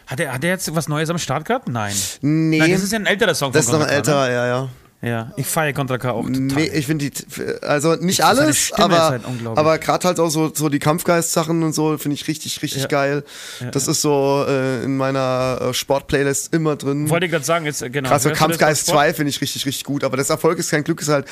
[0.06, 1.68] Hat er, hat er jetzt was Neues am Start gehabt?
[1.68, 1.94] Nein.
[2.20, 4.46] Nee, Nein, das ist ja ein älterer Song das ist von noch ein älterer, ja,
[4.46, 4.62] ja.
[4.62, 4.70] Ne?
[5.04, 6.40] Ja, ich feiere Contra K auch total.
[6.40, 7.12] Nee, ich finde die,
[7.60, 9.22] also nicht Seine alles, ist aber, halt
[9.54, 12.88] aber gerade halt auch so, so die Kampfgeist-Sachen und so finde ich richtig, richtig Ja.
[12.88, 13.24] geil.
[13.72, 17.10] das ist so äh, in meiner äh, Sport-Playlist immer drin.
[17.10, 18.08] Wollte ich gerade sagen, jetzt, äh, genau.
[18.08, 19.08] Krass, so hörst du das Kampfgeist beim Sport?
[19.08, 20.04] 2 finde ich richtig, richtig gut.
[20.04, 21.26] Aber das Erfolg ist kein Glück ist halt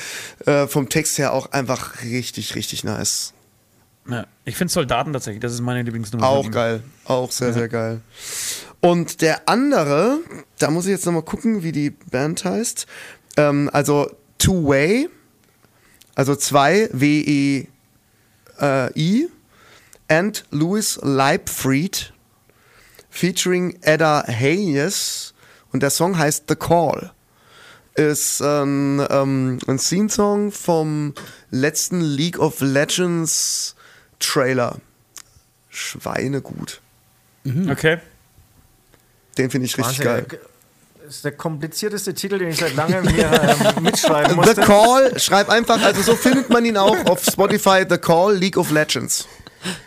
[0.45, 3.32] äh, vom Text her auch einfach richtig, richtig nice.
[4.09, 6.27] Ja, ich finde Soldaten tatsächlich, das ist meine Lieblingsnummer.
[6.27, 6.83] Auch geil.
[7.05, 8.01] Auch sehr, sehr geil.
[8.81, 10.19] Und der andere,
[10.59, 12.85] da muss ich jetzt nochmal gucken, wie die Band heißt.
[13.37, 15.09] Ähm, also Two Way,
[16.15, 17.69] also zwei W-E-I,
[20.09, 22.11] and Louis Leibfried,
[23.09, 25.33] featuring Edda Hayes.
[25.71, 27.11] Und der Song heißt The Call.
[27.95, 31.13] Ist ein, ähm, ein Scene-Song vom
[31.51, 33.75] letzten League of Legends
[34.23, 34.77] Trailer.
[35.69, 36.81] Schweinegut.
[37.69, 37.97] Okay.
[39.37, 40.27] Den finde ich richtig Wahnsinn.
[40.29, 40.39] geil.
[41.05, 43.29] Das ist der komplizierteste Titel, den ich seit langem hier
[43.75, 44.61] ähm, mitschreiben The musste.
[44.61, 48.71] Call, schreib einfach, also so findet man ihn auch auf Spotify, The Call, League of
[48.71, 49.27] Legends.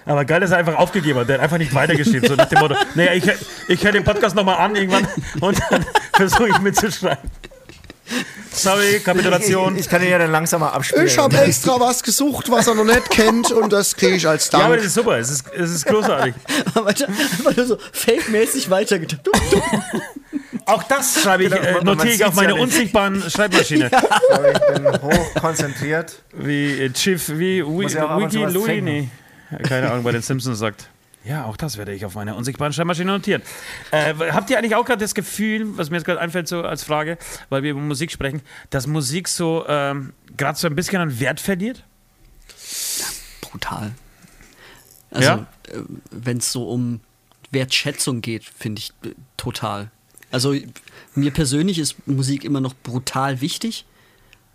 [0.04, 1.28] Aber geil, dass er einfach aufgegeben hat.
[1.28, 2.28] Der hat einfach nicht weitergeschrieben.
[2.28, 3.36] So nach dem Motto, naja, ich, hör-
[3.68, 5.06] ich höre den Podcast nochmal an irgendwann
[5.40, 7.30] und dann versuche ich mitzuschreiben.
[8.52, 9.74] Sorry, Kapitulation.
[9.74, 11.06] Ich, ich kann ihn ja dann langsamer abspielen.
[11.06, 14.50] Ich habe extra was gesucht, was er noch nicht kennt und das kriege ich als
[14.52, 14.78] ja, aber Dank.
[14.78, 15.18] das ist super.
[15.18, 16.34] Es ist, es ist großartig.
[16.74, 19.28] Weiter- Einfach nur so fake-mäßig weitergetippt.
[20.64, 22.62] Auch das schreibe ich, Genau, äh, notiere ich auf ja meine nicht.
[22.62, 23.90] unsichtbaren Schreibmaschine.
[24.30, 26.22] Sorry, ich bin hochkonzentriert.
[26.32, 29.08] Wie äh, Chief, wie ja Wiki nee.
[29.62, 30.88] Keine Ahnung, bei den Simpsons sagt.
[31.26, 33.42] Ja, auch das werde ich auf meiner unsichtbaren Schreibmaschine notieren.
[33.90, 36.84] Äh, habt ihr eigentlich auch gerade das Gefühl, was mir jetzt gerade einfällt so als
[36.84, 37.18] Frage,
[37.48, 41.40] weil wir über Musik sprechen, dass Musik so ähm, gerade so ein bisschen an Wert
[41.40, 41.82] verliert?
[43.40, 43.92] Brutal.
[45.10, 45.46] Also, Ja?
[45.68, 47.00] äh, wenn es so um
[47.50, 49.90] Wertschätzung geht, finde ich äh, total.
[50.30, 50.54] Also,
[51.14, 53.84] mir persönlich ist Musik immer noch brutal wichtig,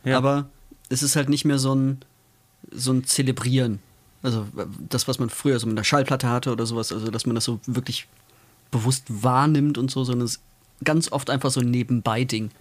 [0.04, 0.18] Ja.
[0.18, 0.50] aber
[0.90, 2.02] es ist halt nicht mehr so ein,
[2.72, 3.80] so ein Zelebrieren.
[4.24, 4.46] Also,
[4.90, 7.46] das, was man früher so mit einer Schallplatte hatte oder sowas, also, dass man das
[7.46, 8.08] so wirklich
[8.70, 10.42] bewusst wahrnimmt und so, sondern es ist
[10.84, 12.52] ganz oft einfach so ein Nebenbei-Ding.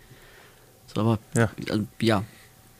[0.87, 1.51] So, aber, Ja.
[1.67, 2.25] ja, ja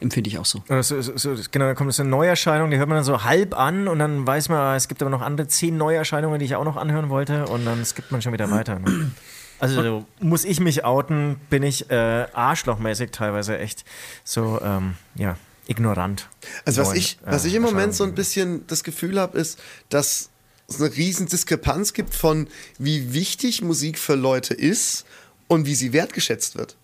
[0.01, 0.63] empfinde ich auch so.
[0.69, 3.23] Oder So, so, so, genau, da kommt so eine Neuerscheinung, die hört man dann so
[3.23, 6.57] halb an und dann weiß man, es gibt aber noch andere zehn Neuerscheinungen, die ich
[6.57, 8.79] auch noch anhören wollte und dann skippt man schon wieder weiter.
[8.79, 9.11] Ne?
[9.59, 13.85] Also so muss ich mich outen, bin ich äh, arschlochmäßig teilweise echt
[14.25, 15.37] so, ähm, ja,
[15.71, 16.29] ignorant.
[16.65, 19.59] Also was ich, was ich im Moment so ein bisschen das Gefühl habe, ist,
[19.89, 20.31] dass
[20.69, 22.49] es eine riesen Diskrepanz gibt von
[22.79, 25.05] wie wichtig Musik für Leute ist
[25.49, 26.77] und wie sie wertgeschätzt wird.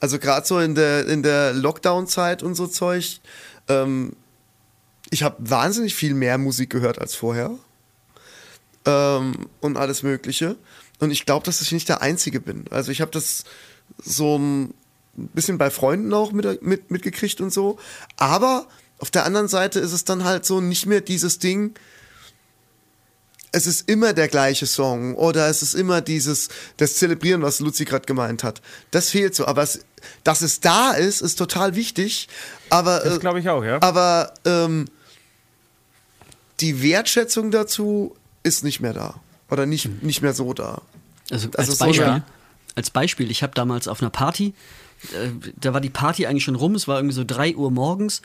[0.00, 3.20] Also gerade so in der, in der Lockdown-Zeit und so Zeug,
[3.68, 4.14] ähm,
[5.10, 7.50] ich habe wahnsinnig viel mehr Musik gehört als vorher
[8.84, 10.56] ähm, und alles Mögliche.
[11.00, 12.64] Und ich glaube, dass ich nicht der Einzige bin.
[12.70, 13.44] Also ich habe das
[14.02, 14.74] so ein
[15.16, 17.78] bisschen bei Freunden auch mit, mit, mitgekriegt und so.
[18.16, 18.66] Aber
[18.98, 21.74] auf der anderen Seite ist es dann halt so nicht mehr dieses Ding,
[23.52, 27.84] es ist immer der gleiche Song oder es ist immer dieses, das Zelebrieren, was Luzi
[27.84, 28.60] gerade gemeint hat.
[28.90, 29.46] Das fehlt so.
[29.46, 29.80] Aber es,
[30.24, 32.28] dass es da ist, ist total wichtig.
[32.70, 33.80] Aber, Das äh, glaube ich auch, ja.
[33.80, 34.86] aber ähm,
[36.60, 39.20] die Wertschätzung dazu ist nicht mehr da.
[39.50, 40.82] Oder nicht, nicht mehr so da.
[41.30, 42.24] Also Das als ist so Beispiel, eine-
[42.74, 44.54] als Beispiel, ich habe damals auf einer Party,
[45.12, 48.22] äh, da war die Party eigentlich schon rum, es war irgendwie so 3 Uhr morgens,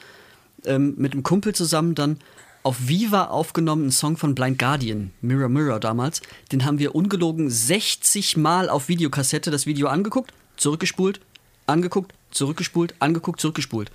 [0.65, 2.17] ähm, mit einem Kumpel zusammen dann
[2.63, 6.21] auf Viva aufgenommen, einen Song von Blind Guardian, Mirror Mirror damals.
[6.51, 11.21] Den haben wir ungelogen 60 Mal auf Videokassette das Video angeguckt, zurückgespult,
[11.67, 13.91] angeguckt, zurückgespult, angeguckt, zurückgespult.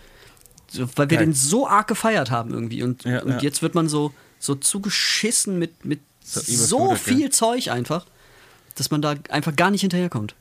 [0.69, 1.27] So, weil wir Geil.
[1.27, 2.83] den so arg gefeiert haben irgendwie.
[2.83, 3.39] Und, Ja, und ja.
[3.41, 7.31] jetzt wird man so, so zugeschissen mit, mit So so, viel.
[7.31, 8.07] Zeug einfach,
[8.77, 10.35] dass man da einfach gar nicht hinterherkommt.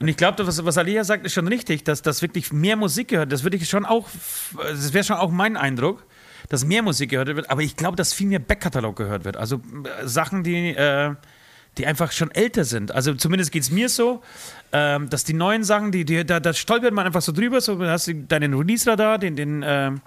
[0.00, 3.08] Und ich glaube, was, was Alia sagt, ist schon richtig, dass das wirklich mehr Musik
[3.08, 3.32] gehört.
[3.32, 4.08] Das würde ich schon auch,
[4.56, 6.04] das wäre schon auch mein Eindruck,
[6.48, 7.50] dass mehr Musik gehört wird.
[7.50, 9.36] Aber ich glaube, dass viel mehr Backkatalog gehört wird.
[9.36, 11.14] Also äh, Sachen, die, äh,
[11.78, 12.92] die einfach schon älter sind.
[12.92, 14.22] Also zumindest geht es mir so,
[14.72, 17.60] ähm, dass die neuen Sachen, die, die, da, da stolpert man einfach so drüber.
[17.60, 20.00] So hast du deinen Release-Radar, den, den ähm,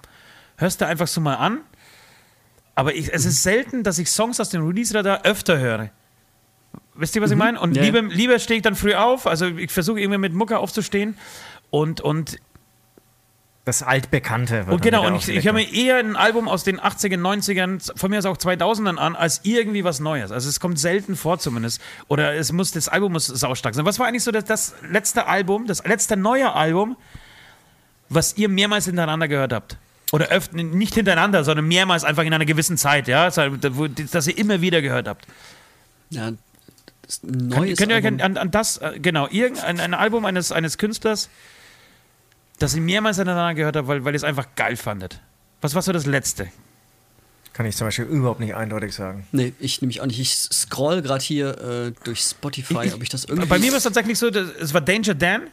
[0.56, 1.60] hörst du einfach so mal an.
[2.74, 5.90] Aber ich, es ist selten, dass ich Songs aus dem Release-Radar öfter höre.
[6.98, 7.60] Wisst ihr, was ich meine?
[7.60, 9.26] Und Ja, lieber, lieber stehe ich dann früh auf.
[9.26, 11.16] Also ich versuche irgendwie mit Mucke aufzustehen.
[11.70, 12.38] Und, und,
[13.64, 14.66] Das Altbekannte.
[14.66, 17.96] wird und genau, und ich, ich höre mir eher ein Album aus den 80ern, 90ern,
[17.98, 20.32] von mir aus auch 2000ern an, als irgendwie was Neues.
[20.32, 21.80] Also es kommt selten vor zumindest.
[22.08, 23.84] Oder es muss, das Album muss saustark sein.
[23.84, 26.96] Was war eigentlich so das, das letzte Album, das letzte neue Album,
[28.08, 29.76] was ihr mehrmals hintereinander gehört habt?
[30.10, 33.24] Oder öfter, nicht hintereinander, sondern mehrmals einfach in einer gewissen Zeit, ja?
[33.24, 33.42] Also,
[33.76, 35.26] wo- Das ihr immer wieder gehört habt.
[36.08, 36.32] Ja,
[37.08, 40.78] das Könnt, neues könnt ihr an, an das, äh, genau, irgendein ein Album eines, eines
[40.78, 41.28] Künstlers,
[42.58, 45.20] das ihr mehrmals hintereinander gehört habt, weil, weil ihr es einfach geil fandet?
[45.60, 46.48] Was war so das letzte?
[47.52, 49.26] Kann ich zum Beispiel überhaupt nicht eindeutig sagen.
[49.32, 50.20] Nee, ich nämlich auch nicht.
[50.20, 53.48] Ich scroll gerade hier äh, durch Spotify, ob ich das irgendwie.
[53.48, 55.48] Bei mir war es tatsächlich so, das, es war Danger Dan.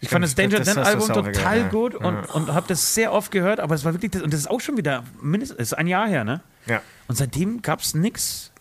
[0.00, 1.68] Ich fand das Danger Dan Album total ja.
[1.68, 2.30] gut und, Ja.
[2.34, 4.60] und habe das sehr oft gehört, aber es war wirklich, das, und das ist auch
[4.60, 6.40] schon wieder mindestens ist ein Jahr her, ne?
[6.66, 8.52] Ja, Und seitdem gab es nichts.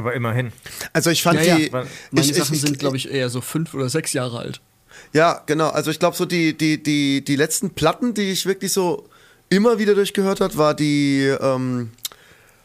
[0.00, 0.52] Aber immerhin.
[0.92, 1.70] Also ich fand ja, die.
[1.70, 1.84] ja.
[2.10, 4.60] Meine ich, Sachen ich, sind, glaube ich, eher so fünf oder sechs Jahre alt.
[5.12, 5.68] Ja, genau.
[5.68, 9.08] Also ich glaube, so die, die, die, die letzten Platten, die ich wirklich so
[9.48, 11.90] immer wieder durchgehört hat, war die ähm,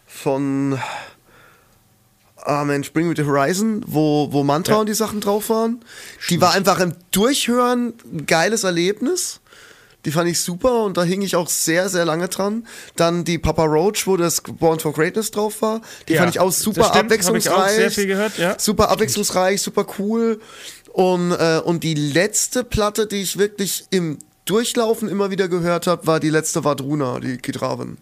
[0.06, 0.80] von
[2.38, 5.84] Ah Mensch, Bring Me the Horizon, wo, wo Mantra und die Sachen drauf waren.
[6.30, 9.42] Die war einfach im Durchhören ein geiles Erlebnis.
[10.06, 12.68] Die fand ich super und da hing ich auch sehr, sehr lange dran.
[12.96, 15.82] Dann die Papa Roach, wo das Born for Greatness drauf war.
[16.08, 17.76] Die Ja, fand ich auch super stimmt, hab ich auch abwechslungsreich.
[17.76, 18.60] sehr viel gehört, ja.
[18.60, 20.40] Super abwechslungsreich, super cool.
[20.94, 26.06] Und, äh, und die letzte Platte, die ich wirklich im Durchlaufen immer wieder gehört habe,
[26.06, 27.98] war die letzte Vadruna, die Kidraven.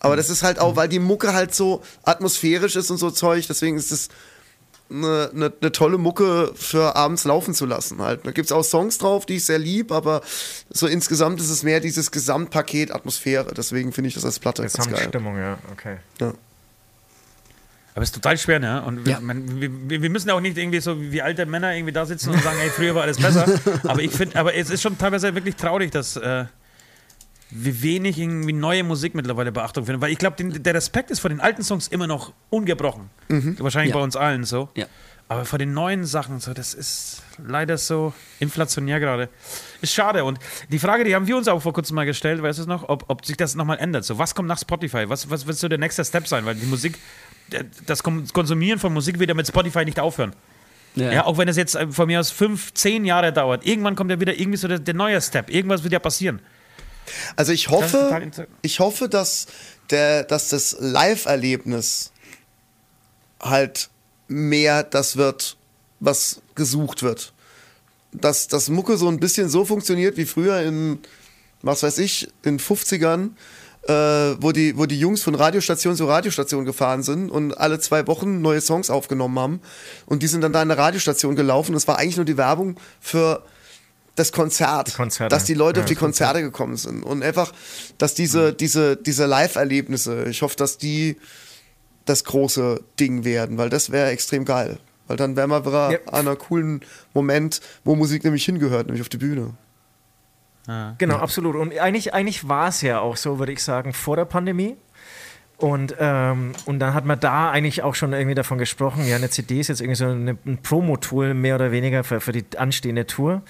[0.00, 3.46] Aber das ist halt auch, weil die Mucke halt so atmosphärisch ist und so Zeug,
[3.48, 4.08] deswegen ist es
[4.90, 8.00] eine, eine, eine tolle Mucke für abends laufen zu lassen.
[8.00, 8.26] Halt.
[8.26, 10.22] Da gibt es auch Songs drauf, die ich sehr lieb, aber
[10.70, 13.52] so insgesamt ist es mehr dieses Gesamtpaket Atmosphäre.
[13.54, 14.86] Deswegen finde ich das als Platte ganz geil.
[14.88, 15.96] Gesamtstimmung, ja, okay.
[16.20, 16.32] Ja.
[17.94, 18.82] Aber es ist total schwer, ne?
[18.84, 19.20] Und wir, Ja.
[19.20, 22.30] man, wir, wir müssen ja auch nicht irgendwie so wie alte Männer irgendwie da sitzen
[22.30, 23.44] und sagen, ey, früher war alles besser.
[23.88, 26.44] aber ich finde, aber es ist schon teilweise wirklich traurig, dass äh,
[27.50, 30.02] wie wenig irgendwie neue Musik mittlerweile Beachtung findet.
[30.02, 33.08] Weil ich glaube, der Respekt ist vor den alten Songs immer noch ungebrochen.
[33.58, 33.96] Wahrscheinlich Ja.
[33.98, 34.68] bei uns allen so.
[34.74, 34.86] Ja.
[35.30, 39.28] Aber vor den neuen Sachen, so, das ist leider so inflationär gerade.
[39.82, 40.24] Ist schade.
[40.24, 40.38] Und
[40.70, 43.04] die Frage, die haben wir uns auch vor kurzem mal gestellt, weißt du noch, ob,
[43.08, 44.04] ob sich das nochmal ändert.
[44.06, 45.04] So, was kommt nach Spotify?
[45.08, 46.46] Was, was wird so der nächste Step sein?
[46.46, 46.98] Weil die Musik,
[47.84, 50.32] das Konsumieren von Musik wird ja mit Spotify nicht aufhören.
[50.94, 51.26] Ja.
[51.26, 53.64] auch wenn es jetzt äh, von mir aus fünf, zehn Jahre dauert.
[53.64, 55.48] Irgendwann kommt ja wieder irgendwie so der, der neue Step.
[55.50, 56.40] Irgendwas wird ja passieren.
[57.36, 59.46] Also ich hoffe, ich hoffe, dass,
[59.90, 62.12] der, dass das Live-Erlebnis
[63.40, 63.90] halt
[64.28, 65.56] mehr das wird,
[66.00, 67.32] was gesucht wird.
[68.12, 70.98] Dass das Mucke so ein bisschen so funktioniert wie früher in,
[71.62, 73.30] was weiß ich, in 50ern,
[73.86, 78.06] äh, wo, die, wo die Jungs von Radiostation zu Radiostation gefahren sind und alle zwei
[78.06, 79.60] Wochen neue Songs aufgenommen haben.
[80.06, 81.72] Und die sind dann da in der Radiostation gelaufen.
[81.72, 83.42] Das war eigentlich nur die Werbung für
[84.18, 85.34] das Konzert, Konzerte.
[85.34, 87.52] dass die Leute Ja, auf die Konzerte gekommen sind und einfach,
[87.98, 91.16] dass diese, diese, diese Live-Erlebnisse, ich hoffe, dass die
[92.04, 94.78] das große Ding werden, weil das wäre extrem geil.
[95.06, 95.98] Weil dann wären wir wieder Ja.
[96.06, 96.80] an einer coolen
[97.14, 99.54] Moment, wo Musik nämlich hingehört, nämlich auf die Bühne.
[100.98, 101.56] Genau, absolut.
[101.56, 104.76] Und eigentlich, eigentlich war es ja auch so, würde ich sagen, vor der Pandemie.
[105.58, 109.28] Und, ähm, und dann hat man da eigentlich auch schon irgendwie davon gesprochen, ja, eine
[109.28, 113.06] CD ist jetzt irgendwie so eine, ein Promo-Tool mehr oder weniger für, für die anstehende
[113.06, 113.42] Tour.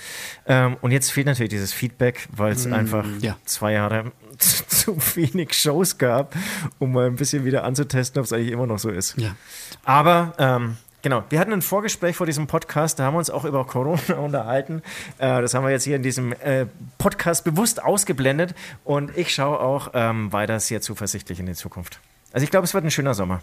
[0.46, 3.36] Ähm, und jetzt fehlt natürlich dieses Feedback, weil es einfach Ja.
[3.44, 6.34] zwei Jahre zu, zu wenig Shows gab,
[6.78, 9.14] um mal ein bisschen wieder anzutesten, ob es eigentlich immer noch so ist.
[9.18, 9.36] Ja.
[9.84, 13.44] Aber ähm, genau, wir hatten ein Vorgespräch vor diesem Podcast, da haben wir uns auch
[13.44, 14.82] über Corona unterhalten.
[15.18, 16.66] Äh, das haben wir jetzt hier in diesem äh,
[16.98, 18.54] Podcast bewusst ausgeblendet
[18.84, 22.00] und ich schaue auch ähm, weiter sehr zuversichtlich in die Zukunft.
[22.32, 23.42] Also ich glaube, es wird ein schöner Sommer.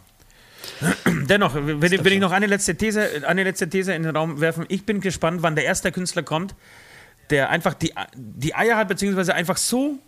[1.06, 4.66] Dennoch, will, will ich noch eine letzte, These, eine letzte These in den Raum werfen.
[4.68, 6.56] Ich bin gespannt, wann der erste Künstler kommt,
[7.30, 10.00] der einfach die, die Eier hat, beziehungsweise einfach so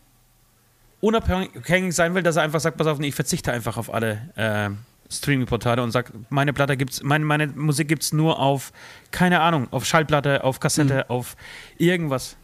[1.00, 4.30] unabhängig sein will, dass er einfach sagt, pass auf, nee, ich verzichte einfach auf alle
[4.36, 4.70] äh,
[5.10, 8.72] Streaming-Portale und sagt, meine Platte gibt's, meine, meine Musik gibt es nur auf,
[9.12, 11.36] keine Ahnung, auf Schallplatte, auf Kassette, auf
[11.78, 12.36] irgendwas.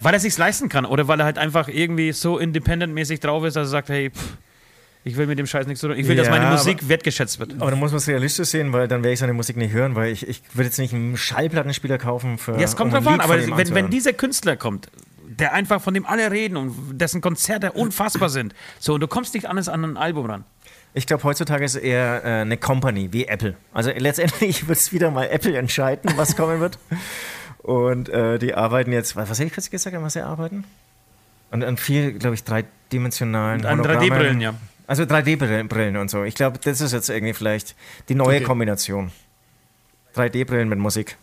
[0.00, 3.56] Weil er sich's leisten kann oder weil er halt einfach irgendwie so independent-mäßig drauf ist,
[3.56, 4.36] dass er sagt, hey, pff,
[5.04, 5.96] ich will mit dem Scheiß nichts zu tun.
[5.96, 7.54] Ich will, dass Ja, meine aber- Musik wertgeschätzt wird.
[7.60, 9.94] Aber da muss man es realistisch sehen, weil dann werde ich seine Musik nicht hören,
[9.94, 12.52] weil ich, ich würde jetzt nicht einen Schallplattenspieler kaufen für.
[12.52, 14.88] Ja, es kommt um drauf an, aber wenn, wenn dieser Künstler kommt,
[15.26, 19.34] der einfach von dem alle reden und dessen Konzerte unfassbar sind, so, und du kommst
[19.34, 20.44] nicht anders an ein Album ran.
[20.94, 23.54] Ich glaube, heutzutage ist eher äh, eine Company wie Apple.
[23.72, 26.78] Also letztendlich wird es wieder mal Apple entscheiden, was kommen wird.
[27.58, 30.64] Und äh, die arbeiten jetzt, was, was habe ich kurz gesagt, an was sie arbeiten?
[31.50, 34.10] Und an viel, glaube ich, dreidimensionalen An Hologrammen.
[34.10, 34.54] 3D-Brillen, ja.
[34.86, 36.24] Also 3D-Brillen und so.
[36.24, 37.74] Ich glaube, das ist jetzt irgendwie vielleicht
[38.08, 38.44] die neue Okay.
[38.44, 39.12] Kombination.
[40.16, 41.16] 3D-Brillen mit Musik.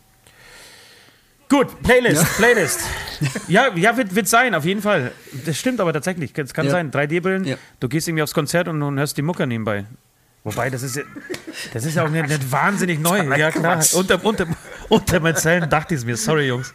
[1.50, 2.80] Gut, Playlist, Playlist.
[3.48, 5.12] Ja, ja wird, wird sein, auf jeden Fall.
[5.46, 6.38] Das stimmt aber tatsächlich.
[6.38, 6.72] Es kann Ja.
[6.72, 6.92] sein.
[6.92, 7.56] 3D-Brillen, Ja.
[7.80, 9.86] du gehst irgendwie aufs Konzert und, und hörst die Mucke nebenbei.
[10.44, 11.04] Wobei, das ist ja,
[11.74, 13.24] das ist ja auch nicht, nicht wahnsinnig neu.
[13.38, 13.82] Ja, klar.
[13.94, 14.46] Unter, unter,
[14.90, 16.18] unter meinen Zellen dachte ich es mir.
[16.18, 16.74] Sorry, Jungs.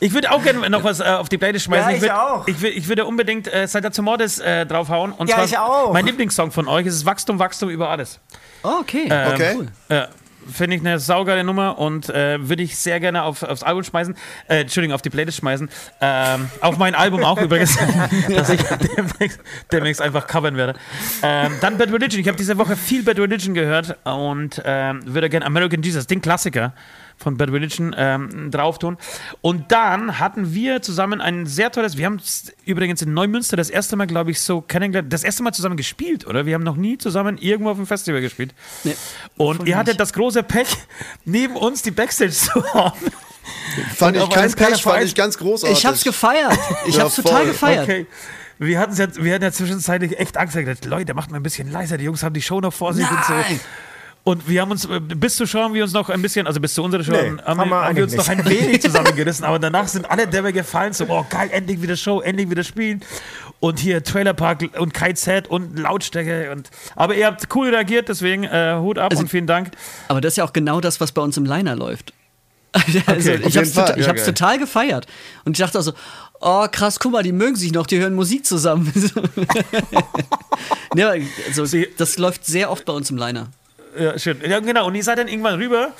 [0.00, 1.90] Ich würde auch gerne noch was äh, auf die Playlist schmeißen.
[1.90, 2.48] Ja, ich würd, auch.
[2.48, 5.12] Ich, würd, ich würde unbedingt äh, Saltatio Mortis äh, draufhauen.
[5.12, 5.92] Und Ja, zwar ich auch.
[5.92, 8.20] Mein Lieblingssong von euch ist Wachstum, Wachstum über alles.
[8.62, 9.08] Oh, okay.
[9.10, 9.54] Ähm, Okay.
[9.56, 9.66] Cool.
[9.88, 10.08] Ja,
[10.52, 14.14] Finde ich eine saugeile Nummer und äh, würde ich sehr gerne auf, aufs Album schmeißen.
[14.48, 15.68] Äh, Entschuldigung, auf die Playlist schmeißen.
[16.00, 17.76] Ähm, auf mein Album auch übrigens,
[18.28, 19.40] dass ich demnächst,
[19.72, 20.78] demnächst einfach covern werde.
[21.22, 22.20] Ähm, dann Bad Religion.
[22.20, 26.20] Ich habe diese Woche viel Bad Religion gehört und ähm, würde gerne American Jesus, den
[26.20, 26.72] Klassiker
[27.18, 28.98] von Bad Religion, ähm, drauf tun.
[29.40, 33.70] Und dann hatten wir zusammen ein sehr tolles, wir haben es übrigens in Neumünster das
[33.70, 36.46] erste Mal, glaube ich, so kennengelernt, das erste Mal zusammen gespielt, oder?
[36.46, 38.54] Wir haben noch nie zusammen irgendwo auf dem Festival gespielt.
[38.84, 38.94] Nee.
[39.36, 40.00] Und ihr hattet nicht.
[40.00, 40.68] das große Pech,
[41.24, 42.98] neben uns die Backstage zu haben.
[43.94, 45.78] Fand ich aber kein Pech, fand ich ganz großartig.
[45.78, 46.58] Ich hab's gefeiert.
[46.86, 47.46] Ich Ja, hab's total voll.
[47.46, 47.82] gefeiert.
[47.84, 48.06] Okay.
[48.58, 50.56] Wir hatten, ja, wir hatten ja zwischenzeitlich echt Angst.
[50.56, 51.98] Gedacht, Leute, macht mal ein bisschen leiser.
[51.98, 53.34] Die Jungs haben die Show noch vor sich und so.
[54.28, 56.74] Und wir haben uns, äh, bis zu schauen, wir uns noch ein bisschen, also bis
[56.74, 59.44] zu unserer Show, Nee, haben, haben wir, haben wir uns eigentlich noch ein wenig zusammengerissen,
[59.44, 63.02] aber danach sind alle Dämme gefallen, so, oh geil, endlich wieder Show, endlich wieder spielen.
[63.60, 66.50] Und hier Trailerpark und KZ und Lautstärke.
[66.50, 69.70] Und, aber ihr habt cool reagiert, deswegen äh, Hut ab Also- und vielen Dank.
[70.08, 72.12] Aber das ist ja auch genau das, was bei uns im Liner läuft.
[72.74, 73.84] Also, auf ich jeden hab's, Fall.
[73.92, 75.06] tota- ich Ja, total gefeiert.
[75.44, 75.92] Und ich dachte also,
[76.40, 78.92] oh krass, guck mal, die mögen sich noch, die hören Musik zusammen.
[80.90, 81.14] aber
[81.46, 83.46] also, Sie- das läuft sehr oft bei uns im Liner.
[83.98, 84.40] Ja, schön.
[84.48, 84.86] Ja, genau.
[84.86, 85.92] Und ihr seid dann irgendwann rüber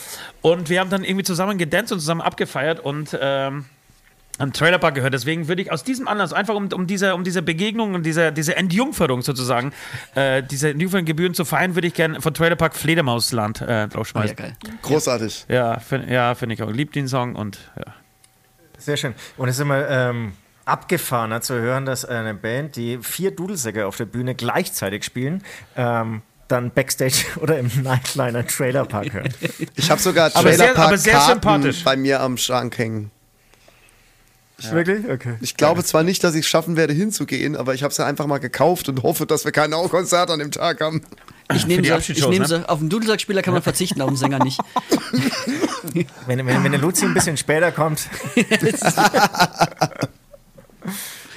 [0.42, 3.64] und wir haben dann irgendwie zusammen gedanced und zusammen abgefeiert und ähm,
[4.38, 5.14] am Trailerpark gehört.
[5.14, 8.32] Deswegen würde ich aus diesem Anlass, einfach um, um, diese, um diese Begegnung und diese,
[8.32, 9.72] diese Entjungferung sozusagen,
[10.14, 14.36] äh, diese Entjungferungsgebühren zu feiern, würde ich gerne von Trailerpark Fledermausland äh, Oh, ja, draufschmeißen.
[14.36, 14.56] geil.
[14.82, 15.46] Großartig.
[15.48, 16.70] Ja, find, ja finde ich auch.
[16.70, 17.94] Lieb den Song und ja.
[18.78, 19.14] Sehr schön.
[19.38, 20.32] Und es ist immer ähm,
[20.66, 25.42] abgefahrener zu hören, dass eine Band, die vier Dudelsäcke auf der Bühne gleichzeitig spielen,
[25.76, 29.32] ähm, dann Backstage oder im Nightliner Trailerpark hören.
[29.74, 31.84] Ich habe sogar Aber sehr- Trailerpark aber sehr Karten sympathisch.
[31.84, 33.10] bei mir am Schrank hängen.
[34.70, 35.06] Wirklich?
[35.08, 35.34] Okay.
[35.42, 38.06] Ich glaube zwar nicht, dass ich es schaffen werde, hinzugehen, aber ich habe es ja
[38.06, 41.02] einfach mal gekauft und hoffe, dass wir kein Konzert an dem Tag haben.
[41.54, 42.48] Ich nehme die sie, ich Abschiedsshows, nehm ne?
[42.48, 42.68] sie.
[42.68, 44.58] Auf den Dudelsackspieler kann man verzichten, auf den Sänger nicht.
[46.26, 48.08] Wenn, wenn, wenn der Luzi ein bisschen später kommt.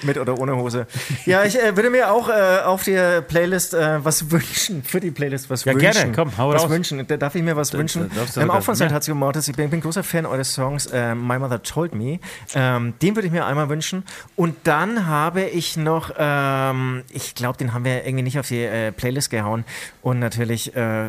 [0.04, 0.88] Mit oder ohne Hose.
[1.26, 2.98] Ja, ich äh, würde mir auch äh, auf die
[3.28, 4.84] Playlist äh, was wünschen.
[4.84, 5.92] Für die Playlist was Ja, wünschen.
[5.92, 6.70] gerne, komm, hau was raus.
[6.70, 7.06] wünschen.
[7.08, 8.10] Da darf ich mir was wünschen.
[8.10, 8.76] da darfst du ähm, auch von.
[8.76, 9.48] Saltatio Mortis.
[9.48, 12.20] Ich bin, bin großer Fan eures Songs äh, My Mother Told Me.
[12.56, 14.04] Ähm, den würde ich mir einmal wünschen.
[14.36, 18.64] Und dann habe ich noch, ähm, ich glaube, den haben wir irgendwie nicht auf die
[18.64, 19.66] äh, Playlist gehauen.
[20.02, 21.08] Und natürlich, äh,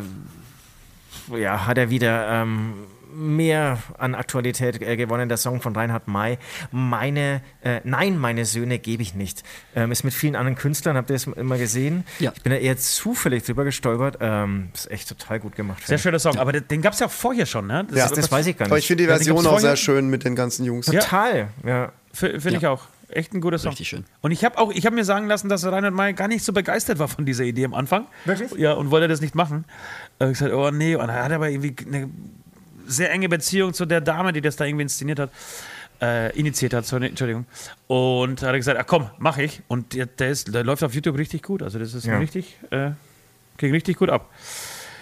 [1.35, 2.73] ja, hat er wieder ähm,
[3.13, 5.29] mehr an Aktualität äh, gewonnen.
[5.29, 6.37] Der Song von Reinhard May.
[6.71, 9.43] Meine, äh, nein, meine Söhne gebe ich nicht.
[9.75, 12.03] Ähm, ist mit vielen anderen Künstlern, habt ihr es immer gesehen?
[12.19, 12.31] Ja.
[12.35, 14.17] Ich bin da eher zufällig drüber gestolpert.
[14.21, 15.85] Ähm, ist echt total gut gemacht.
[15.85, 16.37] Sehr schöner Song.
[16.37, 17.85] Aber den, den gab es ja auch vorher schon, ne?
[17.93, 18.05] Ja.
[18.05, 18.11] ich.
[18.11, 18.83] Das weiß ich gar Aber nicht.
[18.83, 20.87] ich finde die Ja, Version auch sehr schön mit den ganzen Jungs.
[20.87, 20.99] Ja.
[21.01, 21.91] Total, ja.
[22.13, 22.87] Finde ich auch.
[23.09, 23.71] Echt ein guter Song.
[23.71, 24.05] Richtig schön.
[24.21, 26.53] Und ich habe auch, ich habe mir sagen lassen, dass Reinhard May gar nicht so
[26.53, 28.07] begeistert war von dieser Idee am Anfang.
[28.23, 28.53] Wirklich?
[28.53, 29.65] Ja, und wollte das nicht machen.
[30.19, 32.09] Ich gesagt, oh nee, und er hat aber irgendwie eine
[32.91, 35.31] sehr enge Beziehung zu der Dame, die das da irgendwie inszeniert hat,
[36.01, 37.45] äh, initiiert hat, sorry, Entschuldigung.
[37.87, 39.61] Und da hat er gesagt, ach komm, mach ich.
[39.67, 41.61] Und der, der, ist, der läuft auf YouTube richtig gut.
[41.63, 42.17] Also das ist Ja.
[42.17, 42.91] richtig, äh,
[43.57, 44.29] ging richtig gut ab.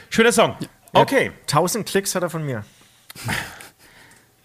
[0.10, 0.56] Schöner Song.
[0.94, 1.32] Okay.
[1.48, 2.64] 1000 Klicks hat er von mir.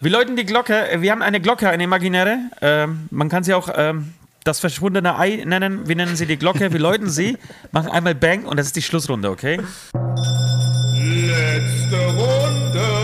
[0.01, 0.87] Wir läuten die Glocke.
[0.99, 2.39] Wir haben eine Glocke, eine imaginäre.
[2.61, 4.13] Ähm, man kann sie auch ähm,
[4.45, 5.89] das verschwundene Ei nennen.
[5.89, 6.71] Wir nennen sie die Glocke.
[6.73, 7.39] Wir läuten sie,
[7.73, 9.59] machen einmal Bang und das ist die Schlussrunde, okay?
[10.95, 13.04] Letzte Runde.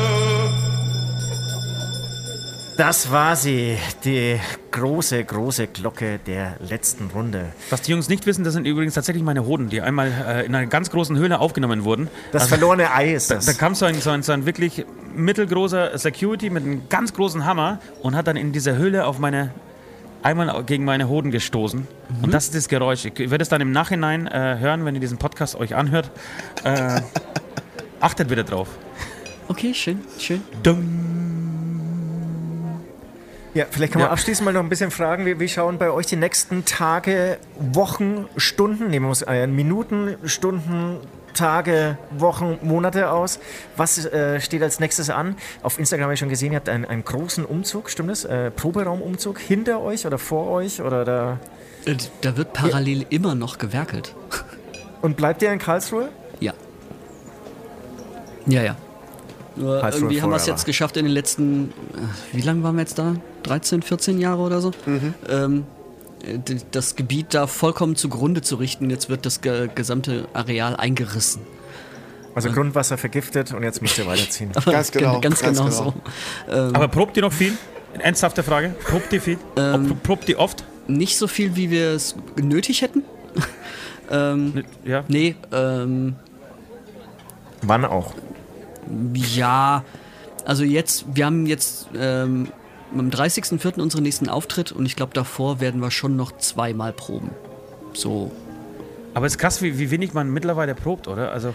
[2.81, 3.77] Das war sie,
[4.07, 4.41] die
[4.71, 7.53] große, große Glocke der letzten Runde.
[7.69, 10.55] Was die Jungs nicht wissen, das sind übrigens tatsächlich meine Hoden, die einmal äh, in
[10.55, 12.09] einer ganz großen Höhle aufgenommen wurden.
[12.33, 13.45] Das Also, verlorene Ei ist das.
[13.45, 17.45] da kam so ein, so, ein, so ein wirklich mittelgroßer Security mit einem ganz großen
[17.45, 19.51] Hammer und hat dann in dieser Höhle auf meine
[20.23, 21.87] einmal gegen meine Hoden gestoßen.
[22.23, 23.05] Und das ist das Geräusch.
[23.05, 26.11] Ich werde es dann im Nachhinein äh, hören, wenn ihr diesen Podcast euch anhört.
[26.65, 27.03] Äh,
[28.01, 28.69] achtet bitte drauf.
[29.49, 30.41] Okay, schön, schön.
[33.55, 34.13] Ja, vielleicht kann man Ja.
[34.13, 38.27] abschließend mal noch ein bisschen fragen, wie, wie schauen bei euch die nächsten Tage, Wochen,
[38.37, 40.99] Stunden, nehmen wir uns äh, Minuten, Stunden,
[41.35, 43.41] Tage, Wochen, Monate aus?
[43.77, 45.37] Was äh, steht als nächstes an?
[45.63, 48.25] Auf Instagram habe ich schon gesehen, ihr habt einen, einen großen Umzug, stimmt das?
[48.25, 51.39] Äh, Proberaumumzug hinter euch oder vor euch oder da?
[51.87, 54.15] Äh, Da wird parallel immer noch gewerkelt.
[55.03, 56.11] Und bleibt ihr in Karlsruhe?
[56.39, 56.53] Ja.
[58.47, 58.77] Ja, ja.
[59.57, 62.77] Nur Heißt irgendwie haben wir es jetzt geschafft in den letzten, äh, wie lange waren
[62.77, 63.17] wir jetzt da?
[63.43, 64.71] 13, 14 Jahre oder so?
[65.29, 65.65] Ähm,
[66.25, 68.91] äh, d- das Gebiet da vollkommen zugrunde zu richten.
[68.91, 71.43] Jetzt wird das ge gesamte Areal eingerissen.
[72.35, 74.53] Also Grundwasser vergiftet und jetzt müsst ihr weiterziehen.
[74.65, 75.95] Ganz genau, Ganz, ganz genau, genau.
[76.47, 76.53] so.
[76.55, 77.55] Ähm, Aber probt ihr noch viel?
[77.99, 78.73] Ernsthafte Frage.
[78.85, 79.37] Probt ihr viel?
[79.57, 80.65] Ob, probt ihr oft?
[80.87, 83.03] nicht so viel, wie wir es nötig hätten.
[84.11, 85.05] ähm, Ja.
[85.09, 86.15] nee, ähm,
[87.63, 88.15] Wann auch?
[89.15, 89.85] Ja,
[90.45, 92.49] also jetzt, wir haben jetzt ähm,
[92.97, 93.81] am 30.04.
[93.81, 97.31] unseren nächsten Auftritt und ich glaube, davor werden wir schon noch zweimal proben.
[97.93, 98.31] So.
[99.13, 101.33] Aber es ist krass, wie, wie wenig man mittlerweile probt, oder?
[101.33, 101.53] Also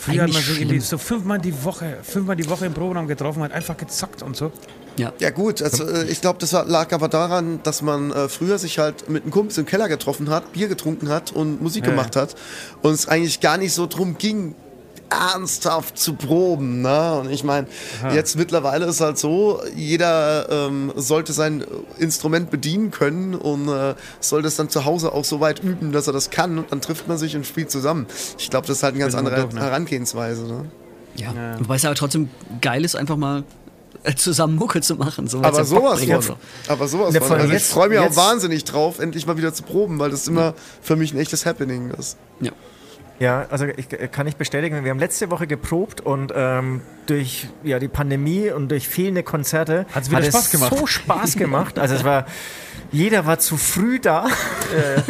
[0.00, 3.06] früher hat Eigentlich man so, irgendwie so fünfmal die Woche, fünfmal die Woche im Proberaum
[3.06, 4.52] getroffen, hat einfach gezockt und so.
[4.96, 5.12] Ja.
[5.18, 8.58] Ja gut, also, äh, ich glaube, das war, lag aber daran, dass man äh, früher
[8.58, 11.90] sich halt mit einem Kumpel im Keller getroffen hat, Bier getrunken hat und Musik Ja,
[11.90, 12.34] gemacht hat
[12.82, 14.54] und es eigentlich gar nicht so drum ging,
[15.10, 16.82] ernsthaft zu proben.
[16.82, 17.18] Ne?
[17.20, 17.66] Und ich meine,
[18.14, 21.64] jetzt mittlerweile ist halt so, jeder ähm, sollte sein
[21.98, 26.06] Instrument bedienen können und äh, soll das dann zu Hause auch so weit üben, dass
[26.06, 28.06] er das kann und dann trifft man sich und spielt zusammen.
[28.38, 29.60] Ich glaube, das ist halt eine ganz andere durch, ne?
[29.60, 30.44] Herangehensweise.
[30.44, 30.64] Ne?
[31.16, 31.32] Ja.
[31.58, 32.30] Wobei es aber trotzdem
[32.60, 33.42] geil ist, einfach mal
[34.04, 35.26] äh, zusammen Mucke zu machen.
[35.26, 36.22] So, Aber ja sowas von.
[36.22, 36.36] so.
[36.68, 37.32] Aber sowas Ja, von.
[37.36, 40.10] Also ich jetzt- freue mich auch jetzt- wahnsinnig drauf, endlich mal wieder zu proben, weil
[40.10, 42.16] das immer für mich ein echtes Happening ist.
[42.40, 42.52] Ja.
[43.20, 47.48] Ja, also ich äh, kann ich bestätigen, wir haben letzte Woche geprobt und ähm, durch
[47.62, 50.74] ja, die Pandemie und durch fehlende Konzerte Hat's wieder hat Spaß es gemacht.
[50.76, 51.78] so Spaß gemacht.
[51.78, 52.24] Also es war,
[52.92, 55.02] jeder war zu früh da, äh,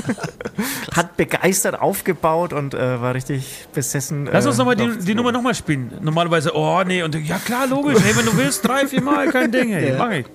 [0.97, 4.29] hat begeistert aufgebaut und äh, war richtig besessen.
[4.31, 5.93] Lass uns äh, nochmal die, die Nummer nochmal spielen.
[6.01, 9.53] Normalerweise, oh nee, und ja klar, logisch, hey, wenn du willst, drei, vier Mal, kein
[9.53, 9.99] Ding, hey, Ja.
[9.99, 10.27] mach ich.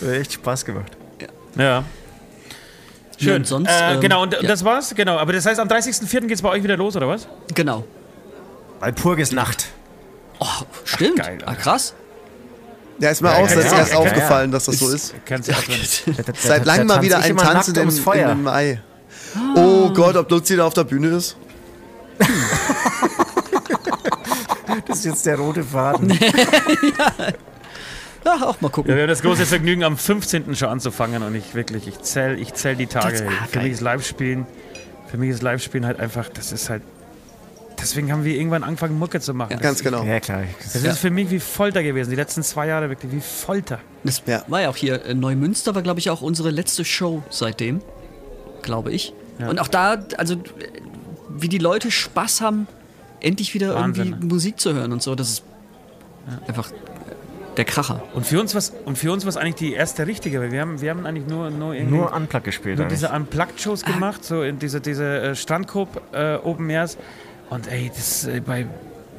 [0.00, 0.96] Hat Echt Spaß gemacht.
[1.56, 1.82] Ja.
[3.18, 3.36] Schön.
[3.36, 4.42] Und sonst, äh, ähm, genau, und ja.
[4.42, 5.18] das war's, genau.
[5.18, 6.26] Aber das heißt, am 30.04.
[6.26, 7.28] geht's bei euch wieder los, oder was?
[7.54, 7.84] Genau.
[8.80, 9.66] Walpurgis Nacht.
[10.38, 10.46] Oh,
[10.84, 11.16] stimmt.
[11.16, 11.94] geil, ah, krass.
[13.00, 15.14] Ja, ist mir auch ja, jetzt ja, erst ja, aufgefallen, dass das so ist.
[16.34, 18.32] Seit langem mal wieder ein nackt im, ums Feuer.
[18.32, 18.80] im Mai.
[19.54, 21.36] Oh Gott, ob Luzi da auf der Bühne ist?
[24.86, 26.10] Das ist jetzt der rote Faden.
[26.98, 27.32] Ja,
[28.42, 28.94] auch mal Ja, gucken.
[28.94, 30.54] wir haben das große Vergnügen, am 15.
[30.56, 33.26] schon anzufangen und ich wirklich, ich zähle ich zähl die Tage.
[33.28, 34.46] Ah, für mich ist Live-Spielen,
[35.08, 36.82] für mich ist Live-Spielen halt einfach, das ist halt,
[37.80, 39.58] deswegen haben wir irgendwann angefangen, Mucke zu machen.
[39.60, 40.02] Ganz genau.
[40.04, 40.42] Ja, klar.
[40.72, 43.78] Das ist für mich wie Folter gewesen, die letzten zwei Jahre wirklich wie Folter.
[44.04, 44.42] Das Ja.
[44.48, 45.04] war ja auch hier.
[45.04, 47.80] äh, Neumünster war, glaube ich, auch unsere letzte Show seitdem.
[48.62, 49.12] Glaube ich.
[49.38, 49.48] Ja.
[49.48, 50.38] Und auch da, also, äh,
[51.30, 52.66] wie die Leute Spaß haben,
[53.20, 54.26] endlich wieder Wahnsinn, irgendwie?
[54.26, 55.14] Musik zu hören und so.
[55.14, 55.42] Das ist
[56.48, 56.70] einfach
[57.58, 58.02] der Kracher.
[58.14, 60.60] Und für uns was und für uns war es eigentlich die erste richtige, weil wir
[60.60, 62.76] haben, wir haben eigentlich nur, nur irgendwie Nur Unplug gespielt.
[62.78, 63.00] nur eigentlich.
[63.00, 66.96] diese Unplugged-Shows gemacht, so in diese, diese äh, Strandkorb äh, Open Airs.
[67.50, 68.66] Und ey, das äh, bei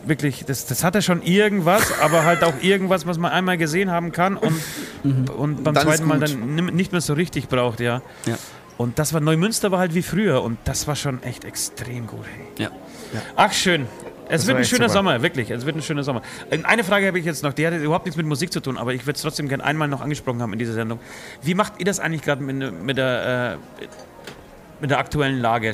[0.06, 4.12] wirklich, das, das hatte schon irgendwas, aber halt auch irgendwas, was man einmal gesehen haben
[4.12, 8.02] kann und, und beim Dann zweiten Mal dann nicht mehr so richtig braucht, ja.
[8.26, 8.38] Ja.
[8.78, 12.24] Und das war Neumünster war halt wie früher und das war schon echt extrem gut.
[12.34, 12.66] Hey.
[12.66, 12.72] Ja.
[13.36, 13.88] Ach schön.
[14.30, 14.94] Es Das wird ein schöner super.
[14.94, 15.50] Sommer, wirklich.
[15.50, 16.22] Es wird ein schöner Sommer.
[16.52, 18.78] Ähm, Eine Frage habe ich jetzt noch, die hat überhaupt nichts mit Musik zu tun,
[18.78, 21.00] aber ich würde es trotzdem gerne einmal noch angesprochen haben in dieser Sendung.
[21.42, 23.86] Wie macht ihr das eigentlich gerade mit, mit, der, äh,
[24.82, 25.70] mit der aktuellen Lage?
[25.70, 25.74] Äh,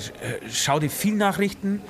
[0.51, 1.81] Schaut ihr viel Nachrichten?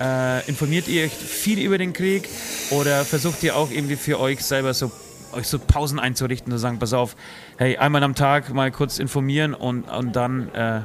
[0.00, 2.28] Äh, informiert ihr euch viel über den Krieg?
[2.70, 4.90] Oder versucht ihr auch irgendwie für euch selber so
[5.32, 7.14] euch so Pausen einzurichten und zu sagen, pass auf,
[7.58, 10.80] hey, einmal am Tag mal kurz informieren und, und dann äh,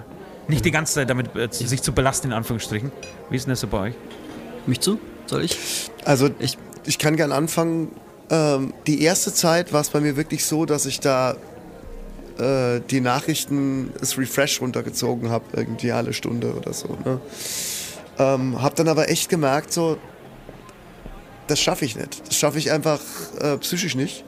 [0.49, 2.91] nicht die ganze Zeit damit äh, zu- sich zu belasten, in Anführungsstrichen.
[3.29, 3.93] Wie ist denn das so bei euch?
[4.65, 4.99] Mich zu?
[5.31, 5.57] Soll ich?
[6.05, 7.91] Also Ich- ich, kann gern anfangen.
[8.29, 11.35] Ähm, die erste Zeit war es bei mir wirklich so, dass ich da
[12.37, 16.97] äh, die Nachrichten, das Refresh runtergezogen habe, irgendwie alle Stunde oder so.
[17.05, 17.19] Ne?
[18.19, 19.97] Ähm, hab dann aber echt gemerkt, so,
[21.47, 22.27] das schaffe ich nicht.
[22.27, 22.99] Das schaffe ich einfach
[23.39, 24.23] äh, psychisch nicht.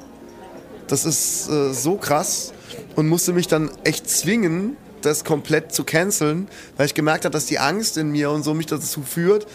[0.88, 2.54] Das ist äh, so krass
[2.96, 6.48] und musste mich dann echt zwingen, das komplett zu canceln,
[6.78, 9.48] weil ich gemerkt habe, dass die Angst in mir und so mich dazu führt,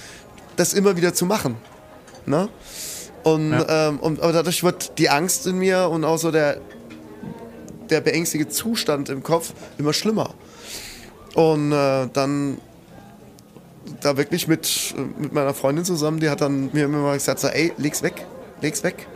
[0.58, 1.56] das immer wieder zu machen.
[2.26, 2.48] Ne?
[3.22, 6.60] Und, ähm, und aber dadurch wird die Angst in mir und auch so der,
[7.90, 10.34] der beängstigende Zustand im Kopf immer schlimmer.
[11.34, 12.58] Und äh, dann
[14.00, 17.72] da wirklich mit, mit meiner Freundin zusammen, die hat dann mir immer gesagt, so, ey,
[17.78, 18.26] leg's weg,
[18.60, 19.06] leg's weg.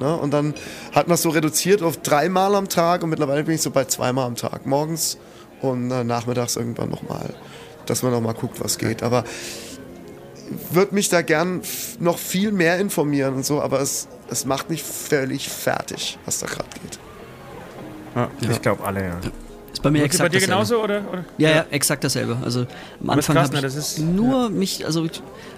[0.00, 0.14] Ne?
[0.16, 0.54] Und dann
[0.92, 3.84] hat man es so reduziert auf dreimal am Tag und mittlerweile bin ich so bei
[3.84, 4.66] zweimal am Tag.
[4.66, 5.18] Morgens
[5.60, 7.34] und äh, nachmittags irgendwann nochmal,
[7.86, 9.02] dass man nochmal guckt, was geht.
[9.02, 9.24] Aber
[10.70, 11.62] würde mich da gern
[12.00, 16.46] noch viel mehr informieren und so, aber es, es macht mich völlig fertig, was da
[16.46, 16.98] gerade geht.
[18.50, 19.16] Ich glaube alle, ja.
[19.72, 20.46] Ist bei mir Ist bei exakt dir dasselbe.
[20.52, 21.02] genauso oder?
[21.08, 21.24] oder?
[21.36, 22.36] Ja, ja, exakt dasselbe.
[22.42, 22.66] Also
[23.00, 25.06] am Anfang habe ne, ich das ist- nur mich, also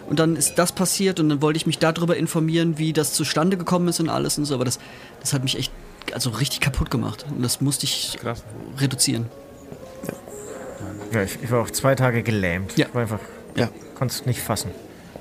[0.08, 3.56] und dann ist das passiert und dann wollte ich mich darüber informieren, wie das zustande
[3.56, 4.78] gekommen ist und alles und so, aber das,
[5.20, 5.72] das hat mich echt
[6.12, 8.42] also richtig kaputt gemacht und das musste ich Krass.
[8.78, 9.26] reduzieren.
[11.12, 12.76] ja ich, ich war auch zwei Tage gelähmt.
[12.76, 12.86] Ja.
[12.88, 13.20] Ich war einfach,
[13.56, 13.68] Ja.
[14.00, 14.70] Konnte es nicht fassen.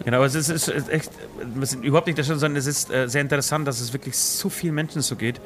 [0.05, 1.11] Genau, aber es ist, es ist echt,
[1.53, 4.17] wir sind überhaupt nicht der Stelle, sondern es ist äh, sehr interessant, dass es wirklich
[4.17, 5.41] so vielen Menschen so geht,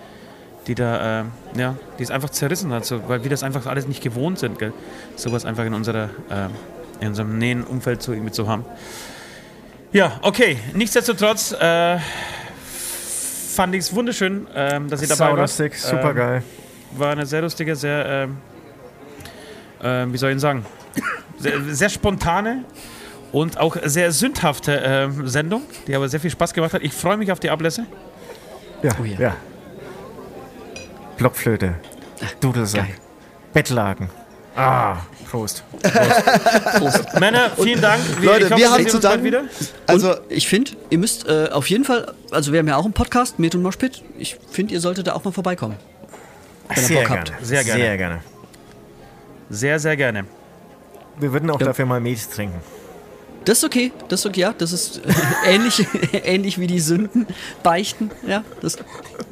[0.68, 1.26] die da, äh,
[1.58, 4.60] ja, die es einfach zerrissen hat, so, weil wir das einfach alles nicht gewohnt sind,
[4.60, 4.72] gell?
[5.16, 6.50] sowas einfach in unserer, äh,
[7.02, 8.64] in unserem nähen Umfeld so irgendwie zu haben.
[9.92, 11.98] Ja, okay, nichtsdestotrotz äh,
[13.56, 15.50] fand ich es wunderschön, ähm, dass ihr dabei wart.
[15.50, 16.44] Saulustig, super Ähm, geil.
[16.92, 18.38] war eine sehr lustige, sehr, ähm,
[19.82, 20.66] ähm, wie soll ich denn sagen,
[21.40, 22.66] sehr, sehr spontane
[23.34, 26.82] und auch sehr sündhafte ähm, Sendung, die aber sehr viel Spaß gemacht hat.
[26.84, 27.86] Ich freue mich auf die Ablässe.
[28.82, 29.20] Ja, Oh ja.
[29.20, 29.36] ja.
[31.18, 31.76] Blockflöte,
[32.40, 32.88] Dudelsack.
[33.54, 34.10] Bettlaken.
[34.56, 34.98] Ah,
[35.30, 35.64] Prost.
[36.78, 37.20] Prost.
[37.20, 38.02] Männer, vielen Dank.
[38.22, 39.24] Leute, wir wir haben zu danken.
[39.26, 39.44] wieder.
[39.88, 42.86] Also, und ich finde, ihr müsst äh, auf jeden Fall, also wir haben ja auch
[42.86, 44.04] einen Podcast, Met und Moshpit.
[44.18, 45.76] Ich finde, ihr solltet da auch mal vorbeikommen.
[46.76, 47.20] ihr Sehr Bock gerne.
[47.32, 47.46] habt.
[47.46, 47.82] Sehr gerne.
[47.82, 48.20] Sehr gerne.
[49.50, 50.26] Sehr, sehr gerne.
[51.20, 51.68] Wir würden auch Ja.
[51.68, 52.60] dafür mal Met trinken.
[53.46, 55.02] Das ist okay, das ist okay, ja, das ist
[55.46, 55.86] ähnlich,
[56.24, 57.28] ähnlich wie die Sünden
[57.62, 58.84] beichten, ja, das ist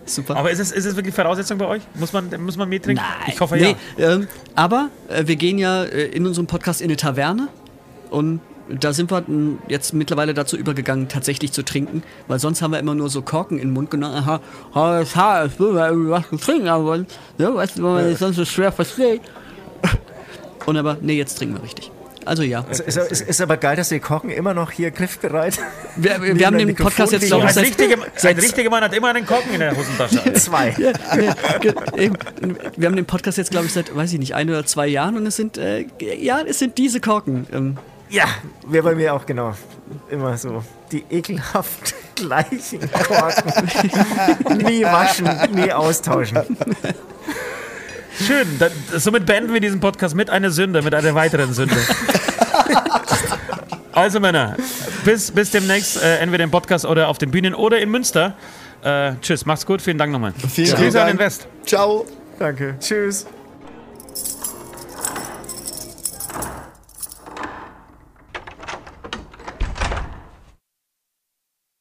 [0.06, 0.36] super.
[0.36, 1.82] Aber ist es, ist es wirklich Voraussetzung bei euch?
[1.96, 3.02] Muss man, muss man mehr trinken?
[3.02, 3.34] Nein.
[3.34, 4.16] Ich hoffe nee, ja.
[4.16, 7.48] Ähm, aber äh, wir gehen ja äh, in unserem Podcast in eine Taverne
[8.10, 8.42] und
[8.80, 9.24] da sind wir
[9.68, 13.58] jetzt mittlerweile dazu übergegangen, tatsächlich zu trinken, weil sonst haben wir immer nur so Korken
[13.58, 14.16] in den Mund genommen.
[14.16, 14.40] Aha,
[14.74, 17.06] aha, ich will mal was zu trinken, aber ne,
[17.38, 19.22] weißt du, wenn man das sonst so schwer versteht.
[20.66, 21.92] Und aber, nee, jetzt trinken wir richtig.
[22.26, 22.62] Also ja.
[22.70, 25.58] Ist, ist, ist, ist aber geil, dass die Kochen immer noch hier griffbereit.
[25.96, 28.84] Wir, wir, wir haben den Podcast jetzt, glaube Mikrofon ich, Ein seit, ein richtiger Mann
[28.84, 30.34] hat immer einen Korken in der Hosentasche.
[30.34, 30.70] Zwei.
[31.62, 32.16] Ge- eben.
[32.78, 35.18] Wir haben den Podcast jetzt, glaube ich, seit, weiß ich nicht, ein oder zwei Jahren
[35.18, 37.48] und es sind, äh, ja, es sind diese Korken.
[37.52, 37.78] Ähm,
[38.10, 38.26] Ja,
[38.68, 39.56] wäre bei mir auch genau.
[40.10, 40.64] Immer so.
[40.92, 44.58] Die ekelhaft gleichen Korken.
[44.66, 46.40] nie waschen, nie austauschen.
[48.26, 48.48] Schön.
[48.60, 48.68] Da,
[48.98, 51.76] somit beenden wir diesen Podcast mit einer Sünde, mit einer weiteren Sünde.
[53.94, 54.56] Also Männer,
[55.04, 58.36] bis, bis demnächst, äh, entweder im Podcast oder auf den Bühnen oder in Münster.
[58.84, 60.34] Äh, tschüss, macht's gut, vielen Dank nochmal.
[60.50, 61.48] Vielen Grüße an den West.
[61.66, 62.06] Ciao.
[62.40, 62.76] Danke.
[62.80, 63.26] Tschüss.